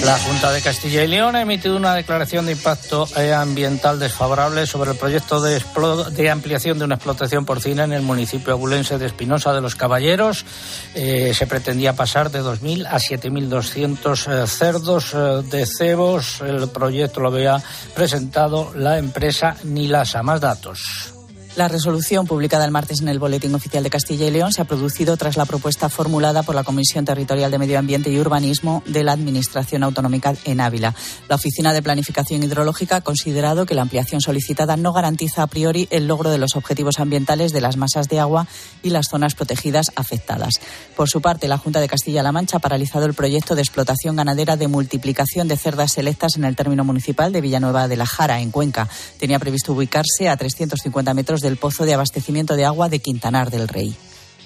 La 0.10 0.18
Junta 0.18 0.51
de 0.51 0.64
Castilla 0.64 1.03
y 1.03 1.07
León 1.07 1.36
ha 1.36 1.41
emitido 1.43 1.78
una 1.78 1.93
declaración 1.93 2.47
de 2.47 2.53
impacto 2.53 3.07
ambiental 3.36 3.99
desfavorable 3.99 4.66
sobre 4.66 4.89
el 4.89 4.97
proyecto 4.97 5.39
de, 5.39 6.30
ampliación 6.32 6.80
de 6.80 6.86
una 6.86 6.95
explotación 6.95 7.45
porcina 7.45 7.84
en 7.84 7.93
el 7.93 8.01
municipio 8.01 8.53
abulense 8.53 8.97
de 8.97 9.05
Espinosa 9.05 9.53
de 9.53 9.62
los 9.62 9.76
Caballeros. 9.76 10.47
Eh, 10.95 11.36
se 11.36 11.45
pretendía 11.45 11.93
pasar 11.93 12.32
de 12.32 12.41
2.000 12.41 12.88
a 12.88 12.97
7.200 12.97 14.43
eh, 14.45 14.47
cerdos 14.47 15.14
eh, 15.14 15.43
de 15.47 15.68
cebos. 15.68 16.41
El 16.41 16.70
proyecto 16.70 17.20
lo 17.20 17.28
había 17.28 17.62
presentado 17.93 18.72
la 18.74 18.97
empresa 18.97 19.57
Nilasa. 19.64 20.24
Más 20.24 20.41
datos. 20.41 21.19
La 21.60 21.68
resolución 21.68 22.26
publicada 22.26 22.64
el 22.64 22.72
martes 22.72 23.01
en 23.01 23.10
el 23.10 23.20
Boletín 23.20 23.53
Oficial 23.53 23.84
de 23.84 23.89
Castilla 23.89 24.26
y 24.26 24.32
León 24.32 24.53
se 24.53 24.62
ha 24.62 24.64
producido 24.64 25.18
tras 25.18 25.36
la 25.36 25.43
propuesta 25.43 25.89
formulada 25.89 26.41
por 26.41 26.55
la 26.55 26.64
Comisión 26.64 27.03
Territorial 27.03 27.51
de 27.51 27.57
Medio 27.57 27.78
Ambiente 27.78 28.10
y 28.10 28.18
Urbanismo 28.18 28.82
de 28.86 29.03
la 29.03 29.12
Administración 29.12 29.84
Autonómica 29.84 30.36
en 30.45 30.62
Ávila. 30.62 30.95
La 31.28 31.36
Oficina 31.36 31.74
de 31.74 31.82
Planificación 31.82 32.43
Hidrológica 32.43 32.95
ha 32.95 33.01
considerado 33.01 33.66
que 33.66 33.76
la 33.76 33.82
ampliación 33.82 34.22
solicitada 34.22 34.78
no 34.78 34.93
garantiza 34.93 35.43
a 35.43 35.47
priori 35.47 35.89
el 35.91 36.07
logro 36.07 36.30
de 36.30 36.38
los 36.38 36.55
objetivos 36.55 36.97
ambientales 36.97 37.51
de 37.51 37.60
las 37.60 37.76
masas 37.76 38.07
de 38.07 38.22
agua 38.22 38.47
y 38.82 38.91
las 38.91 39.10
zonas 39.10 39.36
protegidas 39.36 39.91
afectadas. 39.97 40.53
Por 40.95 41.10
su 41.10 41.20
parte, 41.20 41.49
la 41.49 41.57
Junta 41.57 41.82
de 41.82 41.89
Castilla-La 41.89 42.32
Mancha 42.32 42.55
ha 42.55 42.62
paralizado 42.62 43.05
el 43.05 43.14
proyecto 43.14 43.55
de 43.55 43.64
explotación 43.64 44.16
ganadera 44.16 44.55
de 44.55 44.70
multiplicación 44.70 45.49
de 45.49 45.57
cerdas 45.57 45.91
selectas 45.91 46.38
en 46.38 46.45
el 46.45 46.55
término 46.55 46.86
municipal 46.86 47.34
de 47.34 47.41
Villanueva 47.41 47.89
de 47.89 47.97
la 47.97 48.05
Jara, 48.05 48.39
en 48.39 48.49
Cuenca. 48.49 48.88
Tenía 49.20 49.39
previsto 49.39 49.74
ubicarse 49.74 50.30
a 50.30 50.38
350 50.38 51.14
metros 51.14 51.41
del 51.50 51.58
pozo 51.58 51.86
de 51.86 51.95
abastecimiento 51.95 52.56
de 52.56 52.64
agua 52.64 52.89
de 52.89 53.00
Quintanar 53.00 53.50
del 53.50 53.68
Rey. 53.68 53.95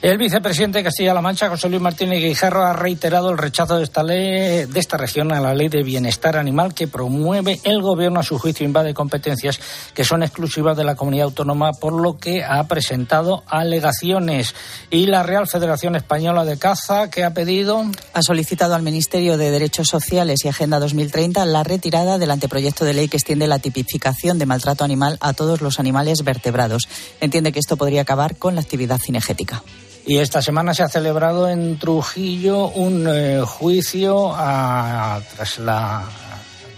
El 0.04 0.18
vicepresidente 0.18 0.80
de 0.80 0.84
Castilla-La 0.84 1.22
Mancha, 1.22 1.48
José 1.48 1.70
Luis 1.70 1.82
Martínez 1.82 2.20
Guijarro, 2.22 2.64
ha 2.64 2.74
reiterado 2.74 3.30
el 3.30 3.38
rechazo 3.38 3.78
de 3.78 3.86
esta 3.86 4.04
ley, 4.04 4.66
de 4.66 4.80
esta 4.82 4.98
región 4.98 5.32
a 5.32 5.40
la 5.40 5.54
ley 5.54 5.70
de 5.70 5.82
bienestar 5.82 6.36
animal 6.36 6.74
que 6.74 6.90
promueve 6.90 7.62
el 7.64 7.82
gobierno 7.82 8.20
a 8.20 8.24
su 8.24 8.38
juicio 8.38 8.66
invade 8.66 8.94
competencias 8.94 9.62
que 9.94 10.04
son 10.04 10.22
exclusivas 10.22 10.76
de 10.76 10.84
la 10.84 10.96
comunidad 10.96 11.28
autónoma, 11.28 11.72
por 11.72 11.94
lo 11.94 12.18
que 12.18 12.44
ha 12.44 12.68
presentado 12.68 13.44
alegaciones. 13.48 14.54
Y 14.90 15.06
la 15.06 15.24
Real 15.24 15.48
Federación 15.48 15.96
Española 15.96 16.44
de 16.44 16.58
Caza, 16.60 17.10
que 17.10 17.24
ha 17.24 17.34
pedido. 17.34 17.86
Ha 18.12 18.22
solicitado 18.24 18.76
al 18.76 18.84
Ministerio 18.84 19.38
de 19.38 19.52
Derechos 19.52 19.88
Sociales 19.88 20.44
y 20.44 20.50
Agenda 20.50 20.82
2030 20.82 21.46
la 21.46 21.64
retirada 21.64 22.18
del 22.18 22.32
anteproyecto 22.32 22.84
de 22.84 22.94
ley 22.94 23.08
que 23.08 23.16
extiende 23.16 23.48
la 23.48 23.60
tipificación 23.60 24.38
de 24.38 24.48
maltrato 24.48 24.84
animal 24.84 25.18
a 25.22 25.32
todos 25.32 25.62
los 25.62 25.80
animales 25.80 26.26
vertebrados. 26.26 26.90
Entiende 27.22 27.54
que 27.54 27.60
esto 27.60 27.78
podría 27.78 28.02
acabar 28.02 28.36
con 28.36 28.56
la 28.56 28.62
actividad 28.62 29.00
cinegética. 29.00 29.64
Y 30.06 30.18
esta 30.18 30.42
semana 30.42 30.74
se 30.74 30.84
ha 30.84 30.90
celebrado 30.90 31.48
en 31.48 31.80
Trujillo 31.80 32.68
un 32.68 33.08
eh, 33.08 33.42
juicio 33.46 34.34
a, 34.36 35.22
tras 35.34 35.60
la 35.60 36.04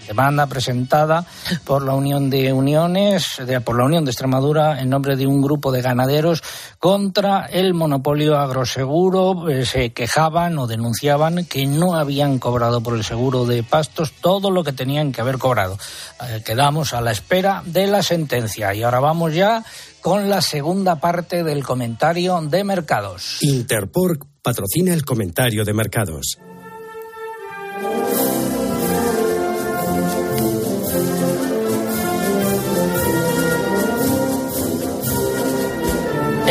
demanda 0.07 0.45
presentada 0.45 1.26
por 1.63 1.84
la 1.84 1.93
Unión 1.93 2.30
de 2.30 2.53
Uniones, 2.53 3.41
de, 3.45 3.61
por 3.61 3.78
la 3.78 3.86
Unión 3.86 4.05
de 4.05 4.11
Extremadura, 4.11 4.80
en 4.80 4.89
nombre 4.89 5.15
de 5.15 5.26
un 5.26 5.41
grupo 5.41 5.71
de 5.71 5.82
ganaderos 5.82 6.43
contra 6.80 7.45
el 7.45 7.73
monopolio 7.73 8.38
agroseguro. 8.38 9.49
Eh, 9.49 9.65
se 9.65 9.91
quejaban 9.91 10.57
o 10.59 10.67
denunciaban 10.67 11.45
que 11.45 11.65
no 11.65 11.95
habían 11.95 12.38
cobrado 12.38 12.82
por 12.82 12.95
el 12.95 13.03
seguro 13.03 13.45
de 13.45 13.63
pastos 13.63 14.11
todo 14.21 14.51
lo 14.51 14.63
que 14.63 14.73
tenían 14.73 15.11
que 15.11 15.21
haber 15.21 15.38
cobrado. 15.38 15.78
Eh, 16.30 16.43
quedamos 16.45 16.93
a 16.93 17.01
la 17.01 17.11
espera 17.11 17.63
de 17.65 17.88
la 17.88 18.03
sentencia. 18.03 18.73
Y 18.76 18.84
ahora 18.84 18.99
vamos 18.99 19.34
ya 19.34 19.63
con 20.06 20.30
la 20.30 20.39
segunda 20.39 20.97
parte 20.97 21.43
del 21.43 21.64
comentario 21.64 22.39
de 22.39 22.64
mercados. 22.64 23.39
Interpork 23.41 24.24
patrocina 24.43 24.93
el 24.93 25.03
comentario 25.03 25.66
de 25.66 25.74
mercados. 25.74 26.38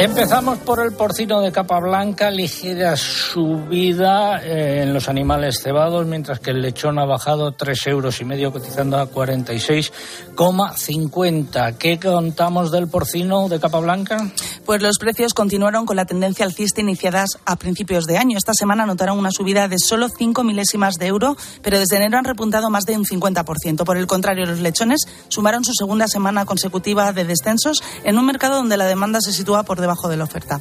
Empezamos 0.05 0.59
por 0.59 0.81
el 0.81 0.93
porcino 0.93 1.41
de 1.41 1.51
capa 1.51 1.81
blanca, 1.81 2.31
ligera 2.31 2.95
subida 2.95 4.45
eh, 4.45 4.83
en 4.83 4.93
los 4.93 5.09
animales 5.09 5.63
cebados, 5.63 6.07
mientras 6.07 6.41
que 6.41 6.51
el 6.51 6.61
lechón 6.61 6.99
ha 6.99 7.07
bajado 7.07 7.53
tres 7.53 7.87
euros 7.87 8.21
y 8.21 8.27
medio, 8.27 8.53
cotizando 8.53 8.99
a 8.99 9.11
46,50. 9.11 11.79
¿Qué 11.79 11.99
contamos 11.99 12.71
del 12.71 12.89
porcino 12.89 13.49
de 13.49 13.59
capa 13.59 13.81
blanca? 13.81 14.31
Pues 14.67 14.83
los 14.83 14.99
precios 14.99 15.33
continuaron 15.33 15.87
con 15.87 15.97
la 15.97 16.05
tendencia 16.05 16.45
alcista 16.45 16.83
iniciadas 16.83 17.39
a 17.47 17.57
principios 17.57 18.05
de 18.05 18.19
año. 18.19 18.37
Esta 18.37 18.53
semana 18.53 18.85
notaron 18.85 19.19
una 19.19 19.31
subida 19.31 19.69
de 19.69 19.79
solo 19.79 20.11
5 20.11 20.45
milésimas 20.45 20.97
de 20.97 21.07
euro, 21.07 21.35
pero 21.63 21.79
desde 21.79 21.97
enero 21.97 22.19
han 22.19 22.27
repuntado 22.27 22.69
más 22.69 22.85
de 22.85 22.99
un 22.99 23.07
50%. 23.07 23.85
Por 23.85 23.97
el 23.97 24.07
contrario, 24.07 24.45
los 24.45 24.61
lechones 24.61 25.07
sumaron 25.29 25.65
su 25.65 25.73
segunda 25.73 26.09
semana 26.09 26.45
consecutiva 26.45 27.15
de 27.15 27.25
descensos 27.25 27.83
en 28.05 28.19
un 28.19 28.27
mercado 28.27 28.57
donde 28.57 28.77
la 28.77 28.85
demanda 28.85 29.23
se 29.23 29.33
sitúa 29.33 29.63
por 29.63 29.81
debajo 29.81 29.94
de 30.09 30.17
la 30.17 30.25
oferta. 30.25 30.61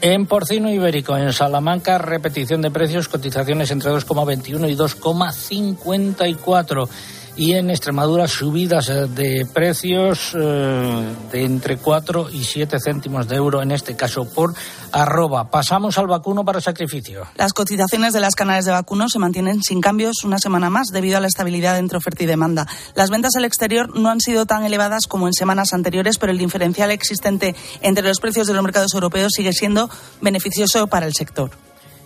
En 0.00 0.26
porcino 0.26 0.70
ibérico, 0.70 1.16
en 1.16 1.32
Salamanca, 1.32 1.98
repetición 1.98 2.60
de 2.60 2.70
precios, 2.70 3.08
cotizaciones 3.08 3.70
entre 3.70 3.90
2,21 3.90 4.70
y 4.70 4.76
2,54. 4.76 6.88
Y 7.36 7.52
en 7.52 7.70
Extremadura 7.70 8.26
subidas 8.26 8.88
eh, 8.88 9.06
de 9.06 9.46
precios 9.52 10.32
eh, 10.34 11.14
de 11.30 11.44
entre 11.44 11.76
4 11.76 12.30
y 12.30 12.44
7 12.44 12.78
céntimos 12.82 13.28
de 13.28 13.36
euro, 13.36 13.62
en 13.62 13.72
este 13.72 13.94
caso 13.94 14.24
por 14.24 14.54
arroba. 14.92 15.50
Pasamos 15.50 15.98
al 15.98 16.06
vacuno 16.06 16.44
para 16.44 16.60
sacrificio. 16.60 17.26
Las 17.36 17.52
cotizaciones 17.52 18.12
de 18.12 18.20
las 18.20 18.34
canales 18.34 18.64
de 18.64 18.72
vacuno 18.72 19.08
se 19.08 19.18
mantienen 19.18 19.62
sin 19.62 19.80
cambios 19.80 20.24
una 20.24 20.38
semana 20.38 20.70
más 20.70 20.88
debido 20.88 21.18
a 21.18 21.20
la 21.20 21.26
estabilidad 21.26 21.78
entre 21.78 21.98
oferta 21.98 22.24
y 22.24 22.26
demanda. 22.26 22.66
Las 22.94 23.10
ventas 23.10 23.36
al 23.36 23.44
exterior 23.44 23.94
no 23.94 24.08
han 24.08 24.20
sido 24.20 24.46
tan 24.46 24.64
elevadas 24.64 25.06
como 25.06 25.26
en 25.26 25.34
semanas 25.34 25.72
anteriores, 25.72 26.18
pero 26.18 26.32
el 26.32 26.38
diferencial 26.38 26.90
existente 26.90 27.54
entre 27.82 28.06
los 28.06 28.20
precios 28.20 28.46
de 28.46 28.54
los 28.54 28.62
mercados 28.62 28.94
europeos 28.94 29.32
sigue 29.34 29.52
siendo 29.52 29.90
beneficioso 30.20 30.86
para 30.86 31.06
el 31.06 31.14
sector. 31.14 31.50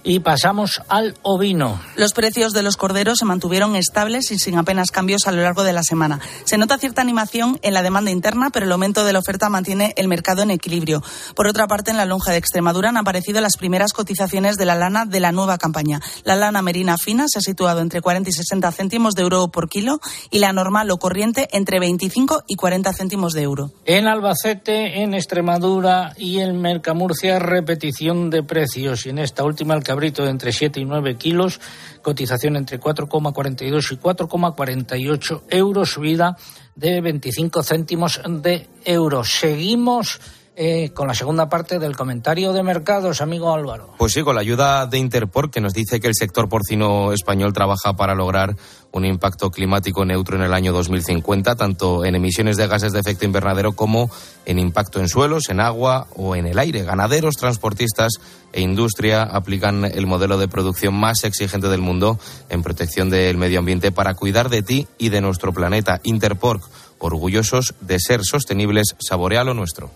Y 0.03 0.21
pasamos 0.21 0.81
al 0.89 1.15
ovino. 1.23 1.81
Los 1.97 2.13
precios 2.13 2.53
de 2.53 2.63
los 2.63 2.77
corderos 2.77 3.19
se 3.19 3.25
mantuvieron 3.25 3.77
estables 3.77 4.31
y 4.31 4.39
sin 4.39 4.57
apenas 4.57 4.91
cambios 4.91 5.27
a 5.27 5.33
lo 5.33 5.43
largo 5.43 5.63
de 5.63 5.73
la 5.73 5.83
semana. 5.83 6.21
Se 6.45 6.59
nota 6.59 6.79
cierta 6.79 7.03
animación 7.03 7.59
en 7.63 7.75
la 7.75 7.83
demanda 7.83 8.11
interna, 8.11 8.51
pero 8.51 8.67
el 8.67 8.73
aumento 8.73 9.05
de 9.05 9.13
la 9.13 9.19
oferta 9.19 9.49
mantiene 9.49 9.93
el 9.97 10.09
mercado 10.09 10.43
en 10.43 10.51
equilibrio. 10.51 11.03
Por 11.35 11.47
otra 11.47 11.67
parte, 11.67 11.91
en 11.91 11.97
la 11.97 12.07
lonja 12.07 12.33
de 12.33 12.39
Extremadura 12.39 12.89
han 12.89 12.97
aparecido 12.97 13.41
las 13.41 13.57
primeras 13.57 13.93
cotizaciones 13.93 14.57
de 14.57 14.65
la 14.65 14.75
lana 14.75 15.05
de 15.05 15.21
la 15.21 15.33
nueva 15.33 15.59
campaña. 15.59 16.01
La 16.25 16.37
lana 16.37 16.63
merina 16.63 16.97
fina 16.97 17.27
se 17.29 17.39
ha 17.39 17.43
situado 17.43 17.81
entre 17.81 18.01
40 18.01 18.31
y 18.31 18.33
60 18.33 18.73
céntimos 18.73 19.15
de 19.15 19.23
euro 19.23 19.49
por 19.49 19.69
kilo 19.69 20.01
y 20.31 20.39
la 20.39 20.53
normal 20.53 20.91
o 20.91 20.99
corriente 20.99 21.49
entre 21.53 21.81
25 21.81 22.45
y 22.47 22.57
40 22.57 22.93
céntimos 22.93 23.33
de 23.33 23.43
euro. 23.43 23.71
En 23.85 24.07
Albacete, 24.09 25.03
en 25.03 25.15
Extremadura 25.15 26.15
y 26.17 26.39
en 26.39 26.61
Mercamurcia, 26.61 27.39
repetición 27.39 28.31
de 28.31 28.43
precios. 28.43 29.07
Y 29.07 29.11
en 29.11 29.19
esta 29.19 29.45
última, 29.45 29.75
el 29.75 29.83
cabrito 29.91 30.23
de 30.23 30.31
entre 30.31 30.53
7 30.53 30.79
y 30.79 30.85
9 30.85 31.17
kilos, 31.17 31.61
cotización 32.01 32.55
entre 32.55 32.79
4,42 32.79 33.91
y 33.91 33.97
4,48 33.97 35.43
euros, 35.49 35.91
subida 35.91 36.37
de 36.77 37.01
25 37.01 37.65
céntimos 37.65 38.21
de 38.25 38.69
euro. 38.85 39.25
Seguimos 39.25 40.21
eh, 40.63 40.91
con 40.93 41.09
la 41.09 41.15
segunda 41.15 41.49
parte 41.49 41.79
del 41.79 41.97
comentario 41.97 42.53
de 42.53 42.63
mercados, 42.63 43.23
amigo 43.23 43.55
Álvaro. 43.55 43.95
Pues 43.97 44.13
sí, 44.13 44.21
con 44.21 44.35
la 44.35 44.43
ayuda 44.43 44.85
de 44.85 44.99
Interport, 44.99 45.51
que 45.51 45.63
nos 45.63 45.73
dice 45.73 46.01
que 46.01 46.07
el 46.07 46.15
sector 46.15 46.51
porcino 46.51 47.15
español 47.15 47.55
trabaja 47.55 47.97
para 47.97 48.15
lograr 48.15 48.55
un 48.93 49.07
impacto 49.07 49.51
climático 49.51 50.05
neutro 50.05 50.37
en 50.37 50.43
el 50.43 50.53
año 50.53 50.75
2050, 50.75 51.57
tanto 51.57 52.05
en 52.05 52.15
emisiones 52.15 52.59
de 52.59 52.67
gases 52.67 52.93
de 52.93 53.01
efecto 53.01 53.25
invernadero 53.25 53.73
como 53.73 54.11
en 54.45 54.59
impacto 54.59 55.01
en 55.01 55.09
suelos, 55.09 55.49
en 55.49 55.61
agua 55.61 56.09
o 56.15 56.37
en 56.37 56.45
el 56.45 56.59
aire. 56.59 56.83
Ganaderos, 56.83 57.37
transportistas 57.37 58.13
e 58.53 58.61
industria 58.61 59.23
aplican 59.23 59.87
el 59.87 60.07
modelo 60.07 60.37
de 60.37 60.49
producción 60.49 60.93
más 60.93 61.25
exigente 61.25 61.69
del 61.69 61.81
mundo 61.81 62.19
en 62.51 62.63
protección 62.63 63.09
del 63.09 63.39
medio 63.39 63.61
ambiente 63.61 63.93
para 63.93 64.13
cuidar 64.13 64.51
de 64.51 64.61
ti 64.61 64.89
y 64.99 65.09
de 65.09 65.23
nuestro 65.23 65.55
planeta. 65.55 66.01
Interpork, 66.03 66.63
orgullosos 66.99 67.73
de 67.81 67.99
ser 67.99 68.25
sostenibles, 68.25 68.95
saborea 68.99 69.43
lo 69.43 69.55
nuestro. 69.55 69.91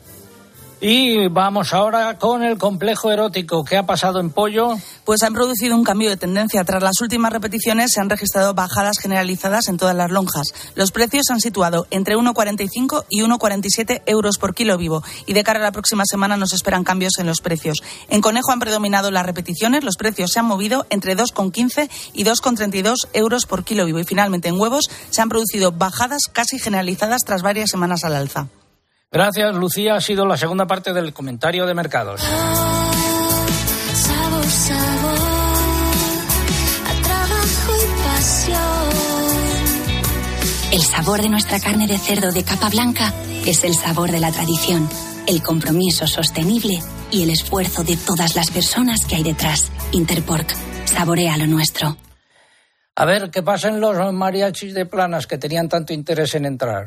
Y 0.87 1.29
vamos 1.29 1.73
ahora 1.73 2.19
con 2.19 2.43
el 2.43 2.59
complejo 2.59 3.11
erótico. 3.11 3.65
¿Qué 3.65 3.79
ha 3.79 3.87
pasado 3.87 4.21
en 4.21 4.29
Pollo? 4.29 4.77
Pues 5.07 5.23
han 5.23 5.33
producido 5.33 5.75
un 5.75 5.83
cambio 5.83 6.11
de 6.11 6.19
tendencia. 6.19 6.63
Tras 6.63 6.83
las 6.83 7.01
últimas 7.01 7.33
repeticiones 7.33 7.93
se 7.95 8.03
han 8.03 8.11
registrado 8.11 8.53
bajadas 8.53 8.99
generalizadas 9.01 9.69
en 9.69 9.79
todas 9.79 9.97
las 9.97 10.11
lonjas. 10.11 10.49
Los 10.75 10.93
precios 10.93 11.23
se 11.27 11.33
han 11.33 11.41
situado 11.41 11.87
entre 11.91 12.17
1,45 12.17 13.07
y 13.09 13.23
1,47 13.23 14.03
euros 14.05 14.37
por 14.37 14.55
kilo 14.55 14.77
vivo. 14.77 15.03
Y 15.25 15.33
de 15.33 15.43
cara 15.43 15.59
a 15.59 15.63
la 15.63 15.73
próxima 15.73 16.05
semana 16.05 16.37
nos 16.37 16.53
esperan 16.53 16.85
cambios 16.85 17.15
en 17.19 17.25
los 17.29 17.41
precios. 17.41 17.79
En 18.11 18.21
Conejo 18.21 18.53
han 18.53 18.61
predominado 18.61 19.11
las 19.11 19.25
repeticiones. 19.25 19.85
Los 19.85 19.97
precios 19.97 20.33
se 20.33 20.41
han 20.41 20.45
movido 20.45 20.87
entre 20.91 21.17
2,15 21.17 21.89
y 22.13 22.25
2,32 22.25 23.09
euros 23.15 23.47
por 23.47 23.65
kilo 23.65 23.87
vivo. 23.87 24.01
Y 24.01 24.05
finalmente 24.05 24.49
en 24.49 24.61
huevos 24.61 24.91
se 25.09 25.23
han 25.23 25.31
producido 25.31 25.73
bajadas 25.73 26.25
casi 26.31 26.59
generalizadas 26.59 27.23
tras 27.25 27.41
varias 27.41 27.71
semanas 27.71 28.05
al 28.05 28.17
alza. 28.17 28.49
Gracias, 29.15 29.55
Lucía. 29.55 29.95
Ha 29.95 30.01
sido 30.01 30.27
la 30.27 30.37
segunda 30.37 30.67
parte 30.67 30.93
del 30.93 31.13
comentario 31.13 31.67
de 31.67 31.75
mercados. 31.75 32.21
Sabor, 32.21 34.45
sabor, 34.45 35.19
a 36.85 36.95
trabajo 37.01 37.73
y 37.79 37.87
pasión. 38.03 38.59
El 40.73 40.83
sabor 40.83 41.23
de 41.23 41.29
nuestra 41.29 41.61
carne 41.61 41.87
de 41.87 41.97
cerdo 41.97 42.33
de 42.33 42.43
capa 42.43 42.69
blanca 42.71 43.15
es 43.47 43.63
el 43.63 43.75
sabor 43.75 44.11
de 44.11 44.19
la 44.19 44.33
tradición, 44.33 44.89
el 45.29 45.45
compromiso 45.45 46.09
sostenible 46.09 46.83
y 47.13 47.23
el 47.23 47.31
esfuerzo 47.31 47.85
de 47.85 47.97
todas 47.97 48.35
las 48.35 48.51
personas 48.51 49.07
que 49.07 49.15
hay 49.15 49.23
detrás. 49.23 49.71
Interpork, 49.93 50.53
saborea 50.87 51.37
lo 51.37 51.47
nuestro. 51.47 51.97
A 52.97 53.05
ver, 53.05 53.31
¿qué 53.31 53.45
pasa 53.45 53.69
en 53.69 53.81
los 53.81 54.13
mariachis 54.13 54.75
de 54.75 54.87
planas 54.87 55.29
que 55.29 55.39
tenían 55.39 55.69
tanto 55.69 55.93
interés 55.93 56.35
en 56.35 56.47
entrar? 56.47 56.87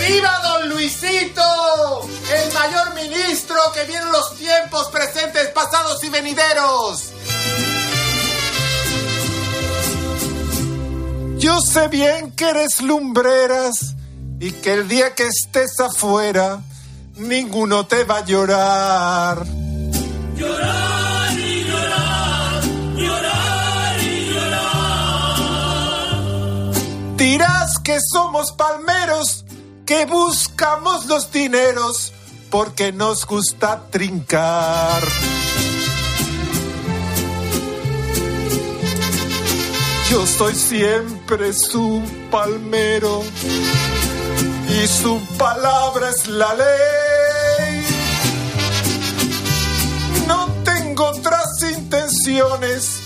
¡Que 0.00 0.12
viva 0.12 0.40
don 0.42 0.68
Luisito! 0.70 2.08
El 2.32 2.52
mayor 2.52 2.94
ministro 2.94 3.56
que 3.74 3.84
viene 3.84 4.02
en 4.02 4.12
los 4.12 4.34
tiempos 4.36 4.88
presentes, 4.88 5.48
pasados 5.48 6.02
y 6.04 6.08
venideros. 6.08 7.10
Yo 11.38 11.60
sé 11.60 11.88
bien 11.88 12.32
que 12.32 12.48
eres 12.50 12.80
lumbreras 12.82 13.94
y 14.38 14.52
que 14.52 14.72
el 14.72 14.88
día 14.88 15.14
que 15.14 15.26
estés 15.26 15.78
afuera, 15.80 16.60
ninguno 17.16 17.86
te 17.86 18.04
va 18.04 18.18
a 18.18 18.24
llorar. 18.24 19.46
Llorar 20.36 21.38
y 21.38 21.64
llorar, 21.64 22.62
llorar 22.96 24.02
y 24.02 24.30
llorar. 24.32 25.16
Dirás 27.16 27.78
que 27.78 27.98
somos 28.00 28.52
palmeros, 28.52 29.44
que 29.90 30.04
buscamos 30.04 31.06
los 31.06 31.32
dineros, 31.32 32.12
porque 32.48 32.92
nos 32.92 33.26
gusta 33.26 33.88
trincar. 33.90 35.02
Yo 40.08 40.24
soy 40.28 40.54
siempre 40.54 41.52
su 41.52 42.00
palmero 42.30 43.24
y 44.68 44.86
su 44.86 45.20
palabra 45.36 46.10
es 46.10 46.28
la 46.28 46.54
ley. 46.54 47.84
No 50.28 50.46
tengo 50.62 51.06
otras 51.06 51.64
intenciones 51.68 53.00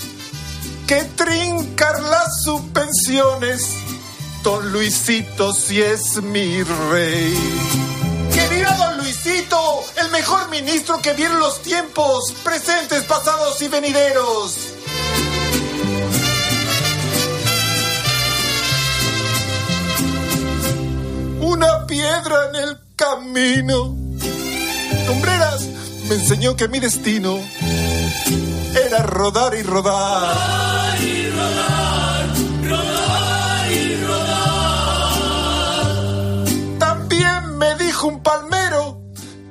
que 0.86 1.02
trincar 1.16 1.98
las 2.02 2.42
subvenciones. 2.42 3.93
Don 4.44 4.72
Luisito 4.72 5.54
si 5.54 5.80
es 5.80 6.22
mi 6.22 6.62
rey. 6.62 7.34
¡Que 8.30 8.46
viva 8.54 8.76
Don 8.76 8.98
Luisito! 8.98 9.82
El 9.96 10.10
mejor 10.10 10.50
ministro 10.50 11.00
que 11.00 11.14
vieron 11.14 11.40
los 11.40 11.62
tiempos, 11.62 12.30
presentes, 12.44 13.04
pasados 13.04 13.62
y 13.62 13.68
venideros. 13.68 14.58
Una 21.40 21.86
piedra 21.86 22.50
en 22.50 22.56
el 22.56 22.78
camino. 22.96 23.96
Lumbreras 25.06 25.62
me 26.06 26.16
enseñó 26.16 26.54
que 26.54 26.68
mi 26.68 26.80
destino 26.80 27.40
era 28.86 29.04
rodar 29.04 29.54
y 29.54 29.62
rodar. 29.62 30.36
Rodar 30.36 31.00
y 31.00 31.30
rodar, 31.30 31.54
rodar 31.56 31.83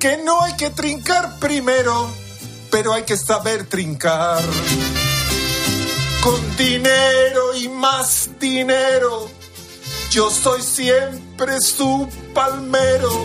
que 0.04 0.18
no 0.18 0.42
hay 0.42 0.52
que 0.52 0.68
trincar 0.68 1.38
primero, 1.38 2.10
pero 2.70 2.92
hay 2.92 3.04
que 3.04 3.16
saber 3.16 3.66
trincar. 3.66 4.42
Con 6.22 6.56
dinero 6.58 7.56
y 7.56 7.70
más 7.70 8.28
dinero, 8.38 9.30
yo 10.10 10.28
soy 10.30 10.60
siempre 10.60 11.58
su 11.62 12.06
palmero 12.34 13.24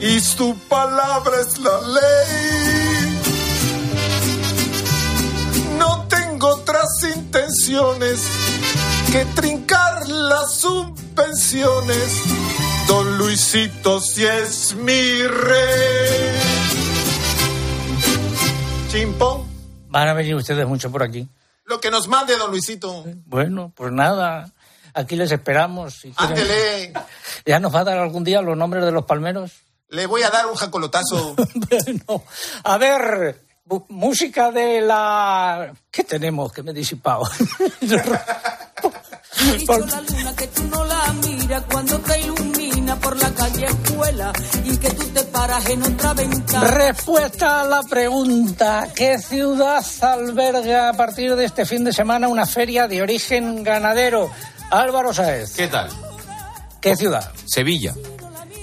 y 0.00 0.18
su 0.20 0.56
palabra 0.70 1.42
es 1.42 1.58
la 1.58 1.82
ley. 1.82 3.20
No 5.78 6.06
tengo 6.08 6.48
otras 6.48 6.88
intenciones 7.14 8.22
que 9.12 9.26
trincar 9.34 10.08
las 10.08 10.60
subvenciones. 10.60 12.22
Don 12.86 13.18
Luisito 13.18 14.00
si 14.00 14.24
es 14.24 14.74
mi 14.74 15.22
rey. 15.26 16.32
Chimpón, 18.88 19.44
Van 19.88 20.08
a 20.08 20.14
venir 20.14 20.34
ustedes 20.34 20.66
mucho 20.66 20.90
por 20.90 21.02
aquí. 21.02 21.28
lo 21.64 21.80
que 21.80 21.90
nos 21.90 22.06
mande 22.08 22.36
don 22.36 22.50
Luisito. 22.50 23.04
Bueno, 23.26 23.72
pues 23.74 23.92
nada, 23.92 24.50
aquí 24.94 25.16
les 25.16 25.32
esperamos. 25.32 25.94
Si. 25.94 26.12
Ándele, 26.16 26.92
¿Ya 27.46 27.58
nos 27.60 27.74
va 27.74 27.80
a 27.80 27.84
dar 27.84 27.98
algún 27.98 28.22
día 28.24 28.40
los 28.42 28.56
nombres 28.56 28.84
de 28.84 28.92
los 28.92 29.04
palmeros? 29.04 29.52
le 29.88 30.06
voy 30.06 30.22
a 30.22 30.30
dar 30.30 30.46
un 30.46 30.54
jacolotazo. 30.56 31.36
bueno, 31.54 32.24
a 32.64 32.76
ver, 32.76 33.40
música 33.88 34.50
de 34.50 34.80
la... 34.80 35.72
¿Qué 35.92 36.02
tenemos 36.02 36.52
que 36.52 36.62
me 36.64 36.72
he 36.72 36.74
disipado? 36.74 37.22
Me 39.44 39.58
dicho 39.58 39.78
la 39.78 40.00
luna 40.00 40.36
que 40.36 40.46
tú 40.48 40.62
no 40.64 40.84
la 40.84 41.12
miras 41.24 41.62
cuando 41.70 41.98
te 42.00 42.20
ilumina 42.20 42.96
por 42.96 43.20
la 43.20 43.30
calle 43.34 43.66
escuela 43.66 44.32
y 44.64 44.76
que 44.76 44.90
tú 44.90 45.04
te 45.08 45.22
paras 45.24 45.68
en 45.68 45.82
otra 45.82 46.14
ventana. 46.14 46.70
Respuesta 46.70 47.60
a 47.60 47.64
la 47.64 47.82
pregunta, 47.82 48.88
¿qué 48.94 49.18
ciudad 49.18 49.84
alberga 50.00 50.90
a 50.90 50.92
partir 50.94 51.36
de 51.36 51.44
este 51.44 51.66
fin 51.66 51.84
de 51.84 51.92
semana 51.92 52.28
una 52.28 52.46
feria 52.46 52.88
de 52.88 53.02
origen 53.02 53.62
ganadero? 53.62 54.30
Álvaro 54.70 55.12
Saez. 55.12 55.54
¿Qué 55.54 55.68
tal? 55.68 55.90
¿Qué 56.80 56.96
ciudad? 56.96 57.32
Sevilla. 57.46 57.94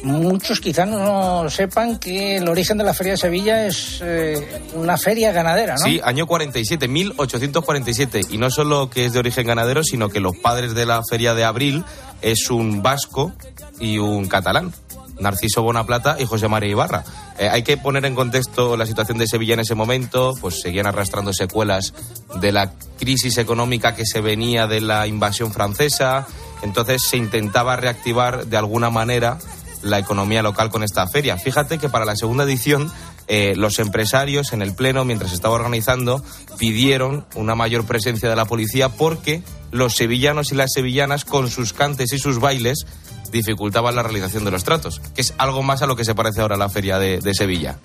Muchos 0.03 0.59
quizás 0.59 0.87
no 0.87 1.49
sepan 1.49 1.97
que 1.97 2.35
el 2.35 2.49
origen 2.49 2.77
de 2.77 2.83
la 2.83 2.93
Feria 2.93 3.13
de 3.13 3.17
Sevilla 3.17 3.65
es 3.65 3.99
eh, 4.03 4.61
una 4.75 4.97
feria 4.97 5.31
ganadera, 5.31 5.75
¿no? 5.75 5.85
Sí, 5.85 6.01
año 6.03 6.27
47, 6.27 6.89
1847. 6.89 8.21
Y 8.29 8.37
no 8.37 8.51
solo 8.51 8.89
que 8.89 9.05
es 9.05 9.13
de 9.13 9.19
origen 9.19 9.47
ganadero, 9.47 9.81
sino 9.81 10.09
que 10.09 10.19
los 10.19 10.35
padres 10.35 10.75
de 10.75 10.85
la 10.85 11.01
Feria 11.09 11.33
de 11.33 11.45
Abril 11.45 11.85
es 12.21 12.49
un 12.49 12.83
vasco 12.83 13.31
y 13.79 13.97
un 13.97 14.27
catalán. 14.27 14.73
Narciso 15.19 15.61
Bonaplata 15.61 16.17
y 16.19 16.25
José 16.25 16.49
María 16.49 16.71
Ibarra. 16.71 17.05
Eh, 17.39 17.47
hay 17.47 17.63
que 17.63 17.77
poner 17.77 18.03
en 18.03 18.15
contexto 18.15 18.75
la 18.75 18.85
situación 18.85 19.17
de 19.17 19.27
Sevilla 19.27 19.53
en 19.53 19.61
ese 19.61 19.75
momento, 19.75 20.33
pues 20.41 20.59
seguían 20.59 20.85
arrastrando 20.85 21.31
secuelas 21.31 21.93
de 22.41 22.51
la 22.51 22.73
crisis 22.99 23.37
económica 23.37 23.95
que 23.95 24.05
se 24.05 24.19
venía 24.19 24.67
de 24.67 24.81
la 24.81 25.07
invasión 25.07 25.53
francesa, 25.53 26.27
entonces 26.61 27.03
se 27.03 27.17
intentaba 27.17 27.75
reactivar 27.75 28.47
de 28.47 28.57
alguna 28.57 28.89
manera 28.89 29.37
la 29.83 29.99
economía 29.99 30.41
local 30.41 30.69
con 30.69 30.83
esta 30.83 31.07
feria. 31.07 31.37
Fíjate 31.37 31.77
que 31.77 31.89
para 31.89 32.05
la 32.05 32.15
segunda 32.15 32.43
edición 32.43 32.91
eh, 33.27 33.53
los 33.55 33.79
empresarios 33.79 34.53
en 34.53 34.61
el 34.61 34.75
pleno, 34.75 35.05
mientras 35.05 35.31
estaba 35.31 35.55
organizando, 35.55 36.23
pidieron 36.57 37.25
una 37.35 37.55
mayor 37.55 37.85
presencia 37.85 38.29
de 38.29 38.35
la 38.35 38.45
policía 38.45 38.89
porque 38.89 39.43
los 39.71 39.95
sevillanos 39.95 40.51
y 40.51 40.55
las 40.55 40.71
sevillanas, 40.73 41.25
con 41.25 41.49
sus 41.49 41.73
cantes 41.73 42.13
y 42.13 42.19
sus 42.19 42.39
bailes, 42.39 42.85
dificultaban 43.33 43.95
la 43.95 44.03
realización 44.03 44.45
de 44.45 44.51
los 44.51 44.63
tratos, 44.63 45.01
que 45.15 45.21
es 45.21 45.33
algo 45.37 45.63
más 45.63 45.81
a 45.81 45.87
lo 45.87 45.95
que 45.95 46.05
se 46.05 46.15
parece 46.15 46.41
ahora 46.41 46.55
la 46.55 46.69
feria 46.69 46.99
de, 46.99 47.19
de 47.19 47.33
Sevilla. 47.33 47.77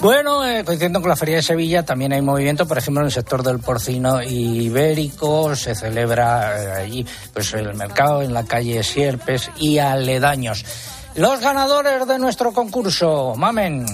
Bueno, 0.00 0.44
eh, 0.44 0.64
coincidiendo 0.64 1.00
con 1.00 1.10
la 1.10 1.16
Feria 1.16 1.36
de 1.36 1.42
Sevilla, 1.42 1.84
también 1.84 2.12
hay 2.12 2.22
movimiento, 2.22 2.66
por 2.66 2.78
ejemplo, 2.78 3.02
en 3.02 3.06
el 3.06 3.12
sector 3.12 3.42
del 3.42 3.58
porcino 3.58 4.22
ibérico, 4.22 5.54
se 5.54 5.74
celebra 5.74 6.62
eh, 6.62 6.82
allí 6.82 7.06
pues 7.32 7.52
el 7.52 7.74
mercado 7.74 8.22
en 8.22 8.32
la 8.32 8.44
calle 8.44 8.82
Sierpes 8.82 9.50
y 9.58 9.78
aledaños. 9.78 10.64
Los 11.16 11.40
ganadores 11.40 12.06
de 12.06 12.18
nuestro 12.18 12.52
concurso, 12.52 13.34
mamen. 13.36 13.86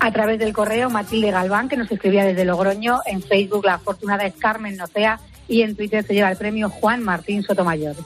A 0.00 0.10
través 0.10 0.38
del 0.38 0.54
correo 0.54 0.88
Matilde 0.88 1.30
Galván, 1.30 1.68
que 1.68 1.76
nos 1.76 1.90
escribía 1.90 2.24
desde 2.24 2.46
Logroño, 2.46 3.00
en 3.04 3.22
Facebook 3.22 3.66
la 3.66 3.74
afortunada 3.74 4.24
es 4.24 4.34
Carmen 4.34 4.76
Nocea 4.76 5.20
y 5.48 5.60
en 5.60 5.76
Twitter 5.76 6.02
se 6.06 6.14
lleva 6.14 6.30
el 6.30 6.38
premio 6.38 6.70
Juan 6.70 7.02
Martín 7.02 7.42
Sotomayor. 7.42 7.96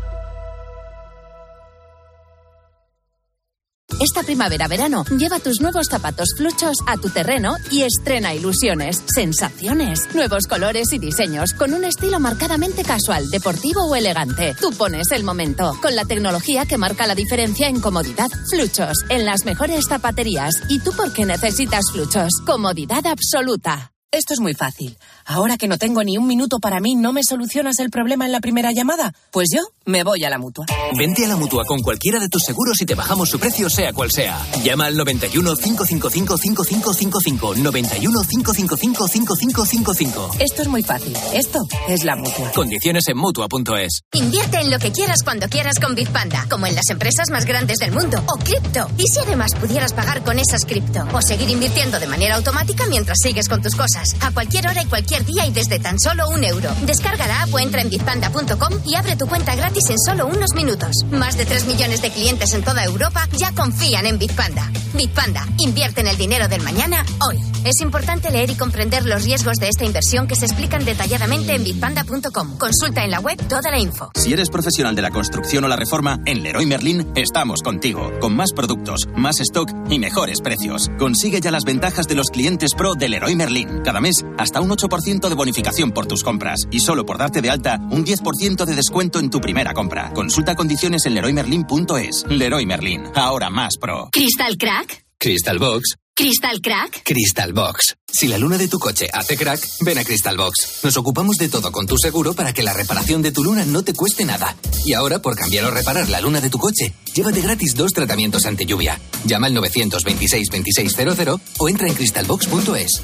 Esta 4.01 4.23
primavera-verano, 4.23 5.05
lleva 5.15 5.37
tus 5.37 5.61
nuevos 5.61 5.85
zapatos 5.87 6.29
fluchos 6.35 6.77
a 6.87 6.97
tu 6.97 7.11
terreno 7.11 7.57
y 7.69 7.83
estrena 7.83 8.33
ilusiones, 8.33 9.03
sensaciones, 9.13 10.15
nuevos 10.15 10.47
colores 10.47 10.91
y 10.91 10.97
diseños 10.97 11.53
con 11.53 11.71
un 11.75 11.83
estilo 11.83 12.19
marcadamente 12.19 12.83
casual, 12.83 13.29
deportivo 13.29 13.85
o 13.85 13.95
elegante. 13.95 14.55
Tú 14.59 14.71
pones 14.71 15.11
el 15.11 15.23
momento 15.23 15.77
con 15.83 15.95
la 15.95 16.05
tecnología 16.05 16.65
que 16.65 16.79
marca 16.79 17.05
la 17.05 17.13
diferencia 17.13 17.67
en 17.67 17.79
comodidad. 17.79 18.31
Fluchos, 18.49 19.05
en 19.09 19.23
las 19.23 19.45
mejores 19.45 19.85
zapaterías. 19.87 20.55
¿Y 20.67 20.79
tú 20.79 20.93
por 20.93 21.13
qué 21.13 21.25
necesitas 21.25 21.91
fluchos? 21.91 22.31
Comodidad 22.43 23.05
absoluta. 23.05 23.91
Esto 24.13 24.33
es 24.33 24.41
muy 24.41 24.53
fácil. 24.53 24.97
Ahora 25.25 25.55
que 25.55 25.69
no 25.69 25.77
tengo 25.77 26.03
ni 26.03 26.17
un 26.17 26.27
minuto 26.27 26.59
para 26.59 26.81
mí, 26.81 26.95
¿no 26.95 27.13
me 27.13 27.23
solucionas 27.23 27.79
el 27.79 27.89
problema 27.89 28.25
en 28.25 28.33
la 28.33 28.41
primera 28.41 28.73
llamada? 28.73 29.13
Pues 29.31 29.47
yo 29.55 29.61
me 29.85 30.03
voy 30.03 30.23
a 30.23 30.29
la 30.29 30.37
mutua. 30.37 30.65
Vente 30.97 31.25
a 31.25 31.27
la 31.27 31.35
mutua 31.35 31.65
con 31.65 31.81
cualquiera 31.81 32.19
de 32.19 32.29
tus 32.29 32.43
seguros 32.43 32.81
y 32.81 32.85
te 32.85 32.95
bajamos 32.95 33.29
su 33.29 33.39
precio, 33.39 33.69
sea 33.69 33.93
cual 33.93 34.11
sea. 34.11 34.39
Llama 34.63 34.85
al 34.85 34.95
91 34.95 35.55
555 35.55 36.37
5555. 36.37 37.55
91 37.55 38.21
555 38.21 39.07
5555. 39.07 40.35
Esto 40.39 40.61
es 40.61 40.67
muy 40.67 40.83
fácil. 40.83 41.17
Esto 41.33 41.59
es 41.87 42.03
la 42.03 42.15
mutua. 42.15 42.51
Condiciones 42.51 43.07
en 43.07 43.17
mutua.es. 43.17 44.01
Invierte 44.13 44.59
en 44.59 44.69
lo 44.69 44.79
que 44.79 44.91
quieras 44.91 45.23
cuando 45.23 45.47
quieras 45.47 45.79
con 45.79 45.95
Bitpanda, 45.95 46.45
como 46.49 46.67
en 46.67 46.75
las 46.75 46.89
empresas 46.89 47.29
más 47.31 47.45
grandes 47.45 47.79
del 47.79 47.91
mundo, 47.91 48.23
o 48.27 48.37
cripto. 48.37 48.89
¿Y 48.97 49.07
si 49.07 49.19
además 49.19 49.55
pudieras 49.55 49.93
pagar 49.93 50.23
con 50.23 50.37
esas 50.37 50.65
cripto? 50.65 51.07
O 51.13 51.21
seguir 51.21 51.49
invirtiendo 51.49 51.99
de 51.99 52.07
manera 52.07 52.35
automática 52.35 52.85
mientras 52.87 53.17
sigues 53.21 53.49
con 53.49 53.61
tus 53.61 53.75
cosas, 53.75 54.15
a 54.21 54.31
cualquier 54.31 54.67
hora 54.67 54.83
y 54.83 54.85
cualquier 54.85 55.25
día 55.25 55.45
y 55.45 55.51
desde 55.51 55.79
tan 55.79 55.99
solo 55.99 56.29
un 56.29 56.43
euro. 56.43 56.69
Descarga 56.85 57.27
la 57.27 57.43
app 57.43 57.53
o 57.53 57.59
entra 57.59 57.81
en 57.81 57.89
bitpanda.com 57.89 58.79
y 58.85 58.95
abre 58.95 59.15
tu 59.15 59.27
cuenta 59.27 59.55
gratis 59.71 59.89
en 59.89 59.99
solo 59.99 60.27
unos 60.27 60.53
minutos. 60.53 61.05
Más 61.11 61.37
de 61.37 61.45
3 61.45 61.65
millones 61.65 62.01
de 62.01 62.11
clientes 62.11 62.53
en 62.53 62.63
toda 62.63 62.83
Europa 62.83 63.27
ya 63.37 63.53
confían 63.53 64.05
en 64.05 64.19
Bitpanda. 64.19 64.69
Bitpanda, 64.93 65.47
invierte 65.59 66.01
en 66.01 66.07
el 66.07 66.17
dinero 66.17 66.47
del 66.47 66.61
mañana 66.61 67.05
hoy. 67.27 67.50
Es 67.63 67.79
importante 67.81 68.31
leer 68.31 68.49
y 68.49 68.55
comprender 68.55 69.05
los 69.05 69.23
riesgos 69.23 69.57
de 69.57 69.69
esta 69.69 69.85
inversión 69.85 70.25
que 70.25 70.35
se 70.35 70.45
explican 70.45 70.83
detalladamente 70.83 71.53
en 71.53 71.63
bitpanda.com. 71.63 72.57
Consulta 72.57 73.03
en 73.03 73.11
la 73.11 73.19
web 73.19 73.37
toda 73.47 73.69
la 73.69 73.77
info. 73.77 74.11
Si 74.15 74.33
eres 74.33 74.49
profesional 74.49 74.95
de 74.95 75.03
la 75.03 75.11
construcción 75.11 75.63
o 75.63 75.67
la 75.67 75.75
reforma, 75.75 76.19
en 76.25 76.41
Leroy 76.41 76.65
Merlin 76.65 77.11
estamos 77.15 77.61
contigo, 77.61 78.09
con 78.19 78.35
más 78.35 78.51
productos, 78.53 79.07
más 79.15 79.39
stock 79.41 79.69
y 79.91 79.99
mejores 79.99 80.41
precios. 80.41 80.89
Consigue 80.97 81.39
ya 81.39 81.51
las 81.51 81.63
ventajas 81.63 82.07
de 82.07 82.15
los 82.15 82.31
clientes 82.31 82.71
pro 82.75 82.95
de 82.95 83.09
Leroy 83.09 83.35
Merlin. 83.35 83.81
Cada 83.83 84.01
mes, 84.01 84.25
hasta 84.39 84.59
un 84.59 84.71
8% 84.71 85.29
de 85.29 85.35
bonificación 85.35 85.91
por 85.91 86.07
tus 86.07 86.23
compras. 86.23 86.61
Y 86.71 86.79
solo 86.79 87.05
por 87.05 87.19
darte 87.19 87.41
de 87.43 87.51
alta, 87.51 87.77
un 87.91 88.03
10% 88.03 88.65
de 88.65 88.75
descuento 88.75 89.19
en 89.19 89.29
tu 89.29 89.39
primera 89.39 89.73
compra. 89.73 90.11
Consulta 90.13 90.55
condiciones 90.55 91.05
en 91.05 91.13
leroymerlin.es. 91.13 92.25
Leroy 92.27 92.65
Merlin, 92.65 93.03
ahora 93.13 93.51
más 93.51 93.77
pro. 93.79 94.09
¿Crystal 94.11 94.57
Crack? 94.57 95.05
Crystal 95.19 95.59
Box 95.59 96.00
¿Crystal 96.15 96.59
Crack? 96.61 97.03
Crystal 97.03 97.53
Box. 97.53 97.95
Si 98.11 98.27
la 98.27 98.37
luna 98.37 98.57
de 98.57 98.67
tu 98.67 98.77
coche 98.79 99.07
hace 99.11 99.37
crack, 99.37 99.65
ven 99.79 99.97
a 99.97 100.03
Crystal 100.03 100.35
Box. 100.37 100.79
Nos 100.83 100.97
ocupamos 100.97 101.37
de 101.37 101.47
todo 101.47 101.71
con 101.71 101.87
tu 101.87 101.97
seguro 101.97 102.33
para 102.33 102.53
que 102.53 102.63
la 102.63 102.73
reparación 102.73 103.21
de 103.21 103.31
tu 103.31 103.43
luna 103.43 103.65
no 103.65 103.83
te 103.83 103.93
cueste 103.93 104.25
nada. 104.25 104.55
Y 104.85 104.93
ahora, 104.93 105.21
por 105.21 105.35
cambiar 105.35 105.65
o 105.65 105.71
reparar 105.71 106.09
la 106.09 106.21
luna 106.21 106.41
de 106.41 106.49
tu 106.49 106.57
coche, 106.57 106.93
llévate 107.15 107.41
gratis 107.41 107.75
dos 107.75 107.93
tratamientos 107.93 108.45
ante 108.45 108.65
lluvia. 108.65 108.99
Llama 109.23 109.47
al 109.47 109.53
926 109.53 110.47
2600 110.51 111.39
o 111.57 111.69
entra 111.69 111.87
en 111.87 111.95
crystalbox.es. 111.95 113.01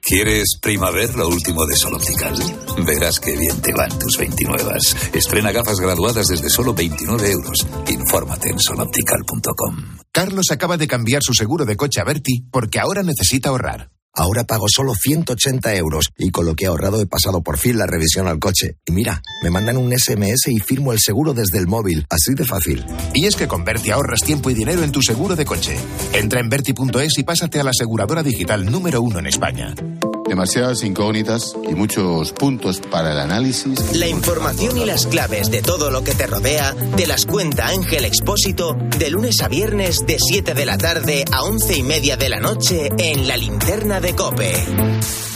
¿Quieres 0.00 0.58
primavera 0.60 1.12
lo 1.14 1.28
último 1.28 1.66
de 1.66 1.76
Sol 1.76 1.94
Optical? 1.94 2.34
Verás 2.84 3.20
qué 3.20 3.36
bien 3.36 3.60
te 3.60 3.72
van 3.74 3.96
tus 3.98 4.16
29. 4.16 4.78
Estrena 5.12 5.52
gafas 5.52 5.78
graduadas 5.78 6.26
desde 6.26 6.48
solo 6.48 6.74
29 6.74 7.30
euros. 7.30 7.66
Infórmate 7.88 8.48
en 8.50 8.58
soloptical.com. 8.58 9.98
Carlos 10.10 10.46
acaba 10.50 10.76
de 10.76 10.88
cambiar 10.88 11.22
su 11.22 11.34
seguro 11.34 11.64
de 11.64 11.76
coche 11.76 12.00
a 12.00 12.04
Berti 12.04 12.44
porque 12.50 12.80
ahora 12.80 13.02
necesita 13.02 13.50
ahorrar. 13.50 13.90
Ahora 14.14 14.44
pago 14.44 14.66
solo 14.68 14.92
180 14.94 15.74
euros 15.76 16.10
y 16.16 16.30
con 16.30 16.46
lo 16.46 16.54
que 16.54 16.64
he 16.64 16.68
ahorrado 16.68 17.00
he 17.00 17.06
pasado 17.06 17.42
por 17.42 17.58
fin 17.58 17.78
la 17.78 17.86
revisión 17.86 18.26
al 18.26 18.38
coche. 18.38 18.76
Y 18.84 18.92
mira, 18.92 19.22
me 19.42 19.50
mandan 19.50 19.76
un 19.76 19.96
SMS 19.96 20.48
y 20.48 20.58
firmo 20.58 20.92
el 20.92 20.98
seguro 21.00 21.32
desde 21.32 21.58
el 21.58 21.66
móvil, 21.66 22.06
así 22.10 22.34
de 22.34 22.44
fácil. 22.44 22.84
Y 23.14 23.26
es 23.26 23.36
que 23.36 23.48
con 23.48 23.64
Berti 23.64 23.90
ahorras 23.90 24.22
tiempo 24.22 24.50
y 24.50 24.54
dinero 24.54 24.82
en 24.82 24.92
tu 24.92 25.02
seguro 25.02 25.36
de 25.36 25.44
coche. 25.44 25.76
Entra 26.12 26.40
en 26.40 26.48
Berti.es 26.48 27.18
y 27.18 27.22
pásate 27.22 27.60
a 27.60 27.64
la 27.64 27.70
aseguradora 27.70 28.22
digital 28.22 28.70
número 28.70 29.00
uno 29.00 29.20
en 29.20 29.26
España. 29.26 29.74
Demasiadas 30.30 30.84
incógnitas 30.84 31.56
y 31.68 31.74
muchos 31.74 32.30
puntos 32.30 32.80
para 32.80 33.10
el 33.10 33.18
análisis. 33.18 33.96
La 33.96 34.06
información 34.06 34.78
y 34.78 34.84
las 34.84 35.08
claves 35.08 35.50
de 35.50 35.60
todo 35.60 35.90
lo 35.90 36.04
que 36.04 36.14
te 36.14 36.28
rodea 36.28 36.72
te 36.96 37.08
las 37.08 37.26
cuenta 37.26 37.66
Ángel 37.66 38.04
Expósito 38.04 38.76
de 38.96 39.10
lunes 39.10 39.40
a 39.40 39.48
viernes 39.48 40.06
de 40.06 40.18
7 40.20 40.54
de 40.54 40.66
la 40.66 40.78
tarde 40.78 41.24
a 41.32 41.42
11 41.42 41.78
y 41.78 41.82
media 41.82 42.16
de 42.16 42.28
la 42.28 42.38
noche 42.38 42.90
en 42.96 43.26
la 43.26 43.36
linterna 43.36 44.00
de 44.00 44.14
Cope. 44.14 45.29